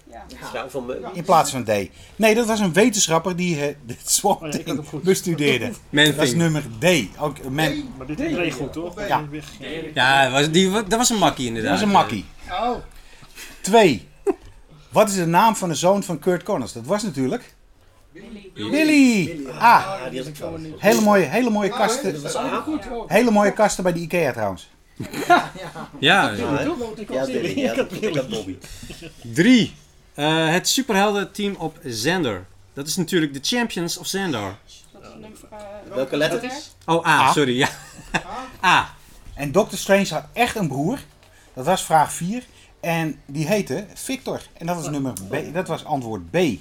Vrouw 0.42 0.68
van. 0.68 0.92
In 1.12 1.24
plaats 1.24 1.50
van 1.50 1.64
D. 1.64 1.70
Nee, 2.16 2.34
dat 2.34 2.46
was 2.46 2.60
een 2.60 2.72
wetenschapper 2.72 3.36
die 3.36 3.60
eh, 3.60 3.74
de 3.86 3.94
Swamp 4.04 4.42
Oh 4.42 4.48
ja, 4.66 4.74
bestudeerde. 5.02 5.66
Dat 5.90 6.04
is 6.04 6.14
Thing. 6.28 6.34
nummer 6.42 6.62
D. 6.78 6.84
Ook, 7.20 7.42
man, 7.50 7.84
Maar 7.96 8.06
dit 8.06 8.20
is 8.20 8.54
goed, 8.54 8.72
toch? 8.72 9.06
Ja. 9.08 9.24
Ja, 9.94 10.30
was, 10.30 10.50
die, 10.50 10.70
dat 10.70 10.98
was 10.98 11.10
een 11.10 11.18
makkie 11.18 11.44
dat 11.46 11.56
inderdaad. 11.56 11.76
is 11.76 11.82
een 11.82 11.88
makkie. 11.92 12.24
Oh, 12.50 12.76
Twee. 13.60 14.06
Wat 14.92 15.08
is 15.08 15.14
de 15.14 15.26
naam 15.26 15.56
van 15.56 15.68
de 15.68 15.74
zoon 15.74 16.02
van 16.02 16.18
Kurt 16.18 16.42
Connors? 16.42 16.72
Dat 16.72 16.84
was 16.86 17.02
natuurlijk... 17.02 17.54
Willy. 18.54 19.40
Ah, 19.52 19.58
Ja, 19.58 20.08
die 20.10 20.18
had 20.18 20.28
ik 20.28 20.36
fout. 20.36 20.60
hele 20.78 21.00
mooie, 21.00 21.24
hele 21.24 21.50
mooie 21.50 21.68
kasten. 21.68 22.14
Hele 23.06 23.30
mooie 23.30 23.52
kasten 23.52 23.82
bij 23.82 23.92
de 23.92 24.00
Ikea 24.00 24.32
trouwens. 24.32 24.68
Ja, 25.26 25.50
Ja, 25.98 26.30
Billy. 27.26 27.58
Ja, 27.60 27.72
ik 27.72 28.14
had 28.16 28.28
Bobby. 28.28 28.56
drie. 29.22 29.72
Eh, 30.18 30.50
het 30.50 30.68
superhelden-team 30.68 31.54
op 31.54 31.78
Xandar. 31.84 32.46
Dat 32.72 32.86
is 32.86 32.96
natuurlijk 32.96 33.32
de 33.32 33.40
Champions 33.42 33.98
of 33.98 34.06
Xandar. 34.06 34.56
Dat 34.92 35.02
is 35.02 35.08
nummer, 35.20 35.38
eh, 35.50 35.94
Welke 35.94 36.16
letter? 36.16 36.52
Oh, 36.86 37.06
A, 37.06 37.20
A. 37.20 37.32
sorry. 37.32 37.56
Ja. 37.56 37.68
A. 38.64 38.94
En 39.34 39.52
Doctor 39.52 39.78
Strange 39.78 40.08
had 40.08 40.24
echt 40.32 40.56
een 40.56 40.68
broer. 40.68 40.98
Dat 41.54 41.64
was 41.64 41.84
vraag 41.84 42.12
4. 42.12 42.44
En 42.80 43.20
die 43.26 43.46
heette 43.46 43.86
Victor. 43.94 44.42
En 44.52 44.66
dat 44.66 44.76
was, 44.76 44.88
nummer 44.88 45.12
B, 45.12 45.54
dat 45.54 45.68
was 45.68 45.84
antwoord 45.84 46.30
B. 46.30 46.34
En 46.34 46.58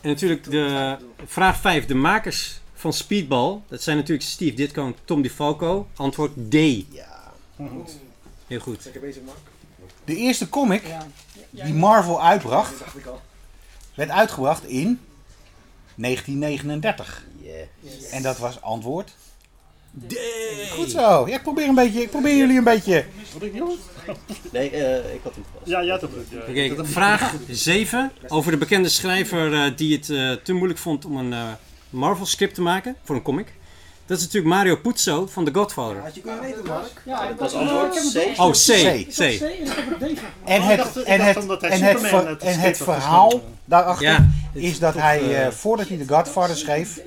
natuurlijk 0.00 0.50
de 0.50 0.96
vraag 1.26 1.60
5. 1.60 1.86
De 1.86 1.94
makers 1.94 2.60
van 2.74 2.92
Speedball. 2.92 3.60
Dat 3.68 3.82
zijn 3.82 3.96
natuurlijk 3.96 4.28
Steve 4.28 4.54
Ditko 4.54 4.86
en 4.86 4.96
Tom 5.04 5.22
DeFalco. 5.22 5.88
Antwoord 5.96 6.32
D. 6.50 6.54
Ja. 6.54 7.32
Heel 8.46 8.60
goed. 8.60 8.84
lekker 8.84 9.00
bezig, 9.00 9.22
Mark. 9.22 9.51
De 10.04 10.16
eerste 10.16 10.48
comic 10.48 10.82
die 11.50 11.74
Marvel 11.74 12.22
uitbracht, 12.22 12.72
werd 13.94 14.10
uitgebracht 14.10 14.64
in 14.64 15.00
1939. 15.94 17.24
Yeah. 17.42 18.14
En 18.14 18.22
dat 18.22 18.38
was 18.38 18.60
antwoord. 18.62 19.14
Goed 20.70 20.90
zo. 20.90 21.28
Ja, 21.28 21.34
ik 21.36 21.42
probeer, 21.42 21.68
een 21.68 21.74
beetje, 21.74 22.00
ik 22.02 22.10
probeer 22.10 22.36
jullie 22.36 22.58
een 22.58 22.64
beetje... 22.64 23.04
Wat 23.32 23.42
ik 23.42 23.52
niet 23.52 23.62
goed? 23.62 23.78
Nee, 24.52 24.70
eh, 24.70 25.14
ik 25.14 25.20
had 25.22 25.34
hem 25.34 25.44
vast. 25.58 25.66
Ja, 25.70 25.98
goed. 25.98 26.40
Oké, 26.40 26.50
Ik 26.60 26.68
had 26.68 26.76
hem- 26.78 26.86
vraag 26.86 27.34
7. 27.48 28.12
Over 28.28 28.50
de 28.52 28.56
bekende 28.58 28.88
schrijver 28.88 29.52
eh, 29.54 29.76
die 29.76 29.96
het 29.96 30.10
eh, 30.10 30.32
te 30.32 30.52
moeilijk 30.52 30.78
vond 30.78 31.04
om 31.04 31.16
een 31.16 31.32
eh, 31.32 31.52
Marvel 31.90 32.26
script 32.26 32.54
te 32.54 32.62
maken. 32.62 32.96
Voor 33.04 33.16
een 33.16 33.22
comic. 33.22 33.52
Dat 34.06 34.16
is 34.18 34.22
natuurlijk 34.24 34.54
Mario 34.54 34.76
Puzo 34.76 35.26
van 35.26 35.44
The 35.44 35.54
Godfather. 35.54 36.02
Had 36.02 36.14
je 36.14 36.20
kunnen 36.20 36.40
weten, 36.40 36.64
Mark? 36.66 37.02
Ja, 37.04 37.26
Dat 37.26 37.38
was 37.38 37.52
antwoord 37.54 38.12
C. 38.12 38.40
Oh, 38.40 38.50
C. 38.50 38.56
C. 38.56 39.06
C. 39.08 39.16
C 39.16 39.42
en 40.44 40.60
Oh, 40.62 40.68
het, 40.68 40.76
dacht- 40.76 41.02
en 41.02 41.18
dacht 41.18 41.34
het, 41.34 41.42
omdat 41.42 41.60
hij 41.60 41.70
en 41.70 41.82
het, 41.82 42.10
het 42.10 42.42
en 42.42 42.58
het 42.58 42.76
verhaal 42.76 43.40
daarachter 43.64 44.06
Ja. 44.06 44.28
is 44.52 44.78
dat 44.78 44.94
hij, 44.94 45.44
eh, 45.44 45.52
voordat 45.52 45.88
hij 45.88 45.96
The 45.96 46.14
Godfather 46.14 46.56
schreef, 46.56 47.00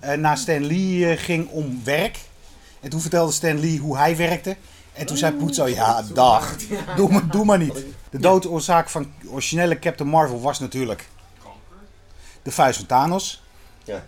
eh, 0.00 0.12
naar 0.14 0.38
Stan 0.38 0.66
Lee 0.66 1.10
eh, 1.10 1.18
ging 1.22 1.48
om 1.50 1.80
werk. 1.84 2.18
En 2.80 2.90
toen 2.90 3.00
vertelde 3.00 3.32
Stan 3.32 3.60
Lee 3.60 3.78
hoe 3.78 3.96
hij 3.96 4.16
werkte. 4.16 4.56
En 4.92 5.06
toen 5.06 5.16
zei 5.16 5.32
Puzo, 5.32 5.66
ja 5.68 6.02
dag, 6.14 6.56
doe 6.96 7.10
maar, 7.12 7.26
doe 7.30 7.44
maar 7.44 7.58
niet. 7.58 7.84
De 8.10 8.18
doodoorzaak 8.18 8.88
van 8.90 9.12
originele 9.28 9.78
Captain 9.78 10.08
Marvel 10.10 10.40
was 10.40 10.58
natuurlijk 10.60 11.08
de 12.42 12.50
vuist 12.50 12.78
van 12.78 12.86
Thanos. 12.86 13.42
Ja. 13.84 14.04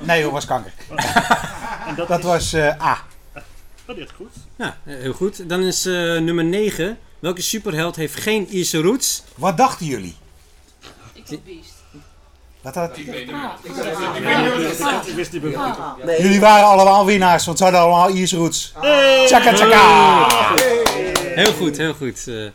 Nee 0.00 0.22
hoor, 0.22 0.32
was 0.32 0.44
kanker. 0.44 0.72
En 1.86 1.94
dat, 1.94 2.08
Dat 2.08 2.18
is- 2.18 2.24
was 2.24 2.52
eh, 2.52 2.86
A. 2.86 3.04
Oh, 3.86 3.96
dit 3.96 4.04
is 4.04 4.10
goed. 4.16 4.30
Ja, 4.56 4.76
eh, 4.84 4.94
heel 4.96 5.12
goed. 5.12 5.48
Dan 5.48 5.62
is 5.62 5.86
eh, 5.86 5.92
nummer 6.18 6.44
9. 6.44 6.98
Welke 7.18 7.42
superheld 7.42 7.96
heeft 7.96 8.14
geen 8.20 8.46
Ierse 8.48 8.80
roots? 8.80 9.22
Wat 9.36 9.56
dachten 9.56 9.86
jullie? 9.86 10.16
Ik 11.12 11.22
had 11.28 11.44
Beast. 11.44 11.72
Wat 12.60 12.74
had... 12.74 12.90
Ah, 12.90 12.98
Ik 15.06 15.14
wist 15.14 15.32
niet 15.32 15.42
meer. 15.42 15.58
Jullie 16.20 16.40
waren 16.40 16.66
allemaal 16.66 17.06
winnaars, 17.06 17.44
want 17.46 17.58
ze 17.58 17.64
hadden 17.64 17.82
allemaal 17.82 18.10
Ierse 18.10 18.36
roots. 18.36 18.72
Tjaka 19.26 19.52
tjaka! 19.52 20.26
Heel 21.34 21.52
goed, 21.52 21.76
heel 21.76 21.94
goed. 21.94 22.28
Eh 22.28 22.46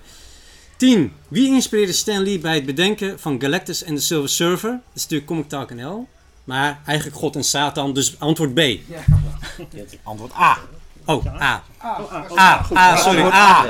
10. 0.77 1.13
Wie 1.27 1.47
inspireerde 1.53 1.93
Stan 1.93 2.23
Lee 2.23 2.39
bij 2.39 2.55
het 2.55 2.65
bedenken 2.65 3.19
van 3.19 3.41
Galactus 3.41 3.83
en 3.83 3.95
de 3.95 4.01
Silver 4.01 4.29
Surfer? 4.29 4.69
Dat 4.71 4.79
is 4.95 5.01
natuurlijk 5.01 5.29
Comic 5.29 5.49
Talk 5.49 5.73
NL. 5.73 6.07
Maar 6.43 6.79
eigenlijk 6.85 7.17
God 7.17 7.35
en 7.35 7.43
Satan, 7.43 7.93
dus 7.93 8.15
antwoord 8.19 8.53
B. 8.53 8.59
Antwoord 10.03 10.31
A. 10.33 10.57
Oh, 11.05 11.25
A. 11.41 11.63
Oh, 11.83 12.37
A, 12.37 12.65
A, 12.75 12.95
sorry, 12.95 13.21
A. 13.21 13.65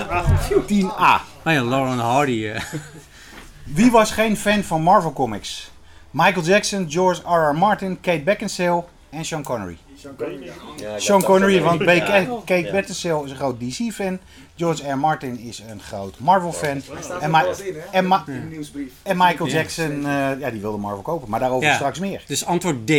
10A. 0.68 1.22
Oh 1.46 1.54
ja, 1.54 1.64
Lauren 1.64 2.00
Hardy. 2.00 2.48
eh. 2.48 2.62
Wie 3.76 3.92
was 3.92 4.12
geen 4.12 4.38
fan 4.38 4.64
van 4.64 4.82
Marvel 4.82 5.14
Comics? 5.14 5.72
Michael 6.12 6.46
Jackson, 6.46 6.86
George 6.92 7.22
R.R. 7.22 7.54
Martin, 7.56 8.00
Kate 8.02 8.22
Beckinsale 8.24 8.84
en 9.10 9.26
Sean 9.26 9.44
Connery. 9.44 9.78
Ja, 10.78 11.00
Sean 11.00 11.24
Connery, 11.24 11.62
want 11.62 11.82
Ja. 11.82 12.26
Kate 12.46 12.70
Beckinsale 12.72 13.24
is 13.26 13.32
een 13.32 13.36
groot 13.38 13.60
DC-fan. 13.60 14.20
George 14.56 14.90
R. 14.92 14.98
Martin 14.98 15.40
is 15.40 15.60
een 15.70 15.80
groot 15.82 16.20
Marvel-fan. 16.20 16.82
En, 17.22 17.30
Ma- 17.32 17.46
en, 17.92 18.08
Ma- 18.08 18.24
In 18.28 18.34
de 18.42 18.48
nieuwsbrief. 18.56 18.92
en 19.04 19.18
Michael 19.18 19.50
Ja. 19.50 19.56
Jackson, 19.56 19.92
eh, 20.06 20.40
ja, 20.40 20.50
die 20.50 20.62
wilde 20.62 20.78
Marvel 20.78 21.02
kopen. 21.02 21.30
Maar 21.30 21.40
daarover 21.40 21.68
Ja. 21.68 21.76
straks 21.76 22.00
meer. 22.00 22.24
Dus 22.28 22.46
antwoord 22.46 22.88
D 22.88 22.92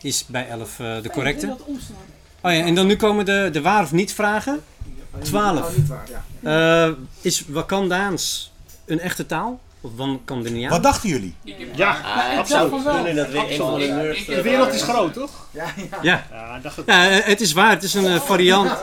is 0.00 0.24
bij 0.26 0.48
11 0.48 0.78
eh, 0.80 1.02
de 1.02 1.10
correcte. 1.10 1.56
Oh 2.42 2.52
ja, 2.52 2.64
en 2.64 2.74
dan 2.74 2.86
nu 2.86 2.96
komen 2.96 3.24
de, 3.24 3.48
de 3.52 3.60
waar 3.60 3.82
of 3.82 3.92
niet 3.92 4.12
vragen. 4.12 4.60
12. 5.22 5.60
Oh, 5.60 5.76
niet 5.76 5.88
waar, 5.88 6.08
ja. 6.10 6.86
Eh, 6.86 6.92
is 7.20 7.44
Wakandaans 7.48 8.52
een 8.86 9.00
echte 9.00 9.26
taal? 9.26 9.60
Of 9.80 9.90
Wakandaniaan? 9.96 10.70
Wat 10.70 10.82
dachten 10.82 11.08
jullie? 11.08 11.34
Ja, 11.74 12.00
absoluut. 12.38 12.82
van 12.82 13.04
de 13.04 13.12
nerds... 13.12 14.26
De 14.26 14.34
De 14.34 14.42
wereld 14.42 14.72
is 14.72 14.82
groot, 14.82 15.12
toch? 15.12 15.48
Ja, 15.50 15.64
ja. 15.76 15.98
Ja. 16.02 16.26
Ja, 16.30 16.56
ik 16.56 16.62
dacht 16.62 16.76
het. 16.76 16.86
Ja, 16.86 17.10
eh, 17.10 17.26
het 17.26 17.40
is 17.40 17.52
waar. 17.52 17.70
Het 17.70 17.82
is 17.82 17.94
een 17.94 18.06
eh, 18.06 18.20
variant. 18.20 18.70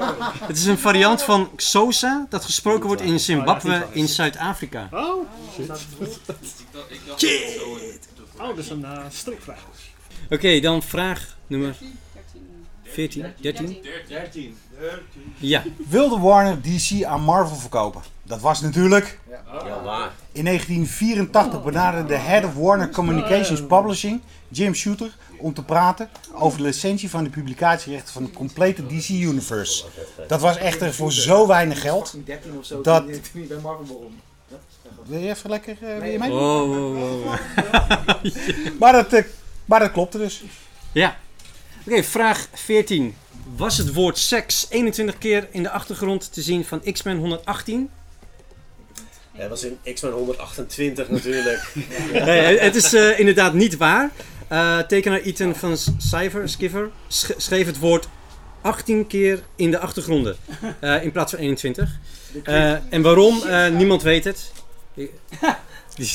Het 0.47 0.57
is 0.57 0.65
een 0.65 0.77
variant 0.77 1.21
van 1.21 1.49
Xhosa 1.55 2.25
dat 2.29 2.45
gesproken 2.45 2.87
wordt 2.87 3.01
in 3.01 3.19
Zimbabwe 3.19 3.85
in 3.91 4.07
Zuid-Afrika. 4.07 4.87
Oh, 4.91 5.27
Shit. 5.53 5.69
oh, 8.37 8.47
dat 8.47 8.57
is 8.57 8.69
een 8.69 8.85
strikvraag. 9.09 9.65
Oké, 10.29 10.59
dan 10.59 10.83
vraag 10.83 11.35
nummer 11.47 11.75
14, 12.97 13.25
13. 13.41 13.77
13. 14.07 14.57
Ja, 15.37 15.63
Wilde 15.89 16.19
Warner 16.19 16.61
DC 16.61 17.03
aan 17.03 17.21
Marvel 17.21 17.55
verkopen? 17.55 18.01
Dat 18.23 18.41
was 18.41 18.61
natuurlijk... 18.61 19.19
Ja, 19.29 19.83
waar? 19.83 20.11
In 20.31 20.43
1984 20.45 21.63
benaderde 21.63 22.07
de 22.07 22.15
head 22.15 22.43
of 22.43 22.53
Warner 22.53 22.89
Communications 22.89 23.65
Publishing, 23.65 24.21
Jim 24.47 24.73
Shooter, 24.73 25.15
om 25.37 25.53
te 25.53 25.63
praten 25.63 26.09
over 26.33 26.57
de 26.57 26.63
licentie 26.63 27.09
van 27.09 27.23
de 27.23 27.29
publicatierechten 27.29 28.13
van 28.13 28.23
het 28.23 28.33
complete 28.33 28.85
DC 28.85 29.09
Universe. 29.09 29.85
Dat 30.27 30.41
was 30.41 30.57
echter 30.57 30.93
voor 30.93 31.11
zo 31.11 31.47
weinig 31.47 31.81
geld. 31.81 32.15
13 32.25 32.57
of 32.57 32.65
zo, 32.65 32.81
Dat- 32.81 33.05
bij 33.05 33.57
Marvel. 33.61 34.11
Wil 35.05 35.19
je 35.19 35.29
even 35.29 35.49
lekker 35.49 35.77
eh, 35.81 35.97
wil 35.99 36.11
je 36.11 36.19
mee? 36.19 36.29
wow, 36.29 36.67
wow, 36.75 37.23
wow. 37.23 37.35
Maar 38.79 38.91
dat, 38.93 39.13
eh, 39.13 39.23
maar 39.65 39.79
dat 39.79 39.91
klopte 39.91 40.17
dus. 40.17 40.43
Ja. 40.91 41.17
Oké, 41.87 42.03
vraag 42.03 42.47
14. 42.53 43.15
Was 43.55 43.77
het 43.77 43.93
woord 43.93 44.17
seks 44.17 44.65
21 44.69 45.17
keer 45.17 45.47
in 45.51 45.63
de 45.63 45.69
achtergrond 45.69 46.33
te 46.33 46.41
zien 46.41 46.65
van 46.65 46.81
X-Men 46.91 47.17
118? 47.17 47.89
Ja, 49.31 49.39
dat 49.39 49.49
was 49.49 49.63
in 49.63 49.77
X-Men 49.93 50.11
128 50.11 51.09
natuurlijk. 51.09 51.73
Nee, 52.11 52.59
het 52.59 52.75
is 52.75 52.93
eh, 52.93 53.19
inderdaad 53.19 53.53
niet 53.53 53.77
waar. 53.77 54.11
Eh, 54.47 54.79
tekenaar 54.79 55.19
Ethan 55.21 55.55
van 55.55 55.77
Cyver, 55.97 56.49
Skiver 56.49 56.89
sch- 57.07 57.31
schreef 57.37 57.65
het 57.65 57.79
woord 57.79 58.07
18 58.61 59.07
keer 59.07 59.43
in 59.55 59.71
de 59.71 59.79
achtergronden 59.79 60.37
eh, 60.79 61.03
in 61.03 61.11
plaats 61.11 61.31
van 61.31 61.39
21. 61.39 61.99
Eh, 62.43 62.71
en 62.93 63.01
waarom? 63.01 63.41
Eh, 63.43 63.67
niemand 63.69 64.01
weet 64.01 64.23
het. 64.23 64.51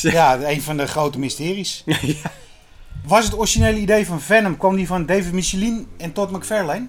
Ja, 0.00 0.40
een 0.42 0.62
van 0.62 0.76
de 0.76 0.86
grote 0.86 1.18
mysteries. 1.18 1.84
Was 3.06 3.24
het 3.24 3.34
originele 3.34 3.78
idee 3.78 4.06
van 4.06 4.20
Venom, 4.20 4.56
kwam 4.56 4.76
die 4.76 4.86
van 4.86 5.06
David 5.06 5.32
Michelin 5.32 5.88
en 5.96 6.12
Todd 6.12 6.30
McFarlane? 6.30 6.86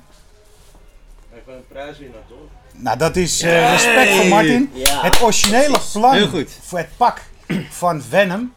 Even 1.35 1.53
een 1.53 1.67
prijswinnaar, 1.67 2.21
toch? 2.27 2.37
Nou, 2.73 2.97
dat 2.97 3.15
is 3.15 3.41
eh, 3.41 3.71
respect 3.71 4.11
voor 4.11 4.25
Martin. 4.25 4.69
Ja. 4.73 5.01
Het 5.01 5.21
originele 5.21 5.79
plan 5.91 6.45
voor 6.61 6.77
het 6.77 6.97
pak 6.97 7.21
van 7.69 8.01
Venom 8.01 8.53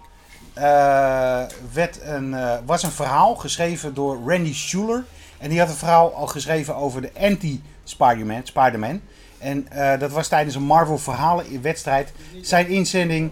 eh, 0.57 1.43
werd 1.73 2.01
een, 2.03 2.35
eh, 2.35 2.57
was 2.65 2.83
een 2.83 2.91
verhaal 2.91 3.35
geschreven 3.35 3.95
door 3.95 4.21
Randy 4.27 4.55
Schuler. 4.55 5.05
En 5.39 5.51
die 5.51 5.59
had 5.59 5.69
een 5.69 5.75
verhaal 5.75 6.15
al 6.15 6.27
geschreven 6.27 6.77
over 6.77 7.01
de 7.01 7.11
anti-Spider-Man. 7.19 8.41
Spider-Man. 8.45 9.01
En 9.39 9.67
eh, 9.69 9.99
dat 9.99 10.11
was 10.11 10.29
tijdens 10.29 10.55
een 10.55 10.63
Marvel 10.63 10.99
verhalen 10.99 11.63
wedstrijd. 11.63 12.13
Zijn 12.43 12.69
inzending 12.69 13.31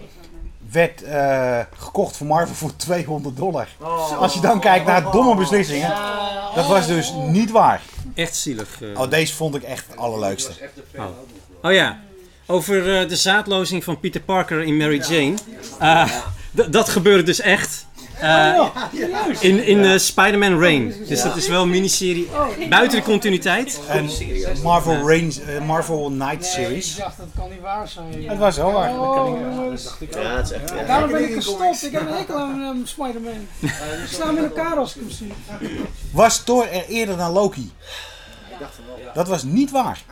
werd 0.72 1.02
eh, 1.02 1.58
gekocht 1.76 2.16
voor 2.16 2.26
Marvel 2.26 2.54
voor 2.54 2.76
200 2.76 3.36
dollar. 3.36 3.68
Als 4.18 4.34
je 4.34 4.40
dan 4.40 4.60
kijkt 4.60 4.86
naar 4.86 5.10
domme 5.10 5.34
beslissingen, 5.34 5.92
dat 6.54 6.66
was 6.66 6.86
dus 6.86 7.12
niet 7.28 7.50
waar. 7.50 7.80
Echt 8.14 8.36
zielig. 8.36 8.82
eh. 8.82 9.00
Oh, 9.00 9.10
deze 9.10 9.34
vond 9.34 9.54
ik 9.54 9.62
echt 9.62 9.86
het 9.88 9.96
allerleukste. 9.98 10.52
Oh. 10.96 11.04
Oh 11.62 11.72
ja, 11.72 12.00
over 12.46 13.00
eh, 13.00 13.08
de 13.08 13.16
zaadlozing 13.16 13.84
van 13.84 14.00
Peter 14.00 14.20
Parker 14.20 14.62
in 14.62 14.76
Mary 14.76 15.00
Jane. 15.08 15.34
Eh, 15.78 16.10
dat 16.70 16.88
gebeurde 16.88 17.22
dus 17.22 17.40
echt. 17.40 17.86
Eh, 18.20 18.66
in 19.40 19.64
in 19.66 19.84
eh, 19.84 19.98
Spider-Man 19.98 20.58
Reign. 20.58 20.94
Dus 21.08 21.22
dat 21.22 21.36
is 21.36 21.48
wel 21.48 21.62
een 21.62 21.70
miniserie 21.70 22.28
buiten 22.68 22.98
de 22.98 23.04
continuïteit. 23.04 23.80
Een 23.88 24.10
Marvel, 24.62 25.06
Reigns, 25.08 25.40
eh, 25.40 25.66
Marvel 25.66 26.10
Night 26.10 26.46
Series. 26.46 26.90
Ik 26.90 27.02
dacht, 27.02 27.16
dat 27.16 27.26
kan 27.38 27.50
niet 27.50 27.60
waar 27.60 27.88
zijn. 27.88 28.28
Het 28.28 28.38
was 28.38 28.56
wel 28.56 28.72
waar. 28.72 29.00
Oh, 29.00 29.40
jongens. 29.40 29.94
Ja, 30.10 30.36
het 30.36 30.50
is 30.50 30.52
echt... 30.52 30.70
ja. 30.70 30.84
Daarom 30.84 31.10
ben 31.10 31.28
ik 31.28 31.34
gestopt. 31.34 31.84
Ik 31.84 31.92
heb 31.92 32.00
een 32.00 32.16
hekel 32.16 32.36
aan 32.36 32.60
um, 32.60 32.86
Spider-Man. 32.86 33.48
Ik 33.60 34.18
hem 34.18 34.36
in 34.36 34.44
elkaar 34.44 34.76
als 34.76 34.94
ik 34.94 35.00
hem 35.00 35.10
zie. 35.10 35.32
Was 36.10 36.44
Thor 36.44 36.68
er 36.68 36.86
eerder 36.88 37.16
dan 37.16 37.32
Loki? 37.32 37.72
Dat 39.14 39.28
was 39.28 39.42
niet 39.42 39.70
waar. 39.70 40.02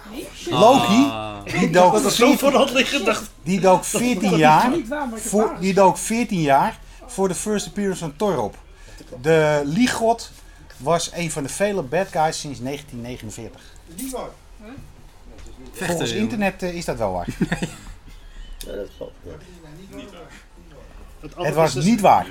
Loki, 0.50 1.12
die 1.58 1.70
dook, 1.70 1.92
Dat 1.92 2.04
is 2.04 2.16
zo 2.16 2.26
14, 2.26 2.38
voor 2.38 2.50
de 2.50 2.56
hand 2.56 2.70
liggen. 2.70 3.04
Dacht, 3.04 3.30
die 3.42 3.60
dook 3.60 3.84
14 3.94 4.36
jaar, 4.36 4.72
voor, 5.14 5.56
die 5.60 5.74
dook 5.74 5.98
14 5.98 6.40
jaar 6.40 6.78
voor 7.12 7.28
de 7.28 7.34
first 7.34 7.66
appearance 7.66 8.00
van 8.00 8.16
Thor 8.16 8.38
op. 8.42 8.58
De 9.20 9.62
Liegod 9.64 10.30
was 10.76 11.10
een 11.14 11.30
van 11.30 11.42
de 11.42 11.48
vele 11.48 11.82
bad 11.82 12.08
guys 12.08 12.40
sinds 12.40 12.60
1949. 12.60 13.60
Vechten, 15.72 15.86
Volgens 15.86 16.12
internet 16.12 16.62
eh, 16.62 16.74
is 16.74 16.84
dat 16.84 16.98
wel 16.98 17.12
waar. 17.12 17.26
Ja, 18.66 18.72
dat 18.72 18.88
klopt. 18.96 19.12
ja. 19.22 19.32
Het 21.44 21.54
was 21.54 21.74
niet 21.74 22.00
waar. 22.00 22.26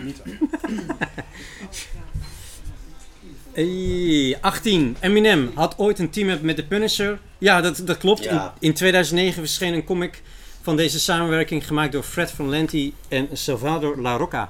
Hey, 3.53 4.38
18. 4.41 4.97
Eminem 4.99 5.51
had 5.55 5.77
ooit 5.77 5.99
een 5.99 6.09
team-up 6.09 6.41
met 6.41 6.55
The 6.55 6.65
Punisher. 6.65 7.19
Ja, 7.38 7.61
dat, 7.61 7.82
dat 7.86 7.97
klopt. 7.97 8.23
Ja. 8.23 8.53
In, 8.59 8.67
in 8.67 8.73
2009 8.73 9.34
verscheen 9.41 9.73
een 9.73 9.84
comic 9.84 10.21
van 10.61 10.75
deze 10.75 10.99
samenwerking 10.99 11.67
gemaakt 11.67 11.91
door 11.91 12.03
Fred 12.03 12.32
Van 12.32 12.49
Lenti 12.49 12.93
en 13.07 13.29
Salvador 13.34 14.01
La 14.01 14.15
Rocca. 14.17 14.49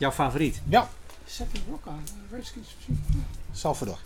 Jouw 0.00 0.12
favoriet? 0.12 0.60
Ja, 0.68 0.88
Zet 1.24 1.46
die 1.52 1.62
rok 1.70 1.86
aan. 1.86 2.04
Redskins. 2.30 2.76
Salvador. 3.52 3.98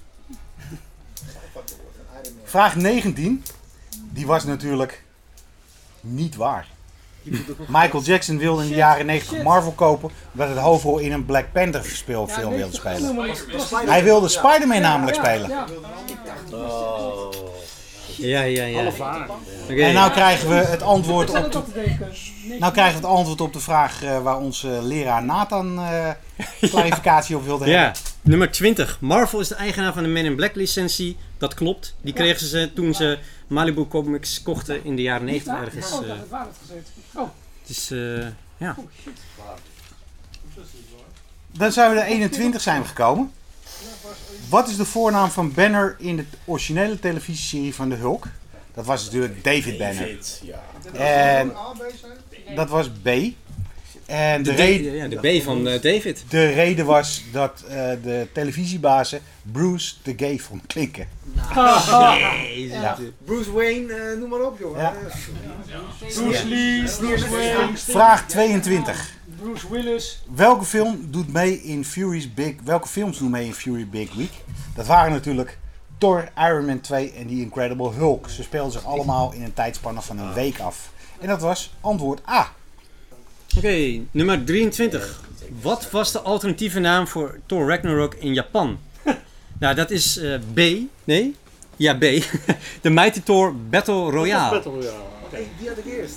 Vraag 2.45 2.77
19. 2.77 3.45
Die 4.13 4.27
was 4.27 4.45
natuurlijk 4.45 5.05
niet 6.01 6.37
waar. 6.37 6.67
Michael 7.69 8.03
Jackson 8.03 8.39
wilde 8.39 8.63
in 8.63 8.69
de 8.69 8.75
jaren 8.75 9.07
90 9.07 9.43
Marvel 9.43 9.73
kopen 9.73 10.11
omdat 10.33 10.55
de 10.55 10.61
hoofdrol 10.61 10.99
in 10.99 11.13
een 11.13 11.25
Black 11.25 11.53
Panther 11.53 11.85
speelfilm 11.85 12.55
wilde 12.55 12.77
spelen. 12.77 13.37
Hij 13.87 14.05
wilde 14.05 14.29
Spider-Man 14.29 14.81
namelijk 14.81 15.17
spelen. 15.17 15.51
Ja. 18.17 18.43
Ja, 18.43 18.65
ja, 18.65 18.65
ja. 18.65 18.87
Oké. 19.71 19.83
En 19.83 19.95
nou 19.95 20.11
krijgen 20.11 20.49
we 20.49 20.55
het 20.55 20.83
antwoord 20.83 21.31
op 21.31 21.51
de, 21.53 21.97
nou 22.59 22.73
krijgen 22.73 23.01
we 23.01 23.07
het 23.07 23.17
antwoord 23.17 23.41
op 23.41 23.53
de 23.53 23.61
vraag 23.61 24.03
eh, 24.03 24.23
waar 24.23 24.39
onze 24.39 24.69
leraar 24.83 25.25
Nathan 25.25 25.79
eh 25.79 26.11
clarificatie 26.71 27.37
op 27.37 27.45
wilde 27.45 27.67
Ja, 27.67 27.83
hebben. 27.83 28.01
nummer 28.23 28.51
20. 28.51 28.99
Marvel 29.01 29.41
is 29.41 29.49
de 29.49 29.55
eigenaar 29.55 29.93
van 29.93 30.03
de 30.03 30.09
Men 30.09 30.25
in 30.25 30.37
Black 30.37 30.55
licentie. 30.55 31.17
Dat 31.39 31.55
klopt. 31.55 31.95
Die 32.01 32.13
kregen 32.13 32.47
ze 32.47 32.71
toen 32.75 32.95
ze 32.95 33.19
Malibu 33.47 33.87
Comics 33.87 34.43
kochten 34.43 34.85
in 34.85 34.97
de 34.97 35.03
jaren 35.03 35.25
90 35.25 35.53
waar? 35.53 35.63
ergens. 35.63 35.93
Oh, 35.93 36.01
ik 36.07 36.09
eh. 36.09 36.17
waar 36.31 36.47
het 36.47 36.57
gezeten. 36.61 36.93
Oh, 37.15 37.29
Het 37.61 37.71
is, 37.71 37.91
eh, 37.91 38.27
ja. 38.57 38.75
oh, 38.79 38.85
shit. 39.03 39.19
Dan 41.53 41.73
zijn 41.73 41.91
we 41.91 41.97
de 41.97 42.05
21 42.05 42.61
zijn 42.61 42.83
we 42.83 42.89
gekomen. 42.89 43.33
Wat 44.49 44.69
is 44.69 44.77
de 44.77 44.85
voornaam 44.85 45.31
van 45.31 45.53
Banner 45.53 45.97
in 45.99 46.17
de 46.17 46.25
originele 46.45 46.99
televisieserie 46.99 47.75
van 47.75 47.89
de 47.89 47.95
Hulk? 47.95 48.27
Dat 48.75 48.85
was 48.85 49.05
natuurlijk 49.05 49.45
David 49.45 49.79
Banner. 49.79 50.19
En 50.93 51.53
dat 52.55 52.69
was 52.69 52.91
B. 53.03 53.09
En 54.07 54.43
de, 54.43 54.51
De, 54.51 54.57
reden, 54.57 54.93
ja, 54.93 55.09
de 55.09 55.39
B 55.39 55.43
van 55.43 55.69
eh, 55.69 55.83
David. 55.83 56.25
de 56.29 56.47
reden 56.47 56.87
was 56.87 57.25
dat 57.33 57.65
eh, 57.69 57.91
de 58.03 58.27
televisiebazen 58.33 59.21
Bruce 59.43 59.95
de 60.03 60.15
Gay 60.17 60.39
vond 60.39 60.67
klinken. 60.67 61.09
Ja. 62.71 62.99
Bruce 63.25 63.53
Wayne, 63.53 63.93
eh, 63.93 64.19
noem 64.19 64.29
maar 64.29 64.41
op, 64.41 64.59
jongen. 64.59 64.81
Ja. 64.81 64.95
Bruce 65.99 66.49
Lee, 66.49 66.83
Bruce 66.99 67.29
Wayne, 67.29 67.77
Vraag 67.77 68.27
22. 68.27 69.13
Bruce 69.45 69.69
Willis. 69.69 70.23
Welke 70.35 70.65
film 70.65 71.07
doet 71.11 71.33
mee 71.33 71.63
in 71.63 71.85
Fury's 71.85 72.35
Big... 72.35 72.55
Welke 72.65 72.89
films 72.89 73.19
doen 73.19 73.31
mee 73.31 73.47
in 73.47 73.55
Fury 73.55 73.89
Big 73.89 74.15
Week? 74.15 74.33
Dat 74.75 74.87
waren 74.87 75.13
natuurlijk 75.13 75.59
Thor, 75.99 76.29
Iron 76.39 76.65
Man 76.65 76.81
2 76.81 77.13
en 77.13 77.27
The 77.27 77.33
Incredible 77.33 77.91
Hulk. 77.91 78.29
Ze 78.29 78.43
speelden 78.43 78.73
zich 78.73 78.85
allemaal 78.85 79.33
in 79.33 79.43
een 79.43 79.53
tijdspanne 79.53 80.03
van 80.03 80.19
een 80.19 80.33
week 80.33 80.59
af. 80.61 80.93
En 81.21 81.29
dat 81.29 81.41
was 81.41 81.75
antwoord 81.81 82.29
A. 82.29 82.53
Oké, 83.57 84.01
nummer 84.11 84.45
23. 84.45 85.21
Wat 85.61 85.91
was 85.91 86.13
de 86.13 86.21
alternatieve 86.21 86.79
naam 86.81 87.07
voor 87.07 87.39
Thor 87.47 87.69
Ragnarok 87.69 88.15
in 88.15 88.35
Japan? 88.35 88.79
nou, 89.61 89.75
dat 89.75 89.91
is 89.91 90.17
eh, 90.17 90.39
B. 90.55 90.61
Nee? 91.05 91.37
Ja, 91.77 91.95
B. 91.95 92.01
de 92.83 92.91
Mighty 92.91 93.21
Thor 93.21 93.57
Battle 93.57 94.11
Royale. 94.11 94.63
hey, 95.31 95.49
die 95.59 95.69
had 95.69 95.79
ik 95.79 95.85
eerst. 95.85 96.17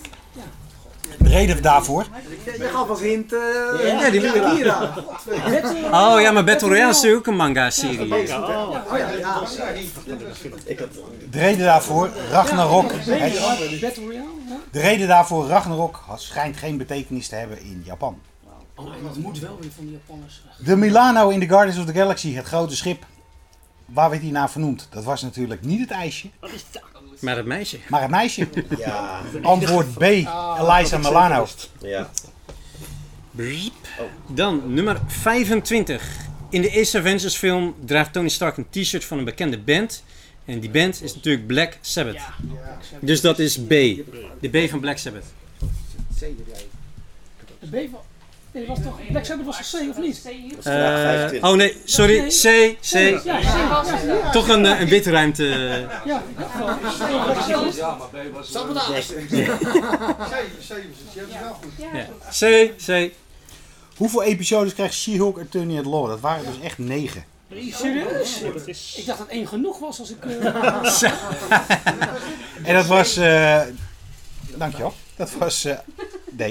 De 1.28 1.34
reden 1.34 1.61
daarvoor? 1.61 2.05
Je, 2.45 2.69
gaf 2.73 2.89
als 2.89 2.99
hint. 2.99 3.34
eh 3.34 3.39
Ja, 4.01 4.09
die- 4.09 4.21
Kira. 4.55 4.93
Oh 5.91 6.21
ja, 6.21 6.32
maar 6.32 6.43
Battle 6.43 6.67
Royale 6.67 6.89
is 6.89 6.95
natuurlijk 6.95 7.17
ook 7.28 7.28
een 7.28 7.36
manga-serie. 7.36 8.13
Oh 8.13 8.28
ja, 8.28 9.11
ja. 9.19 9.41
De 11.30 11.39
reden 11.39 11.65
daarvoor, 11.65 12.09
Ragnarok. 12.32 12.91
het- 12.91 13.80
Battle 13.82 14.03
Royale, 14.05 14.25
ja. 14.49 14.55
De 14.71 14.80
reden 14.80 15.07
daarvoor, 15.07 15.47
Ragnarok 15.47 16.03
had- 16.05 16.21
schijnt 16.21 16.57
geen 16.57 16.78
betekenis 16.78 17.28
te 17.28 17.36
hebben 17.36 17.61
in 17.61 17.82
Japan. 17.86 18.19
Oh, 18.75 18.86
dat 19.03 19.17
moet 19.17 19.39
wel 19.39 19.57
weer 19.61 19.71
van 19.75 19.86
die 19.86 19.93
Japanners. 19.93 20.41
De 20.57 20.75
Milano 20.75 21.30
in 21.30 21.39
the 21.39 21.47
Guardians 21.47 21.80
of 21.80 21.86
the 21.86 21.93
Galaxy, 21.93 22.34
het 22.34 22.45
grote 22.45 22.75
schip. 22.75 23.03
Waar 23.86 24.09
werd 24.09 24.21
hij 24.21 24.32
naar 24.32 24.49
vernoemd? 24.49 24.88
Dat 24.91 25.03
was 25.03 25.21
natuurlijk 25.21 25.61
niet 25.63 25.80
het 25.80 25.91
ijsje, 25.91 26.30
Maar 27.20 27.36
dat 27.36 27.45
meisje. 27.45 27.78
maar 27.89 28.01
het 28.01 28.09
meisje. 28.09 28.47
Ja, 28.78 29.22
Antwoord 29.41 29.93
B, 29.93 30.01
Eliza 30.01 30.97
Milano. 30.97 31.47
ja. 31.82 32.09
Dan 34.28 34.74
nummer 34.74 34.99
25. 35.07 36.03
In 36.49 36.61
de 36.61 36.70
eerste 36.70 36.97
Avengers 36.97 37.36
film 37.36 37.76
draagt 37.86 38.13
Tony 38.13 38.30
Stark 38.30 38.57
een 38.57 38.68
t-shirt 38.70 39.05
van 39.05 39.18
een 39.18 39.24
bekende 39.24 39.57
band. 39.59 40.03
En 40.45 40.59
die 40.59 40.70
band 40.70 41.03
is 41.03 41.15
natuurlijk 41.15 41.47
Black 41.47 41.78
Sabbath. 41.82 42.18
Dus 42.99 43.22
dat 43.22 43.39
is 43.39 43.57
B. 43.57 43.70
De 43.70 44.49
B 44.51 44.70
van 44.70 44.80
Black 44.80 44.97
Sabbath. 44.97 45.24
De 47.59 47.68
B 47.70 47.89
van... 47.91 47.99
Nee, 48.52 48.66
dat 48.66 48.78
was 48.78 48.86
toch... 48.86 49.00
Black 49.12 49.26
Sabbath 49.26 49.45
was 49.45 49.72
toch 49.72 49.82
C 49.82 49.89
of 49.89 49.98
niet? 49.98 50.22
Eh, 50.26 50.74
25. 50.74 51.50
oh 51.50 51.56
nee, 51.56 51.82
sorry. 51.86 52.28
C, 52.28 52.76
C. 52.82 53.24
Ja, 53.24 53.84
was 53.84 54.32
Toch 54.32 54.48
een, 54.48 54.66
eh, 54.66 54.80
een 54.80 54.88
witruimte. 54.88 55.43
ja. 56.06 56.24
C, 62.30 62.72
C. 62.86 63.12
Hoeveel 63.98 64.24
episodes 64.24 64.74
krijgt 64.74 64.93
She-Hulk 64.93 65.39
Attorney 65.39 65.80
at 65.80 65.86
Law? 65.86 66.08
Dat 66.08 66.20
waren 66.20 66.45
dus 66.45 66.60
echt 66.64 66.78
negen. 66.78 67.24
Serieus? 67.72 68.41
dat 68.54 68.68
is... 68.68 68.95
Ik 68.98 69.06
dacht 69.06 69.18
dat 69.18 69.28
één 69.28 69.48
genoeg 69.48 69.80
was 69.80 70.00
als 70.00 70.10
ik... 70.12 70.26
eh, 70.26 71.02
En 72.64 72.74
dat 72.74 72.86
was... 72.86 73.18
eh 73.18 73.62
dankjewel. 74.56 74.93
Dat 75.16 75.32
was 75.32 75.66
eh, 75.66 75.78
D. 76.38 76.41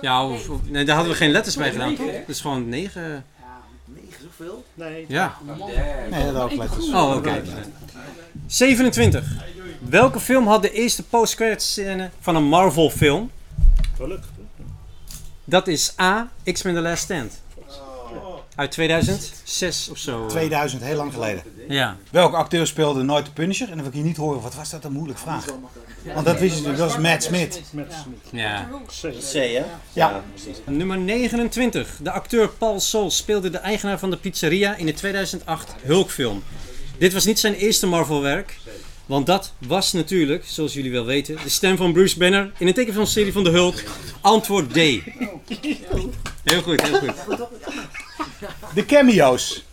Ja, 0.00 0.26
of, 0.28 0.48
of- 0.48 0.60
nee, 0.68 0.84
daar 0.84 0.94
hadden 0.94 1.12
we 1.12 1.18
geen 1.18 1.30
letters 1.30 1.56
bij 1.56 1.70
gedaan. 1.72 1.94
toch? 1.96 2.06
Dat 2.06 2.28
is 2.28 2.40
gewoon 2.40 2.68
9. 2.68 3.24
Negen, 3.84 4.22
zoveel? 4.22 4.64
Nee. 4.74 5.04
Ja. 5.08 5.36
Nee, 6.10 6.32
dat 6.32 6.42
ook 6.42 6.52
letters. 6.52 6.88
Oh, 6.88 7.14
oké. 7.16 7.42
27. 8.46 9.24
Welke 9.80 10.20
film 10.20 10.46
had 10.46 10.62
de 10.62 10.72
eerste 10.72 11.02
post-credit 11.02 11.62
scène 11.62 12.10
van 12.20 12.36
een 12.36 12.44
Marvel 12.44 12.90
film? 12.90 13.30
Gelukkig. 13.96 14.28
Dat 15.44 15.68
is 15.68 15.94
A. 16.00 16.28
X-Men 16.52 16.74
The 16.74 16.80
Last 16.80 17.02
Stand. 17.02 17.40
Uit 18.60 18.70
2006 18.70 19.88
of 19.90 19.98
zo. 19.98 20.26
2000, 20.26 20.82
heel 20.82 20.96
lang 20.96 21.12
geleden. 21.12 21.42
Ja. 21.68 21.96
Welke 22.10 22.36
acteur 22.36 22.66
speelde 22.66 23.02
nooit 23.02 23.24
de 23.24 23.30
Punisher? 23.30 23.68
En 23.68 23.72
dan 23.74 23.78
wil 23.78 23.88
ik 23.88 23.94
hier 23.94 24.04
niet 24.06 24.16
horen, 24.16 24.40
wat 24.40 24.54
was 24.54 24.70
dat 24.70 24.84
een 24.84 24.92
moeilijke 24.92 25.22
vraag? 25.22 25.44
Want 26.14 26.26
dat 26.26 26.38
wist 26.38 26.56
je 26.56 26.62
natuurlijk, 26.62 26.78
dat 26.78 26.90
is 26.90 27.08
Matt 27.08 27.22
Smith. 27.22 27.62
Ja. 28.30 28.68
C, 29.30 29.32
hè? 29.32 29.64
Ja. 29.92 30.22
precies. 30.34 30.56
Nummer 30.66 30.98
29. 30.98 31.98
De 32.02 32.10
acteur 32.10 32.48
Paul 32.48 32.80
Sol 32.80 33.10
speelde 33.10 33.50
de 33.50 33.58
eigenaar 33.58 33.98
van 33.98 34.10
de 34.10 34.16
pizzeria 34.16 34.76
in 34.76 34.86
de 34.86 34.92
2008 34.92 35.74
Hulk-film. 35.82 36.42
Dit 36.98 37.12
was 37.12 37.24
niet 37.24 37.38
zijn 37.38 37.54
eerste 37.54 37.86
Marvel-werk, 37.86 38.58
Want 39.06 39.26
dat 39.26 39.52
was 39.58 39.92
natuurlijk, 39.92 40.44
zoals 40.46 40.72
jullie 40.72 40.92
wel 40.92 41.04
weten, 41.04 41.38
de 41.42 41.48
stem 41.48 41.76
van 41.76 41.92
Bruce 41.92 42.18
Banner 42.18 42.52
in 42.58 42.66
een 42.66 42.74
tekenfilmserie 42.74 43.32
van 43.32 43.44
de 43.44 43.50
Hulk. 43.50 43.82
Antwoord 44.20 44.70
D. 44.70 44.76
Heel 46.44 46.62
goed, 46.62 46.82
heel 46.82 46.98
goed. 46.98 47.14
De 48.74 48.86
cameo's. 48.86 49.64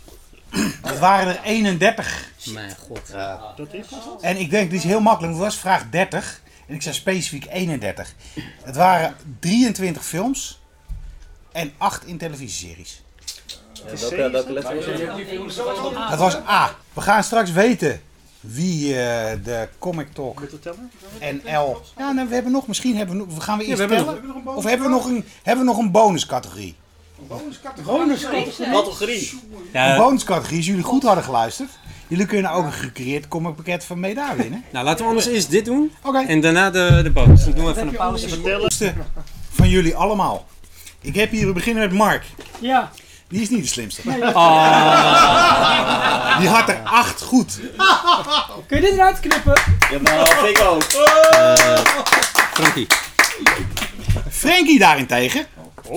Dat 0.82 1.00
waren 1.00 1.28
er 1.28 1.44
31. 1.44 2.32
Mijn 2.54 2.76
god. 2.76 3.16
En 4.22 4.38
ik 4.38 4.50
denk, 4.50 4.70
dit 4.70 4.80
is 4.80 4.86
heel 4.86 5.00
makkelijk. 5.00 5.34
Het 5.34 5.42
was 5.42 5.58
vraag 5.58 5.90
30. 5.90 6.42
En 6.68 6.76
ik 6.76 6.82
zei 6.82 6.96
specifiek 6.96 7.46
31. 7.50 8.14
Het 8.64 8.76
waren 8.76 9.16
23 9.40 10.06
films. 10.06 10.62
En 11.52 11.74
8 11.78 12.06
in 12.06 12.18
televisieseries. 12.18 13.04
En 13.86 14.00
welke, 14.00 14.30
welke 14.32 14.54
letter 14.54 14.76
was 14.76 15.56
het? 15.56 16.10
Dat 16.10 16.20
was 16.20 16.36
A. 16.36 16.76
We 16.94 17.02
gaan 17.02 17.24
straks 17.24 17.52
weten 17.52 18.02
wie 18.40 19.00
eh, 19.00 19.38
de 19.44 19.68
Comic 19.80 20.14
Talk 20.14 20.42
NL... 21.20 21.82
Ja, 21.98 22.12
nou, 22.12 22.28
we 22.28 22.34
hebben 22.34 22.52
nog, 22.52 22.68
misschien 22.68 22.96
hebben 22.96 23.18
we 23.18 23.26
nog... 23.26 23.44
Gaan 23.44 23.58
we 23.58 23.64
eerst 23.66 23.86
we 23.86 23.96
hebben 23.96 24.22
tellen? 24.22 24.56
Of 24.56 24.64
hebben 24.64 24.88
we 24.88 24.94
nog 24.94 25.06
een, 25.06 25.26
hebben 25.44 25.66
we 25.66 25.72
nog 25.72 25.80
een 25.80 25.92
bonuscategorie? 25.92 26.76
Categorie. 28.74 29.30
Een 29.42 29.70
Ja, 29.74 29.98
bonuscategorie, 29.98 30.58
als 30.58 30.66
jullie 30.66 30.84
goed 30.84 31.04
hadden 31.04 31.24
geluisterd. 31.24 31.70
Jullie 32.08 32.26
kunnen 32.26 32.52
ook 32.52 32.66
een 32.66 32.74
gecreëerd 32.74 33.28
comic 33.28 33.56
pakket 33.56 33.86
van 33.86 34.00
Meda 34.00 34.36
winnen. 34.36 34.64
nou, 34.72 34.86
laten 34.86 35.04
we 35.04 35.10
anders 35.10 35.28
eerst 35.28 35.50
dit 35.52 35.66
doen. 35.66 35.92
Oké. 36.04 36.20
En 36.28 36.42
daarna 36.42 36.70
de, 36.70 37.00
de 37.04 37.12
bonus. 37.12 37.44
Dan 37.44 37.54
doen 37.54 37.66
we 37.66 37.72
even 37.72 37.88
een 37.88 37.96
pauze. 37.96 38.30
Slimste 38.30 38.94
van 39.52 39.70
jullie 39.70 39.96
allemaal. 39.96 40.46
Ik 41.02 41.16
heb 41.16 41.32
hier, 41.32 41.48
we 41.48 41.54
beginnen 41.54 41.84
met 41.84 41.92
Mark. 41.98 42.24
Ja. 42.60 42.92
Die 43.28 43.42
is 43.42 43.50
niet 43.50 43.62
de 43.64 43.68
slimste. 43.70 44.02
Ah, 44.34 46.40
Die 46.40 46.48
had 46.50 46.70
er 46.70 46.80
acht 46.84 47.22
goed. 47.22 47.60
Kun 48.68 48.82
je 48.82 48.84
dit 48.84 48.92
eruit 48.94 49.20
knippen? 49.20 49.62
Jawel, 49.92 50.48
ik 50.48 50.60
ook. 50.60 50.84
Frankie. 52.54 52.88
Frankie 54.32 54.80
daarentegen. 54.80 55.46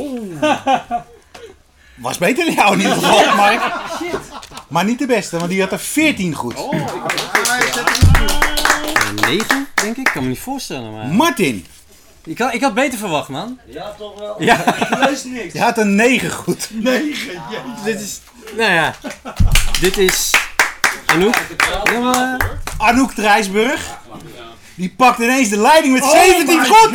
Was 1.94 2.18
beter 2.18 2.44
dan 2.44 2.54
jou 2.54 2.72
in 2.72 2.78
ieder 2.78 2.94
geval, 2.94 3.36
Mark. 3.36 3.72
Maar 4.68 4.84
niet 4.84 4.98
de 4.98 5.06
beste, 5.06 5.38
want 5.38 5.50
die 5.50 5.60
had 5.60 5.72
er 5.72 5.78
14 5.78 6.34
goed. 6.34 6.54
Eh, 6.54 6.60
Negen, 9.26 9.68
denk 9.74 9.96
ik. 9.96 10.06
Ik 10.06 10.12
kan 10.12 10.22
me 10.22 10.28
niet 10.28 10.40
voorstellen, 10.40 10.92
maar... 10.92 11.06
Martin, 11.06 11.66
Ik 12.24 12.38
had, 12.38 12.54
ik 12.54 12.60
had 12.60 12.74
beter 12.74 12.98
verwacht, 12.98 13.28
man. 13.28 13.58
Ja, 13.66 13.94
toch 13.98 14.18
wel. 14.18 14.42
Ja, 14.42 14.64
die 15.52 15.60
had 15.60 15.78
er 15.78 15.86
9 15.86 16.30
goed. 16.30 16.68
dit 17.84 18.00
is... 18.00 18.20
Nou 18.56 18.72
ja. 18.72 18.94
Dit 19.80 19.98
is... 19.98 20.34
Anouk. 21.06 21.34
Ja, 21.92 21.98
maar, 21.98 22.58
Anouk 22.78 23.12
Drijsburg. 23.12 23.98
Die 24.74 24.94
pakt 24.96 25.18
ineens 25.18 25.48
de 25.48 25.56
leiding 25.56 25.92
met 25.92 26.04
17 26.04 26.66
goed. 26.66 26.90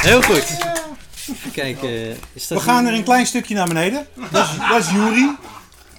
Heel 0.00 0.22
goed. 0.22 0.58
Even 1.30 1.52
kijken. 1.52 2.18
Is 2.32 2.46
dat 2.46 2.58
We 2.58 2.64
gaan 2.64 2.86
er 2.86 2.94
een 2.94 3.04
klein 3.04 3.26
stukje 3.26 3.54
naar 3.54 3.66
beneden. 3.66 4.06
Dat 4.30 4.48
is, 4.48 4.68
dat 4.68 4.80
is 4.80 4.90
Jury. 4.90 5.36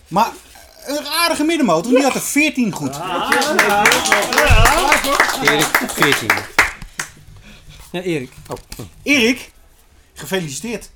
Maar 0.07 0.29
een 0.85 1.07
aardige 1.07 1.43
middenmotor, 1.43 1.83
want 1.83 1.95
die 1.95 2.03
had 2.03 2.15
er 2.15 2.21
14 2.21 2.71
goed. 2.71 2.95
Erik, 5.43 5.65
14. 5.93 6.29
Ja, 7.91 8.01
Erik. 8.01 8.31
Erik, 9.03 9.51
gefeliciteerd. 10.13 10.89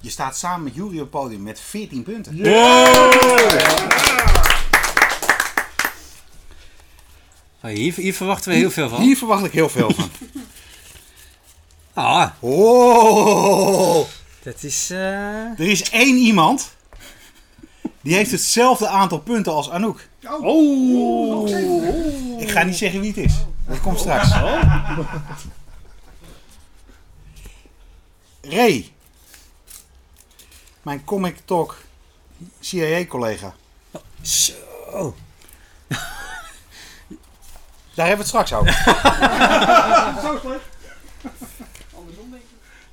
Je 0.00 0.10
staat 0.10 0.36
samen 0.36 0.62
met 0.62 0.74
Jury 0.74 0.94
op 0.94 1.00
het 1.00 1.10
podium 1.10 1.42
met 1.42 1.60
14 1.60 2.02
punten. 2.02 2.46
Oh, 7.62 7.72
hier, 7.72 7.94
hier 7.94 8.14
verwachten 8.14 8.50
we 8.50 8.56
heel 8.56 8.70
veel 8.70 8.88
van. 8.88 9.00
Hier 9.00 9.16
verwacht 9.16 9.44
ik 9.44 9.52
heel 9.52 9.68
veel 9.68 9.90
van. 9.90 10.10
Ah, 11.98 12.30
Oh, 12.40 14.06
dat 14.42 14.62
is... 14.62 14.90
eh, 14.90 14.98
er 15.58 15.60
is 15.60 15.90
één 15.90 16.16
iemand. 16.16 16.74
Die 18.00 18.14
heeft 18.14 18.30
hetzelfde 18.30 18.88
aantal 18.88 19.18
punten 19.18 19.52
als 19.52 19.70
Anouk. 19.70 20.08
Oh! 20.40 21.48
Ik 22.40 22.50
ga 22.50 22.62
niet 22.62 22.76
zeggen 22.76 23.00
wie 23.00 23.08
het 23.08 23.18
is. 23.18 23.34
Dat 23.68 23.80
komt 23.80 23.98
straks. 24.00 24.28
Ray. 28.42 28.92
Mijn 30.82 31.04
Comic 31.04 31.38
Talk 31.44 31.76
CIA-collega. 32.60 33.54
Zo. 34.22 35.14
Daar 37.94 38.06
hebben 38.06 38.26
we 38.26 38.32
het 38.32 38.46
straks 38.46 38.52
over. 38.52 38.72
Zo 40.22 40.38
slecht. 40.42 40.64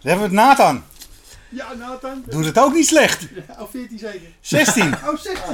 Daar 0.03 0.17
hebben 0.17 0.31
we 0.31 0.37
het 0.37 0.47
Nathan. 0.47 0.83
Ja, 1.49 1.73
Nathan. 1.73 2.23
Doet 2.25 2.45
het 2.45 2.59
ook 2.59 2.73
niet 2.73 2.87
slecht. 2.87 3.27
Oh, 3.59 3.69
14 3.71 3.99
zeker. 3.99 4.27
16. 4.41 4.93
Oh, 5.05 5.17
16. 5.17 5.45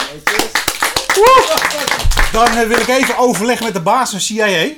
Dan 2.31 2.47
eh, 2.47 2.67
wil 2.67 2.79
ik 2.79 2.87
even 2.87 3.17
overleggen 3.17 3.65
met 3.65 3.73
de 3.73 3.81
baas 3.81 4.09
van 4.09 4.19
CIA. 4.19 4.69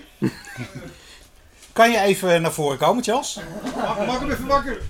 Kan 1.74 1.92
je 1.92 2.00
even 2.00 2.42
naar 2.42 2.52
voren 2.52 2.78
komen, 2.78 3.04
Charles? 3.04 3.40
Maak, 3.76 4.08
maak 4.08 4.20
hem 4.20 4.32
even 4.32 4.48
wakker. 4.48 4.82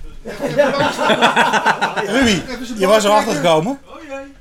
Ruby, 2.06 2.42
je 2.78 2.86
was 2.86 3.02
bal 3.02 3.12
erachter 3.12 3.34
gekomen. 3.34 3.78
Oh 3.86 4.02
jee. 4.08 4.32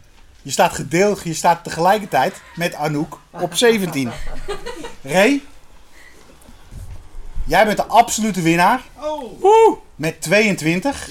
Je 0.42 0.52
staat 0.52 0.74
gedeeld, 0.74 1.24
je 1.24 1.34
staat 1.34 1.64
tegelijkertijd 1.64 2.42
met 2.56 2.76
Anouk 2.76 3.20
op 3.30 3.56
17. 3.56 4.12
Ray, 5.04 5.42
jij 7.46 7.66
bent 7.66 7.78
de 7.78 7.86
absolute 7.86 8.42
winnaar 8.42 8.82
Oh. 9.42 9.78
met 9.96 10.22
22. 10.22 11.08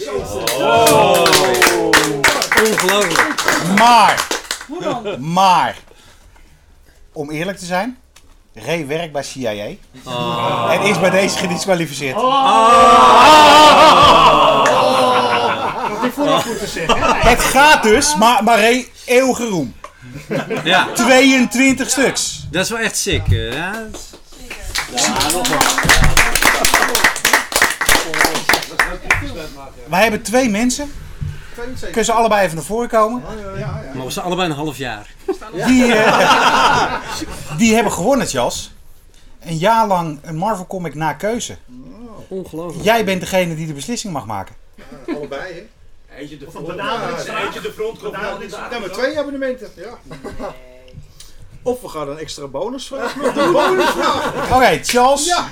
Ongelooflijk. 2.70 3.34
Maar, 3.78 4.26
maar, 5.18 5.76
om 7.12 7.30
eerlijk 7.30 7.58
te 7.58 7.64
zijn, 7.64 7.98
Ray 8.54 8.86
werkt 8.86 9.12
bij 9.12 9.22
CIA 9.22 9.50
en 10.70 10.80
is 10.82 11.00
bij 11.00 11.10
deze 11.10 11.38
gedisqualificeerd. 11.38 12.14
Had 12.14 12.24
ik 16.04 16.12
vooraf 16.12 16.46
moeten 16.46 16.68
zeggen. 16.68 17.16
Het 17.28 17.40
gaat 17.40 17.82
dus, 17.82 18.16
maar, 18.16 18.44
maar 18.44 18.58
Ray, 18.60 18.88
eeuwige 19.04 19.46
roem. 19.46 19.74
Ja, 20.64 20.86
22 20.94 21.90
stuks. 21.90 22.46
dat 22.50 22.64
is 22.64 22.70
wel 22.70 22.78
echt 22.78 22.96
sick. 22.96 23.22
eh, 23.28 23.52
Ja, 23.52 23.72
dat 23.72 24.00
is- 24.00 24.08
Wij 29.88 30.02
hebben 30.02 30.22
twee 30.22 30.48
mensen. 30.48 30.92
Kunnen 31.80 32.04
ze 32.04 32.12
allebei 32.12 32.42
even 32.44 32.56
naar 32.56 32.64
voren 32.64 32.88
komen? 32.88 33.22
maar 33.94 34.04
we 34.04 34.10
zijn 34.10 34.24
allebei 34.24 34.48
een 34.50 34.56
half 34.56 34.76
jaar. 34.76 35.14
Die, 35.66 35.92
eh, 35.92 37.00
die 37.58 37.74
hebben 37.74 37.92
gewonnen, 37.92 38.26
Jas. 38.26 38.72
Een 39.40 39.56
jaar 39.56 39.86
lang 39.86 40.18
een 40.22 40.36
Marvel 40.36 40.66
comic 40.66 40.94
na 40.94 41.12
keuze. 41.12 41.56
Ongelooflijk. 42.28 42.84
Jij 42.84 43.04
bent 43.04 43.20
degene 43.20 43.56
die 43.56 43.66
de 43.66 43.72
beslissing 43.72 44.12
mag 44.12 44.26
maken. 44.26 44.54
Allebei, 45.06 45.54
hè? 45.54 46.16
Eentje 46.16 46.36
de 46.38 46.46
benadering. 46.66 47.38
Eentje 47.44 47.60
de 47.60 47.72
frontgroep. 47.72 48.16
Ja, 48.70 48.78
maar 48.78 48.90
twee 48.90 49.18
abonnementen. 49.18 49.70
Ja. 49.76 49.98
Of 51.62 51.80
we 51.80 51.88
gaan 51.88 52.08
een 52.08 52.18
extra 52.18 52.46
bonusvraag 52.46 53.12
doen. 53.12 53.52
Bonusvraag! 53.52 54.52
Oké, 54.54 54.80
Charles 54.82 55.26
Ja. 55.26 55.48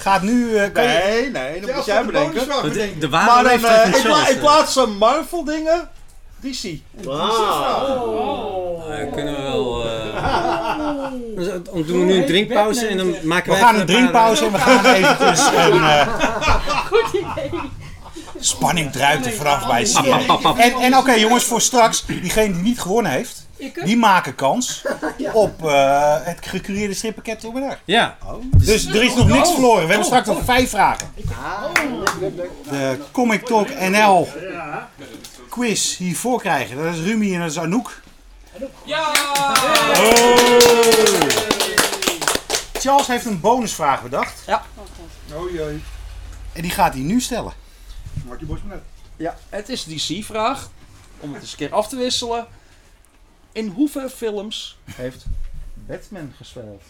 Gaat 0.00 0.22
nu... 0.22 0.56
eh, 0.56 0.72
kan 0.72 0.82
je- 0.82 0.88
Nee, 0.88 1.30
nee, 1.30 1.60
dat 1.60 1.74
moet 1.74 1.84
jij 1.84 2.04
bedenken. 2.04 2.48
De, 2.72 2.98
de 2.98 3.08
Maar 3.08 3.26
dan, 3.26 3.44
leeftijd 3.44 3.88
eh, 3.94 3.96
in, 3.96 4.02
pla- 4.02 4.28
in 4.28 4.38
plaats 4.38 4.72
van 4.72 4.96
Marvel 4.96 5.44
dingen, 5.44 5.88
DC. 6.40 6.68
Wauw. 7.04 8.82
eh, 8.90 9.12
kunnen 9.12 9.36
we 9.36 9.42
wel... 9.42 9.84
eh, 9.84 11.52
dan 11.64 11.82
doen 11.86 11.98
we 11.98 12.04
nu 12.04 12.14
een 12.14 12.26
drinkpauze 12.26 12.86
en 12.86 12.96
dan 12.96 13.14
maken 13.22 13.52
We 13.52 13.58
wij 13.58 13.60
gaan 13.60 13.74
even 13.74 13.80
een 13.80 13.86
drinkpauze 13.94 14.44
en 14.44 14.52
we 14.52 14.58
gaan 14.58 14.84
eventjes 14.94 15.46
een... 15.46 15.84
eh, 15.84 16.06
Spanning 18.42 18.92
druipt 18.92 19.26
er 19.26 19.32
vanaf 19.32 19.66
bij 19.66 19.84
CIA. 19.86 20.18
En, 20.56 20.72
en 20.80 20.96
oké 20.96 21.12
jongens, 21.12 21.44
voor 21.44 21.60
straks, 21.60 22.04
diegene 22.06 22.52
die 22.52 22.62
niet 22.62 22.80
gewonnen 22.80 23.12
heeft, 23.12 23.46
die 23.84 23.96
maken 23.96 24.34
kans 24.34 24.84
op 25.32 25.64
eh, 25.66 26.16
het 26.22 26.46
gecureerde 26.46 26.94
strippenket 26.94 27.40
door 27.40 27.52
middag. 27.52 27.78
Ja, 27.84 28.16
Dus 28.56 28.86
er 28.86 29.02
is 29.02 29.14
nog 29.14 29.28
niks 29.28 29.52
verloren. 29.52 29.82
We 29.82 29.88
hebben 29.88 30.04
straks 30.06 30.26
nog 30.26 30.44
vijf 30.44 30.70
vragen. 30.70 31.12
De 32.70 32.98
Comic 33.12 33.46
Talk 33.46 33.68
NL 33.78 34.28
quiz 35.48 35.96
hiervoor 35.96 36.40
krijgen. 36.40 36.76
Dat 36.76 36.94
is 36.94 37.00
Rumi 37.00 37.34
en 37.34 37.40
dat 37.40 37.50
is 37.50 37.58
Anouk. 37.58 38.00
Ja! 38.84 39.12
Charles 42.72 43.06
heeft 43.06 43.24
een 43.24 43.40
bonusvraag 43.40 44.02
bedacht. 44.02 44.42
Oh 45.34 45.50
jee. 45.50 45.82
En 46.52 46.62
die 46.62 46.70
gaat 46.70 46.92
hij 46.92 47.02
nu 47.02 47.20
stellen. 47.20 47.52
Marty 48.26 48.44
Bosman. 48.44 48.80
Ja, 49.16 49.36
het 49.48 49.68
is 49.68 49.86
een 49.86 49.96
DC-vraag. 49.96 50.70
Om 51.20 51.32
het 51.32 51.42
eens 51.42 51.50
een 51.50 51.56
keer 51.56 51.72
af 51.72 51.88
te 51.88 51.96
wisselen. 51.96 52.46
In 53.52 53.68
hoeveel 53.68 54.08
films 54.08 54.78
heeft 54.94 55.24
Batman 55.74 56.32
gespeeld. 56.36 56.82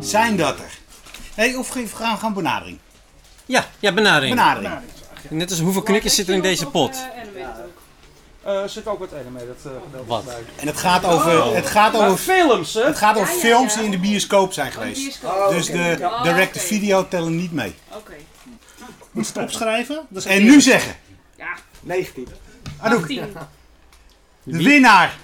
Zijn 0.00 0.36
dat 0.36 0.58
er? 0.58 0.78
Nee, 1.36 1.58
of 1.58 1.74
we 1.74 1.86
gaan, 1.86 2.18
gaan 2.18 2.34
benadering. 2.34 2.78
Ja, 3.46 3.66
ja 3.78 3.92
benadering. 3.92 4.34
Benadering. 4.34 4.72
Net 5.28 5.50
als 5.50 5.60
hoeveel 5.60 5.82
knikkers 5.82 6.14
zitten 6.14 6.34
er 6.34 6.40
in 6.42 6.46
deze 6.48 6.66
pot? 6.66 7.02
Eh 8.42 8.64
zit 8.66 8.86
ook 8.86 8.98
wat 8.98 9.14
anime, 9.14 9.38
dat 9.46 9.56
eh 9.56 9.82
gedeelte 9.84 10.06
Wat? 10.06 10.24
bij. 10.24 10.42
En 10.56 10.66
het 10.66 10.76
gaat 10.76 11.04
over, 11.04 11.54
het 11.54 11.66
gaat 11.66 11.92
Maar 11.92 12.08
over, 12.08 12.18
films, 12.18 12.74
hè? 12.74 12.84
het 12.84 12.96
gaat 12.98 13.16
over 13.16 13.28
Ja, 13.28 13.34
ja, 13.34 13.40
films 13.40 13.72
ja. 13.72 13.76
die 13.76 13.84
in 13.84 13.90
de 13.90 13.98
bioscoop 14.08 14.52
zijn 14.52 14.72
geweest. 14.72 15.20
Oh, 15.24 15.48
Dus 15.48 15.66
de 15.66 15.98
Oh, 16.00 16.22
direct-to-video 16.22 17.08
tellen 17.08 17.36
niet 17.36 17.52
mee. 17.52 17.74
Oké. 17.94 18.12
Moet 19.10 19.26
je 19.26 19.32
het 19.32 19.42
opschrijven? 19.42 20.06
Dat 20.08 20.24
is 20.24 20.30
En 20.30 20.42
nu 20.44 20.60
zeggen, 20.60 20.96
Ja, 21.36 21.54
19. 21.80 22.28
Anouk, 22.80 23.00
18. 23.00 23.36
De 24.42 24.62
winnaar 24.62 25.16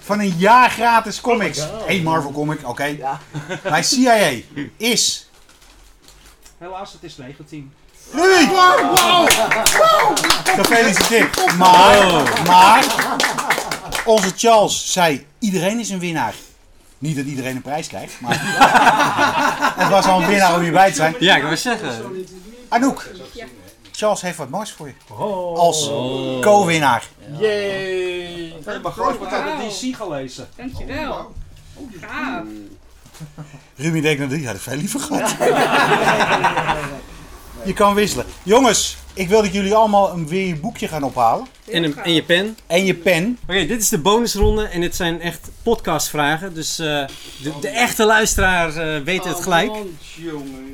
van 0.00 0.20
een 0.20 0.34
jaar 0.36 0.70
gratis 0.70 1.20
comics. 1.20 1.58
Hey 1.86 2.00
Marvel 2.00 2.32
comic, 2.32 2.68
oké. 2.68 2.96
Bij 3.62 3.82
CIA 3.82 4.30
is 4.76 5.30
Helaas, 6.60 6.92
het 6.92 7.02
is 7.02 7.16
19. 7.16 7.72
Rudy! 8.12 8.48
Gefeliciteerd. 10.44 11.56
Maar, 11.56 12.42
maar, 12.46 12.84
onze 14.04 14.32
Charles 14.36 14.92
zei, 14.92 15.26
iedereen 15.38 15.78
is 15.78 15.90
een 15.90 15.98
winnaar. 15.98 16.34
Niet 16.98 17.16
dat 17.16 17.24
iedereen 17.24 17.56
een 17.56 17.62
prijs 17.62 17.86
krijgt, 17.86 18.20
maar 18.20 18.40
het 19.82 19.88
was 19.88 20.06
al 20.06 20.22
een 20.22 20.28
winnaar 20.28 20.54
om 20.54 20.60
hierbij 20.60 20.88
te 20.88 20.96
zijn. 20.96 21.14
Ja, 21.18 21.36
ik 21.36 21.42
wil 21.42 21.56
zeggen. 21.56 22.26
Anouk, 22.68 23.10
Charles 24.00 24.20
heeft 24.20 24.36
wat 24.36 24.48
moois 24.48 24.72
voor 24.72 24.86
je. 24.86 25.14
Als 25.54 25.90
co-winnaar. 26.40 27.08
Yay! 27.38 28.54
Hey, 28.64 28.78
maar 28.82 28.92
groot 28.92 29.18
wordt 29.18 29.32
uit 29.32 29.60
de 29.60 29.66
DC 29.66 29.96
gelezen. 29.96 30.48
Dankjewel. 30.56 31.32
Gaaf. 32.00 32.44
Ruby 33.76 34.00
denkt, 34.00 34.18
nou, 34.18 34.30
die 34.36 34.46
had 34.46 34.54
ik 34.54 34.60
veel 34.60 34.76
liever 34.76 35.00
gehad. 35.00 35.30
Je 37.64 37.72
kan 37.72 37.94
wisselen. 37.94 38.26
Jongens, 38.42 38.96
ik 39.14 39.28
wil 39.28 39.42
dat 39.42 39.52
jullie 39.52 39.74
allemaal 39.74 40.12
een 40.12 40.28
weer 40.28 40.46
je 40.46 40.56
boekje 40.56 40.88
gaan 40.88 41.02
ophalen. 41.02 41.46
En, 41.70 41.84
een, 41.84 41.96
en 41.96 42.12
je 42.12 42.22
pen. 42.22 42.56
En 42.66 42.84
je 42.84 42.94
pen. 42.94 43.38
Oké, 43.42 43.66
dit 43.66 43.80
is 43.80 43.88
de 43.88 43.98
bonusronde 43.98 44.64
en 44.64 44.80
dit 44.80 44.96
zijn 44.96 45.20
echt 45.20 45.50
podcastvragen. 45.62 46.54
Dus 46.54 46.78
eh, 46.78 47.06
de, 47.42 47.52
de 47.60 47.68
echte 47.68 48.04
luisteraar 48.04 48.76
eh, 48.76 49.02
weet 49.02 49.24
het 49.24 49.40
gelijk. 49.40 49.70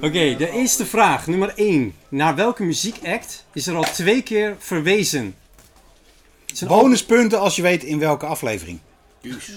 Oké, 0.00 0.36
de 0.36 0.50
eerste 0.50 0.86
vraag, 0.86 1.26
nummer 1.26 1.52
1. 1.56 1.94
Naar 2.08 2.34
welke 2.34 2.62
muziekact 2.62 3.44
is 3.52 3.66
er 3.66 3.76
al 3.76 3.82
twee 3.82 4.22
keer 4.22 4.56
verwezen? 4.58 5.34
Bonuspunten 6.66 7.40
als 7.40 7.56
je 7.56 7.62
weet 7.62 7.84
in 7.84 7.98
welke 7.98 8.26
aflevering. 8.26 8.78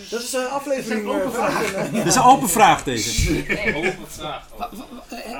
Dat 0.09 0.21
is 0.21 0.33
een 0.33 0.47
aflevering 0.47 1.05
uh, 1.05 1.29
vragen. 1.31 1.93
dit 1.93 2.05
is 2.05 2.15
een 2.15 2.21
open 2.21 2.49
vraag 2.49 2.83
deze. 2.83 3.43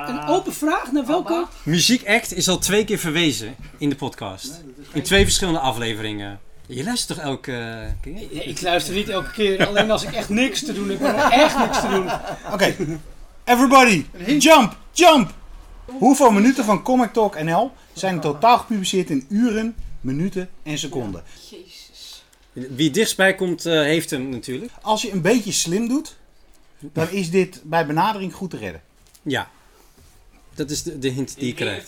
Een 0.08 0.28
open 0.28 0.54
vraag 0.54 0.92
naar 0.92 1.06
welke? 1.06 1.46
Muziekact 1.64 2.34
is 2.34 2.48
al 2.48 2.58
twee 2.58 2.86
keer 2.86 2.98
verwezen 3.00 3.56
in 3.78 3.90
de 3.90 3.96
podcast. 3.96 4.64
In 4.94 5.02
twee 5.02 5.24
verschillende 5.24 5.60
afleveringen. 5.60 6.40
Je 6.68 6.84
luistert 6.84 7.18
toch 7.18 7.28
elke 7.28 7.52
eh, 7.52 7.92
keer? 8.02 8.14
Nee, 8.14 8.30
Ik 8.30 8.62
luister 8.62 8.94
niet 8.94 9.10
elke 9.10 9.32
keer, 9.32 9.68
alleen 9.68 9.92
als 9.92 10.04
ik 10.04 10.12
echt 10.14 10.30
niks 10.30 10.64
te 10.66 10.74
doen 10.74 10.90
heb. 10.90 11.00
Ik 11.00 11.06
heb 11.06 11.32
echt 11.32 11.58
niks 11.58 11.80
te 11.80 11.90
doen. 11.90 12.10
Oké, 12.54 12.76
everybody, 13.44 14.06
jump, 14.38 14.78
jump! 14.92 15.34
Hoeveel 15.86 16.32
minuten 16.32 16.66
van 16.66 16.84
Comic 16.84 17.14
Talk 17.14 17.44
NL 17.44 17.72
zijn 17.94 18.14
in 18.14 18.22
totaal 18.22 18.58
gepubliceerd 18.58 19.10
in 19.10 19.26
uren, 19.30 19.76
minuten 20.02 20.50
en 20.64 20.78
seconden? 20.78 21.24
Wie 22.70 22.92
dichtstbij 22.92 23.36
komt, 23.36 23.66
eh, 23.66 23.74
heeft 23.74 24.10
hem 24.10 24.30
natuurlijk. 24.30 24.72
Als 24.82 25.02
je 25.02 25.12
een 25.12 25.22
beetje 25.22 25.52
slim 25.52 25.88
doet, 25.88 26.16
dan 26.80 27.10
is 27.10 27.30
dit 27.30 27.62
bij 27.64 27.86
benadering 27.86 28.34
goed 28.34 28.50
te 28.50 28.58
redden. 28.58 28.82
Ja. 29.22 29.50
Dat 30.54 30.70
is 30.70 30.84
de, 30.84 31.00
de 31.00 31.10
hint 31.10 31.36
die 31.40 31.50
ik 31.50 31.56
krijg. 31.56 31.86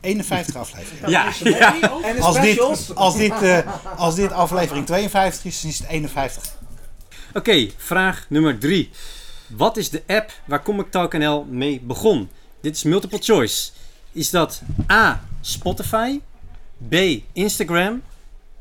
51 0.00 0.56
afleveringen. 0.56 1.10
Ja, 1.10 1.32
ja. 1.44 1.80
En 2.02 2.16
de 2.16 2.22
Als 2.22 2.40
dit, 2.40 2.94
als, 2.94 3.16
dit, 3.16 3.42
eh, 3.42 3.96
als 3.96 4.14
dit 4.14 4.32
aflevering 4.32 4.86
52 4.86 5.44
is, 5.44 5.60
dan 5.60 5.70
is 5.70 5.78
het 5.78 5.88
51. 5.88 6.58
Oké, 7.34 7.68
vraag 7.76 8.26
nummer 8.28 8.58
3. 8.58 8.90
Wat 9.46 9.76
is 9.76 9.90
de 9.90 10.02
app 10.06 10.32
waar 10.44 10.62
Comic 10.62 10.90
Talk 10.90 11.12
NL 11.12 11.44
mee 11.44 11.80
begon? 11.80 12.28
Dit 12.60 12.76
is 12.76 12.82
multiple 12.82 13.18
choice. 13.22 13.70
Is 14.12 14.30
dat 14.30 14.62
A. 14.90 15.24
Spotify, 15.40 16.20
B. 16.88 16.94
Instagram, 17.32 18.02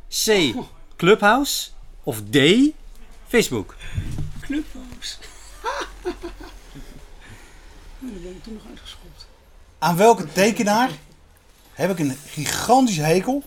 C. 0.10 0.54
Clubhouse 0.96 1.70
of 2.04 2.22
D. 2.30 2.38
Facebook? 3.28 3.76
Clubhouse. 4.42 5.16
Oh, 8.02 8.12
daar 8.12 8.22
ben 8.22 8.32
ik 8.32 8.44
toen 8.44 8.54
nog 8.54 8.64
uitgeschopt. 8.70 9.28
Aan 9.80 9.98
welke 9.98 10.32
tekenaar 10.32 10.92
heb 11.74 11.90
ik 11.90 12.00
een 12.00 12.18
gigantisch 12.26 12.98
hekel? 12.98 13.44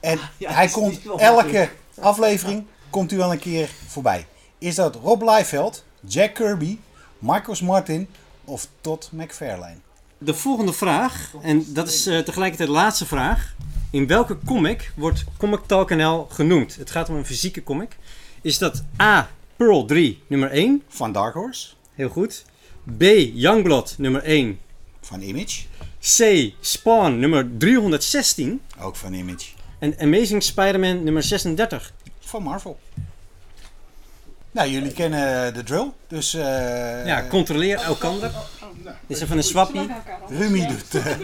En 0.00 0.18
hij 0.38 0.64
is 0.64 0.72
komt 0.72 1.00
elke 1.16 1.70
aflevering 2.00 2.64
komt 2.90 3.12
u 3.12 3.16
wel 3.16 3.32
een 3.32 3.38
keer 3.38 3.70
voorbij. 3.86 4.26
Is 4.58 4.74
dat 4.74 4.94
Rob 4.94 5.22
Liefeld, 5.22 5.84
Jack 6.00 6.34
Kirby, 6.34 6.78
Marcus 7.18 7.60
Martin 7.60 8.08
of 8.44 8.66
Todd 8.80 9.08
McFarlane? 9.12 9.78
De 10.18 10.34
volgende 10.34 10.72
vraag, 10.72 11.32
en 11.42 11.64
dat 11.72 11.88
is 11.88 12.06
eh, 12.06 12.18
tegelijkertijd 12.18 12.68
de 12.68 12.74
laatste 12.74 13.06
vraag. 13.06 13.54
In 13.92 14.06
welke 14.06 14.38
comic 14.44 14.92
wordt 14.96 15.24
Comic 15.36 15.60
Talk 15.66 15.90
NL 15.90 16.26
genoemd? 16.30 16.76
Het 16.76 16.90
gaat 16.90 17.08
om 17.08 17.14
een 17.14 17.26
fysieke 17.26 17.62
comic. 17.62 17.96
Is 18.42 18.58
dat 18.58 18.84
A. 19.00 19.30
Pearl 19.56 19.84
3, 19.84 20.22
nummer 20.26 20.50
1? 20.50 20.82
Van 20.88 21.12
Dark 21.12 21.34
Horse, 21.34 21.68
Heel 21.94 22.08
goed. 22.08 22.44
B. 22.98 23.02
Youngblood, 23.34 23.94
nummer 23.98 24.22
1. 24.22 24.58
van 25.00 25.20
Image, 25.20 25.62
C. 26.00 26.52
Spawn, 26.60 27.18
nummer 27.18 27.48
316. 27.58 28.60
ook 28.80 28.96
van 28.96 29.12
Image, 29.12 29.46
En 29.78 29.98
Amazing 29.98 30.42
Spider-Man, 30.42 31.04
nummer 31.04 31.22
36. 31.22 31.92
van 32.20 32.42
Marvel. 32.42 32.78
Nou, 34.52 34.68
jullie 34.68 34.92
kennen 34.92 35.54
de 35.54 35.62
drill, 35.62 35.90
dus 36.08 36.34
eh 36.34 37.06
Ja, 37.06 37.24
controleer 37.28 37.80
elkander. 37.80 38.30
Dit 39.06 39.16
is 39.16 39.22
even 39.22 39.36
een 39.36 39.42
swappie. 39.42 39.88
Rumi 40.28 40.66
doet. 40.66 40.94
eh, 40.94 41.06
eh, 41.06 41.20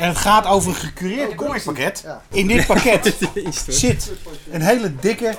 en 0.00 0.08
het 0.08 0.16
gaat 0.16 0.46
over 0.46 0.68
een 0.68 0.74
gecureerd 0.76 1.34
comicpakket. 1.34 2.04
In 2.28 2.46
dit 2.46 2.66
pakket 2.66 3.14
zit 3.68 4.12
een 4.50 4.60
hele 4.62 4.92
dikke 5.00 5.34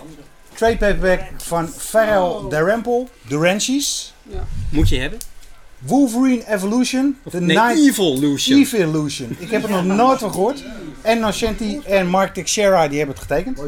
trade 0.53 0.77
paperback 0.77 1.21
van 1.37 1.69
Pharrell 1.77 2.49
Dalrymple, 2.49 3.07
Durancies, 3.27 4.13
Moet 4.69 4.89
je 4.89 4.99
hebben. 4.99 5.19
Wolverine 5.79 6.43
Evolution, 6.47 7.17
The 7.29 7.39
Nee, 7.41 7.57
Night 7.57 7.77
Evil 7.89 8.19
Lucian. 8.19 8.59
Evolution. 8.59 9.35
Ik 9.39 9.51
heb 9.51 9.63
er 9.63 9.69
nog 9.69 9.83
nooit 9.83 10.19
van 10.19 10.31
gehoord. 10.31 10.63
En 11.01 11.19
Nascenti 11.19 11.79
en 11.85 12.07
Mark 12.07 12.33
Teixeira 12.33 12.87
die 12.87 12.97
hebben 12.97 13.15
het 13.15 13.25
getekend. 13.25 13.59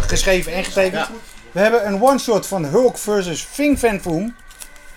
Geschreven 0.00 0.52
en 0.52 0.64
getekend. 0.64 1.08
We 1.52 1.60
hebben 1.60 1.86
een 1.86 2.02
one-shot 2.02 2.46
van 2.46 2.64
Hulk 2.64 2.98
versus 2.98 3.40
Fing 3.42 3.78
Fan 3.78 4.00
Foom. 4.00 4.34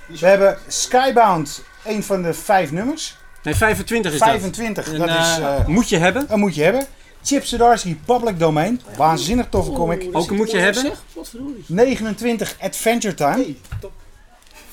We 0.06 0.26
hebben 0.26 0.58
Skybound, 0.68 1.64
een 1.86 2.04
van 2.04 2.22
de 2.22 2.34
vijf 2.34 2.72
nummers. 2.72 3.16
Nee, 3.44 3.56
25 3.56 4.14
is 4.14 4.20
dat. 4.20 4.28
25, 4.30 4.94
En, 4.94 5.00
dat 5.00 5.10
is... 5.10 5.16
eh, 5.16 5.56
eh, 5.56 5.68
moet 5.68 5.90
je 5.90 5.98
hebben. 5.98 6.26
dat 6.28 6.38
moet 6.38 6.56
je 6.56 6.64
hebben. 6.64 6.86
Chip 7.24 7.46
Zdarsky 7.46 7.98
Public 8.06 8.40
Domain. 8.40 8.82
Waanzinnig 8.98 9.46
toffe 9.50 9.72
comic. 9.72 10.10
Ook 10.12 10.30
een 10.30 10.36
moet 10.36 10.52
je 10.52 10.58
hebben. 10.58 10.82
Zeg, 10.82 11.04
wat 11.14 11.30
verdorie. 11.30 11.64
29 11.68 12.56
Adventure 12.62 13.14
Time. 13.14 13.56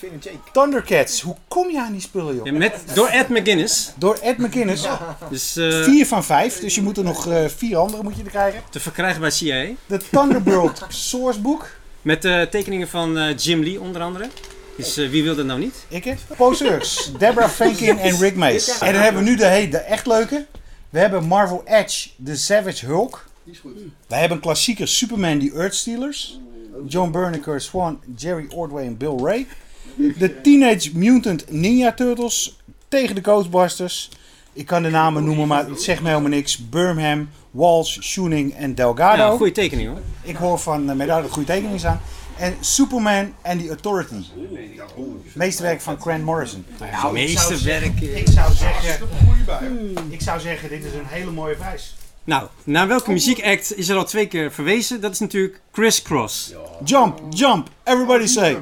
Finn 0.00 0.12
en 0.12 0.18
Jake. 0.18 0.50
Thundercats. 0.52 1.20
Hoe 1.20 1.36
kom 1.48 1.70
je 1.70 1.80
aan 1.80 1.92
die 1.92 2.00
spullen, 2.00 2.34
joh? 2.34 2.46
Ja, 2.46 2.52
met, 2.52 2.82
door 2.94 3.08
Ed 3.08 3.28
McGuinness. 3.28 3.92
Door 3.96 4.18
Ed 4.22 4.38
McInnes. 4.38 4.86
Dus 5.30 5.56
eh, 5.56 5.82
4 5.82 6.06
van 6.06 6.24
5. 6.24 6.60
Dus 6.60 6.74
je 6.74 6.82
moet 6.82 6.96
er 6.96 7.04
nog 7.04 7.26
eh, 7.26 7.44
vier 7.56 7.76
andere 7.76 8.02
moet 8.02 8.16
je 8.16 8.22
er 8.22 8.30
krijgen. 8.30 8.62
te 8.70 8.80
verkrijgen 8.80 9.20
bij 9.20 9.30
CIA. 9.30 9.66
De 9.86 10.00
Thunderbird 10.10 10.84
Sourcebook. 10.88 11.70
Met 12.02 12.24
eh, 12.24 12.42
tekeningen 12.42 12.88
van 12.88 13.18
eh, 13.18 13.36
Jim 13.36 13.62
Lee 13.62 13.80
onder 13.80 14.02
andere. 14.02 14.28
Dus 14.76 14.94
wie 14.94 15.22
wil 15.22 15.36
dat 15.36 15.46
nou 15.46 15.60
niet? 15.60 15.84
Ik 15.88 16.04
heb. 16.04 16.18
Poseurs. 16.36 17.10
Deborah 17.18 17.50
Franklin 17.58 17.98
en 17.98 18.18
Rick 18.18 18.36
Mace. 18.36 18.84
En 18.84 18.92
dan 18.92 19.02
hebben 19.02 19.24
we 19.24 19.28
nu 19.28 19.36
de, 19.36 19.68
de 19.70 19.78
echt 19.78 20.06
leuke. 20.06 20.46
We 20.90 20.98
hebben 20.98 21.24
Marvel 21.24 21.62
Edge, 21.64 22.08
de 22.16 22.36
Savage 22.36 22.86
Hulk. 22.86 23.28
We 24.06 24.14
hebben 24.14 24.36
een 24.36 24.42
klassieker 24.42 24.88
Superman, 24.88 25.38
die 25.38 25.54
Earthstealers. 25.54 26.40
John 26.86 27.10
Berniker, 27.10 27.60
Swan, 27.60 28.00
Jerry 28.16 28.46
Ordway 28.54 28.86
en 28.86 28.96
Bill 28.96 29.16
Ray. 29.22 29.46
De 29.96 30.40
Teenage 30.40 30.90
Mutant 30.98 31.50
Ninja 31.50 31.92
Turtles 31.92 32.56
tegen 32.88 33.14
de 33.14 33.20
Ghostbusters. 33.22 34.10
Ik 34.52 34.66
kan 34.66 34.82
de 34.82 34.90
namen 34.90 35.24
noemen, 35.24 35.48
maar 35.48 35.66
het 35.68 35.82
zegt 35.82 36.00
me 36.02 36.08
helemaal 36.08 36.30
niks. 36.30 36.68
Birmingham, 36.68 37.28
Walsh, 37.50 37.96
Schoening 38.00 38.54
en 38.54 38.74
Delgado. 38.74 39.22
Ja, 39.22 39.36
goede 39.36 39.52
tekening 39.52 39.88
hoor. 39.88 39.98
Ik 40.22 40.36
hoor 40.36 40.58
van 40.58 40.80
uh, 40.90 40.94
Medaille 40.94 41.06
dat 41.22 41.24
er 41.24 41.30
goede 41.30 41.48
tekeningen 41.52 41.78
staan. 41.78 42.00
En 42.38 42.54
Superman 42.60 43.32
and 43.42 43.60
the 43.60 43.68
Authority. 43.68 44.14
Meesterwerk 45.34 45.80
van 45.80 46.00
Grant 46.00 46.24
Morrison. 46.24 46.64
Nou, 46.78 46.90
ik 46.90 46.98
zou- 46.98 47.12
Meesterwerk. 47.12 48.00
Ik 48.00 48.28
zou 48.28 48.52
zeggen, 48.54 49.08
ik 50.08 50.20
zou 50.22 50.40
zeggen, 50.40 50.68
dit 50.68 50.84
is 50.84 50.92
een 50.92 51.06
hele 51.06 51.30
mooie 51.30 51.54
prijs. 51.54 51.94
Nou, 52.24 52.48
naar 52.64 52.88
welke 52.88 53.10
muziekact 53.12 53.76
is 53.76 53.88
er 53.88 53.96
al 53.96 54.04
twee 54.04 54.26
keer 54.26 54.52
verwezen? 54.52 55.00
Dat 55.00 55.12
is 55.12 55.18
natuurlijk 55.18 55.60
Criss 55.72 56.02
Cross. 56.02 56.52
Jump, 56.84 57.20
jump, 57.30 57.68
everybody 57.84 58.26
say. 58.26 58.56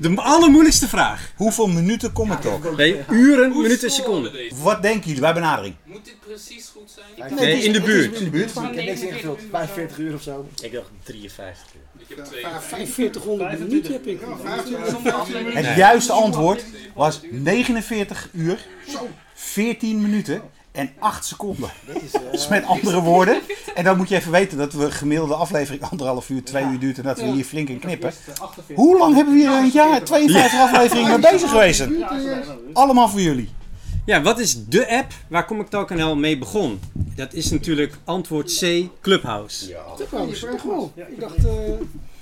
De 0.00 0.14
allermoeilijkste 0.16 0.88
vraag. 0.88 1.32
Hoeveel 1.36 1.66
minuten 1.66 2.12
kom 2.12 2.32
ik 2.32 2.40
toch? 2.40 2.76
Nee, 2.76 3.04
uren, 3.10 3.56
minuten, 3.56 3.90
seconden. 3.90 4.32
Wat 4.62 4.82
denken 4.82 5.06
jullie 5.06 5.20
bij 5.20 5.34
benadering? 5.34 5.74
Moet 5.84 6.04
dit 6.04 6.20
precies 6.26 6.70
goed 6.76 6.98
zijn? 7.16 7.34
Nee, 7.34 7.62
in 7.62 7.72
de 7.72 7.80
buurt. 7.80 8.18
In 8.18 8.24
de 8.24 8.30
buurt. 8.30 8.50
Ik 8.50 8.62
heb 8.62 8.74
niks 8.74 9.00
ingevuld. 9.00 9.40
45 9.50 9.98
uur 9.98 10.14
of 10.14 10.22
zo. 10.22 10.48
Ik 10.62 10.72
dacht 10.72 10.90
53 11.02 11.66
uur. 11.74 12.06
Ik 12.08 12.16
heb 12.16 12.24
twee. 12.24 12.44
4500 12.60 13.58
minuten 13.58 13.92
heb 13.92 14.06
ik. 14.06 14.20
Het 15.54 15.76
juiste 15.76 16.12
antwoord 16.12 16.64
was 16.94 17.20
49 17.30 18.28
uur, 18.32 18.66
14 19.34 20.00
minuten 20.02 20.42
en 20.78 20.90
8 20.98 21.24
seconden. 21.24 21.70
Dus 22.32 22.48
met 22.48 22.64
andere 22.64 23.00
woorden. 23.00 23.40
En 23.74 23.84
dan 23.84 23.96
moet 23.96 24.08
je 24.08 24.14
even 24.14 24.32
weten 24.32 24.58
dat 24.58 24.72
we 24.72 24.90
gemiddelde 24.90 25.34
aflevering 25.34 25.82
anderhalf 25.90 26.28
uur, 26.28 26.44
twee 26.44 26.64
uur 26.64 26.78
duurt 26.78 26.98
en 26.98 27.02
dat 27.02 27.20
we 27.20 27.26
hier 27.26 27.44
flink 27.44 27.68
in 27.68 27.78
knippen. 27.78 28.12
Hoe 28.74 28.98
lang 28.98 29.14
hebben 29.14 29.34
we 29.34 29.40
hier 29.40 29.50
een 29.50 29.70
jaar 29.70 30.04
52 30.04 30.60
afleveringen 30.60 31.20
mee 31.20 31.32
bezig 31.32 31.50
geweest? 31.50 31.86
Allemaal 32.72 33.08
voor 33.08 33.20
jullie. 33.20 33.48
Ja, 34.04 34.22
wat 34.22 34.38
is 34.38 34.64
de 34.66 34.88
app 34.88 35.12
waar 35.28 35.46
Comic 35.46 35.68
Talk 35.68 35.90
NL 35.90 36.16
mee 36.16 36.38
begon? 36.38 36.80
Dat 36.92 37.32
is 37.32 37.50
natuurlijk 37.50 37.98
antwoord 38.04 38.58
C, 38.58 38.86
Clubhouse. 39.00 39.76
Trouwens, 40.08 40.40
toch 40.40 40.62
wel. 40.62 40.92
Ik 40.94 41.20
dacht, 41.20 41.36
eh, 41.36 41.52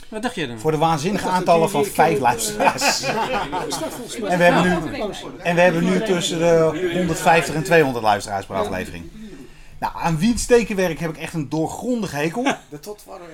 Wat 0.08 0.22
dacht 0.22 0.34
je 0.34 0.46
dan? 0.46 0.58
Voor 0.58 0.70
de 0.70 0.76
waanzinnige 0.76 1.28
aantallen 1.28 1.70
van 1.70 1.84
5 1.84 2.18
luisteraars. 2.18 3.02
En 3.02 4.38
we 4.38 4.44
hebben 4.44 4.62
nu, 4.62 4.98
en 5.42 5.54
we 5.54 5.60
hebben 5.60 5.84
nu 5.84 6.02
tussen 6.02 6.38
de 6.38 6.90
150 6.94 7.54
en 7.54 7.62
200 7.62 8.04
luisteraars 8.04 8.46
per 8.46 8.56
aflevering. 8.56 9.04
Nou, 9.78 9.92
aan 9.96 10.18
wiens 10.18 10.46
tekenwerk 10.46 10.98
heb 10.98 11.10
ik 11.10 11.16
echt 11.16 11.34
een 11.34 11.48
doorgrondig 11.48 12.10
hekel. 12.10 12.42
De 12.68 12.80
tot 12.80 13.04
waren 13.06 13.26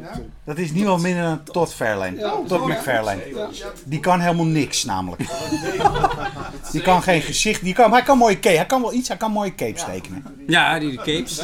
ja. 0.00 0.20
Dat 0.44 0.58
is 0.58 0.72
niemand 0.72 1.02
minder 1.02 1.22
dan 1.22 1.44
Todd 1.44 1.74
Fairlane. 1.74 2.42
Todd 2.46 2.66
McFarlane. 2.66 3.48
Die 3.84 4.00
kan 4.00 4.20
helemaal 4.20 4.46
niks 4.46 4.84
namelijk. 4.84 5.22
Die 6.72 6.82
kan 6.82 7.02
geen 7.02 7.22
gezicht. 7.22 7.62
Die 7.62 7.74
kan, 7.74 7.92
hij 7.92 8.02
kan 8.02 8.18
mooie 8.18 8.40
cape. 8.40 8.56
Hij 8.56 8.66
kan 8.66 8.82
wel 8.82 8.92
iets. 8.92 9.08
Hij 9.08 9.16
kan 9.16 9.30
mooie 9.30 9.54
capes 9.54 9.84
tekenen. 9.84 10.24
Ja, 10.46 10.78
die 10.78 10.90
de 10.90 10.96
capes. 10.96 11.42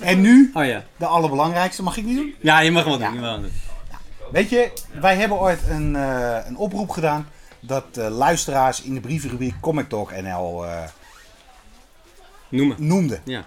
En 0.00 0.20
nu 0.20 0.50
Oh 0.54 0.64
ja. 0.64 0.84
de 0.96 1.06
allerbelangrijkste. 1.06 1.82
Mag 1.82 1.96
ik 1.96 2.04
die 2.04 2.16
doen? 2.16 2.34
Ja, 2.40 2.60
je 2.60 2.70
mag 2.70 2.84
wel 2.84 2.98
doen. 2.98 3.12
je 3.12 3.20
mag 3.20 3.30
wel 3.30 3.40
doen. 3.40 3.50
Weet 4.32 4.50
je, 4.50 4.72
wij 5.00 5.16
hebben 5.16 5.38
ooit 5.38 5.60
een, 5.68 5.96
eh, 5.96 6.36
een 6.46 6.56
oproep 6.56 6.90
gedaan 6.90 7.28
dat 7.60 7.84
eh, 7.94 8.08
luisteraars 8.08 8.82
in 8.82 8.94
de 8.94 9.00
brievenrubriek 9.00 9.54
Comic 9.60 9.88
Talk 9.88 10.12
NL 10.22 10.64
eh, 10.64 10.82
Noemen. 12.50 12.76
noemden. 12.78 13.20
Ja. 13.24 13.46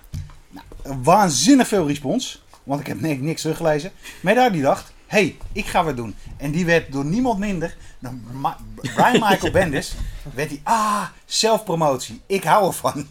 Waanzinnig 0.83 1.67
veel 1.67 1.87
respons, 1.87 2.43
want 2.63 2.79
ik 2.79 2.87
heb 2.87 3.01
ni- 3.01 3.15
niks 3.17 3.41
teruggelezen. 3.41 3.91
Maar 4.21 4.35
daar 4.35 4.51
die 4.51 4.61
dacht, 4.61 4.93
hé, 5.07 5.17
hey, 5.17 5.37
ik 5.51 5.65
ga 5.65 5.83
wat 5.83 5.95
doen. 5.97 6.15
En 6.37 6.51
die 6.51 6.65
werd 6.65 6.91
door 6.91 7.05
niemand 7.05 7.39
minder 7.39 7.75
dan 7.99 8.23
Ma- 8.31 8.57
Brian 8.75 9.11
Michael 9.29 9.51
Bendis, 9.51 9.93
werd 10.33 10.49
die, 10.49 10.61
ah, 10.63 11.03
zelfpromotie, 11.25 12.21
ik 12.25 12.43
hou 12.43 12.67
ervan. 12.67 13.07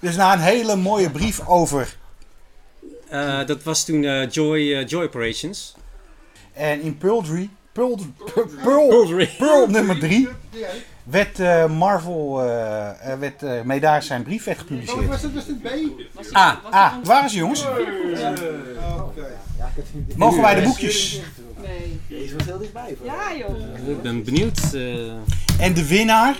Dus 0.00 0.16
na 0.16 0.32
een 0.32 0.40
hele 0.40 0.76
mooie 0.76 1.10
brief 1.10 1.46
over, 1.46 1.96
Eh, 3.08 3.46
dat 3.46 3.62
was 3.62 3.84
toen 3.84 4.04
eh, 4.04 4.30
Joy, 4.30 4.72
eh, 4.74 4.86
Joy 4.86 5.04
Operations. 5.04 5.74
en 6.52 6.80
in 6.80 6.98
Pearl 6.98 7.22
3, 7.22 7.50
Pearl, 7.72 7.98
Pearl, 8.34 8.46
Pearl, 8.62 9.26
Pearl 9.38 9.66
nummer 9.66 9.98
3, 9.98 10.28
werd 11.04 11.40
eh, 11.40 11.66
Marvel, 11.66 12.42
eh, 12.42 13.12
eh, 13.12 13.18
werd, 13.18 13.42
eh, 13.42 13.60
mee 13.62 13.80
daar 13.80 14.02
zijn 14.02 14.22
brief 14.22 14.44
werd 14.44 14.58
gepubliceerd. 14.58 15.06
Was 15.06 15.22
het, 15.22 15.34
was 15.34 15.46
het 15.46 15.62
B? 15.62 15.68
Ah, 16.32 16.52
Ah, 16.70 16.92
waar 17.04 17.24
is 17.24 17.30
hij, 17.30 17.40
jongens? 17.40 17.64
Mogen 20.16 20.40
wij 20.42 20.54
de 20.54 20.62
boekjes? 20.62 21.20
Nee. 21.62 22.00
Deze 22.08 22.36
was 22.36 22.44
heel 22.46 22.58
dichtbij. 22.58 22.96
Ja, 23.04 23.36
joh. 23.36 23.88
ik 23.88 24.02
ben 24.02 24.24
benieuwd. 24.24 24.60
eh, 24.72 25.06
En 25.58 25.74
de 25.74 25.86
winnaar, 25.86 26.36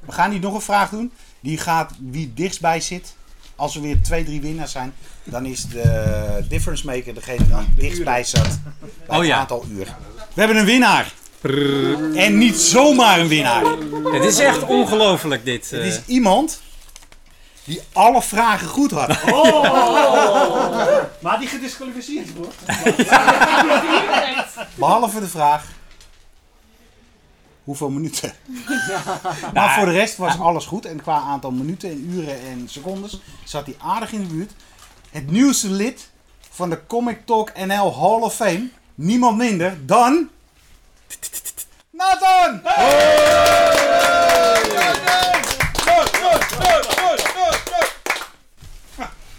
we 0.00 0.12
gaan 0.12 0.30
niet 0.30 0.42
nog 0.42 0.54
een 0.54 0.60
vraag 0.60 0.90
doen, 0.90 1.12
die 1.40 1.58
gaat 1.58 1.92
wie 2.10 2.26
het 2.26 2.36
dichtstbij 2.36 2.80
zit. 2.80 3.14
Als 3.56 3.74
er 3.76 3.82
weer 3.82 4.02
twee, 4.02 4.24
drie 4.24 4.40
winnaars 4.40 4.72
zijn, 4.72 4.92
dan 5.24 5.46
is 5.46 5.66
de 5.66 6.44
difference 6.48 6.86
maker 6.86 7.14
degene 7.14 7.44
die 7.44 7.54
het 7.54 7.66
dichtstbij 7.76 8.24
zat 8.24 8.58
bij 8.80 8.90
Oh 9.06 9.18
het 9.18 9.26
ja. 9.26 9.38
aantal 9.38 9.64
uur. 9.70 9.84
We 10.34 10.40
hebben 10.40 10.56
een 10.56 10.64
winnaar. 10.64 11.12
En 12.14 12.38
niet 12.38 12.56
zomaar 12.56 13.20
een 13.20 13.28
winnaar. 13.28 13.64
het 14.12 14.24
is 14.24 14.38
echt 14.38 14.62
ongelooflijk 14.62 15.44
dit. 15.44 15.70
Het 15.70 15.80
eh. 15.80 15.86
is 15.86 16.00
iemand 16.06 16.60
die 17.64 17.80
alle 17.92 18.22
vragen 18.22 18.68
goed 18.68 18.90
had. 18.90 19.08
Maar 21.22 21.38
die 21.38 21.48
gedisqualificeerd 21.48 22.34
wordt. 22.34 22.56
Behalve 24.74 25.20
de 25.20 25.28
vraag. 25.28 25.66
Hoeveel 27.64 27.90
minuten? 27.90 28.32
maar 29.54 29.74
voor 29.74 29.86
de 29.86 29.92
rest 29.92 30.16
was 30.16 30.38
alles 30.38 30.66
goed. 30.66 30.84
En 30.84 31.02
qua 31.02 31.18
aantal 31.18 31.50
minuten 31.50 31.90
en 31.90 32.10
uren 32.10 32.40
en 32.40 32.68
secondes 32.68 33.20
zat 33.44 33.66
hij 33.66 33.76
aardig 33.78 34.12
in 34.12 34.20
de 34.20 34.34
buurt. 34.34 34.52
Het 35.10 35.30
nieuwste 35.30 35.70
lid 35.70 36.10
van 36.50 36.70
de 36.70 36.86
Comic 36.86 37.26
Talk 37.26 37.52
NL 37.66 37.94
Hall 38.00 38.20
of 38.20 38.34
Fame. 38.34 38.68
Niemand 38.94 39.36
minder 39.36 39.86
dan... 39.86 40.28
Nathan! 41.90 42.62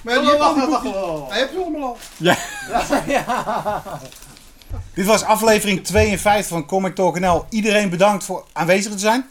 Maar 0.02 0.22
die 0.22 0.32
wacht, 0.38 0.56
wacht, 0.56 0.70
wacht. 0.70 1.30
Hij 1.30 1.40
heeft 1.40 1.52
ze 1.52 1.60
allemaal 1.60 1.82
al. 1.82 1.98
Dit 4.96 5.06
was 5.06 5.24
aflevering 5.24 5.84
52 5.84 6.48
van 6.48 6.66
Comic 6.66 6.96
Talk 6.96 7.20
NL. 7.20 7.46
Iedereen 7.50 7.90
bedankt 7.90 8.24
voor 8.24 8.46
aanwezig 8.54 8.92
te 8.92 9.00
zijn. 9.00 9.30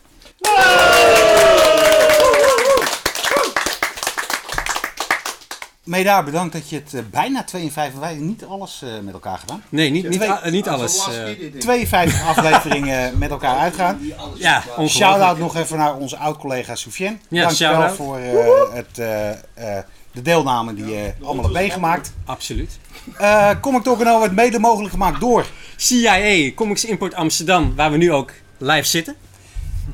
Meedaar, 5.85 6.25
bedankt 6.25 6.53
dat 6.53 6.69
je 6.71 6.77
het 6.77 6.95
eh, 6.95 7.01
bijna 7.11 7.45
52, 7.45 7.99
wij 8.01 8.09
hebben 8.09 8.27
niet 8.27 8.45
alles 8.45 8.83
eh, 8.83 8.89
met 9.03 9.15
elkaar 9.15 9.39
gedaan. 9.39 9.63
Nee, 9.69 9.91
niet, 9.91 10.09
niet, 10.09 10.23
a- 10.23 10.41
niet 10.51 10.69
alles. 10.69 11.09
eh. 11.09 11.61
52 11.61 12.27
afleveringen 12.37 13.19
met 13.19 13.31
elkaar 13.31 13.57
uitgaan. 13.59 14.01
ja, 14.37 14.63
Shout-out 14.87 15.39
nog 15.39 15.57
even 15.57 15.79
naar 15.79 15.97
onze 15.97 16.17
oud-collega 16.17 16.75
Soufiane. 16.75 17.17
Ja, 17.29 17.43
Dankjewel 17.45 17.75
shout-out. 17.75 17.97
voor 17.97 18.19
eh, 18.19 18.75
het, 18.75 18.99
eh, 18.99 19.31
eh, 19.31 19.85
de 20.13 20.23
deelname 20.23 20.75
die 20.75 20.87
je 20.87 21.13
allemaal 21.23 21.43
hebt 21.43 21.55
meegemaakt. 21.57 22.13
Absoluut. 22.25 22.79
Eh 23.19 23.51
Comic 23.61 23.83
Talk 23.83 24.05
NL 24.05 24.21
werd 24.21 24.33
mede 24.35 24.59
mogelijk 24.59 24.91
gemaakt 24.93 25.21
door. 25.21 25.47
CIA, 25.77 26.51
Comics 26.55 26.85
Import 26.85 27.15
Amsterdam, 27.15 27.75
waar 27.77 27.91
we 27.91 27.97
nu 27.97 28.13
ook 28.13 28.33
live 28.59 28.89
zitten. 28.89 29.17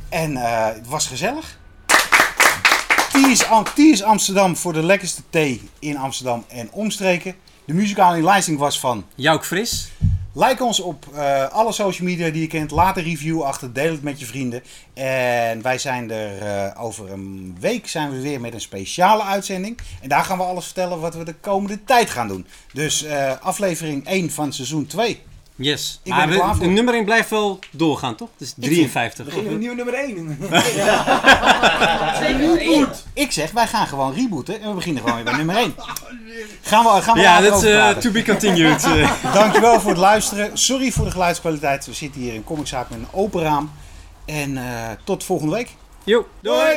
En 0.09 0.37
eh, 0.37 0.67
het 0.75 0.89
was 0.89 1.07
gezellig. 1.07 1.59
Ties, 3.25 3.45
Am- 3.45 3.65
Ties 3.75 4.03
Amsterdam 4.03 4.57
voor 4.57 4.73
de 4.73 4.83
lekkerste 4.83 5.23
thee 5.31 5.61
in 5.79 5.97
Amsterdam 5.97 6.45
en 6.49 6.69
omstreken. 6.73 7.35
De 7.65 7.75
muzikale 7.75 8.17
inlijsting 8.17 8.59
was 8.59 8.81
van 8.81 9.05
Jouk 9.15 9.47
Fris. 9.47 9.91
Like 10.35 10.65
ons 10.65 10.81
op 10.81 11.07
eh, 11.15 11.49
alle 11.49 11.73
social 11.73 12.09
media 12.09 12.31
die 12.31 12.41
je 12.41 12.47
kent. 12.47 12.71
Laat 12.71 12.97
een 12.97 13.03
review 13.03 13.43
achter. 13.43 13.73
Deel 13.73 13.93
het 13.93 14.03
met 14.03 14.21
je 14.21 14.27
vrienden. 14.27 14.63
En 14.95 15.63
wij 15.63 15.79
zijn 15.79 16.11
er 16.11 16.39
eh, 16.39 16.83
over 16.85 17.13
een 17.13 17.57
week 17.61 17.89
zijn 17.89 18.11
we 18.11 18.21
weer 18.21 18.41
met 18.41 18.55
een 18.55 18.61
speciale 18.61 19.23
uitzending. 19.23 19.79
En 20.03 20.09
daar 20.09 20.25
gaan 20.25 20.39
we 20.39 20.45
alles 20.45 20.65
vertellen 20.65 21.01
wat 21.01 21.15
we 21.15 21.25
de 21.25 21.35
komende 21.35 21.85
tijd 21.85 22.11
gaan 22.11 22.29
doen. 22.29 22.47
Dus 22.73 23.05
eh, 23.05 23.33
aflevering 23.41 24.07
1 24.07 24.31
van 24.31 24.53
seizoen 24.53 24.87
2. 24.87 25.23
Yes. 25.61 26.01
Ik 26.03 26.13
maar 26.13 26.21
ben 26.27 26.29
er 26.29 26.35
klaar 26.35 26.49
we- 26.51 26.55
voor. 26.57 26.65
de 26.67 26.71
nummer 26.73 26.95
1 26.95 27.05
blijft 27.05 27.31
wel 27.31 27.59
doorgaan, 27.71 28.15
toch? 28.15 28.29
Dus 28.37 28.53
53. 28.57 29.25
Beginnen 29.25 29.53
we 29.53 29.59
nieuw 29.59 29.75
nummer 29.75 29.95
1. 29.95 30.39
Ik 33.15 33.33
zeg, 33.33 33.51
wij 33.51 33.67
gaan 33.67 33.87
gewoon 33.87 34.15
rebooten 34.15 34.61
en 34.61 34.69
we 34.69 34.75
beginnen 34.75 35.01
gewoon 35.03 35.17
weer 35.17 35.25
bij 35.25 35.37
nummer 35.37 35.57
1. 35.57 35.75
Gaan 36.63 36.85
we, 36.85 37.03
gaan 37.03 37.15
we 37.15 37.21
Ja, 37.21 37.41
dat 37.41 37.63
is 37.63 37.71
eh, 37.71 37.89
to 37.91 38.11
be 38.11 38.25
continued. 38.25 38.85
eh. 38.95 39.33
Dankjewel 39.35 39.81
voor 39.81 39.91
het 39.91 39.99
luisteren. 39.99 40.59
Sorry 40.59 40.91
voor 40.91 41.05
de 41.05 41.11
geluidskwaliteit. 41.11 41.87
We 41.87 41.93
zitten 41.93 42.21
hier 42.21 42.35
in 42.35 42.45
Comiczaak 42.45 42.91
met 42.91 42.99
een 42.99 43.07
open 43.11 43.43
raam. 43.43 43.73
En 44.25 44.57
eh, 44.57 44.65
tot 45.05 45.25
volgende 45.25 45.55
week. 45.55 45.69
Yo. 46.05 46.27
Doei! 46.43 46.77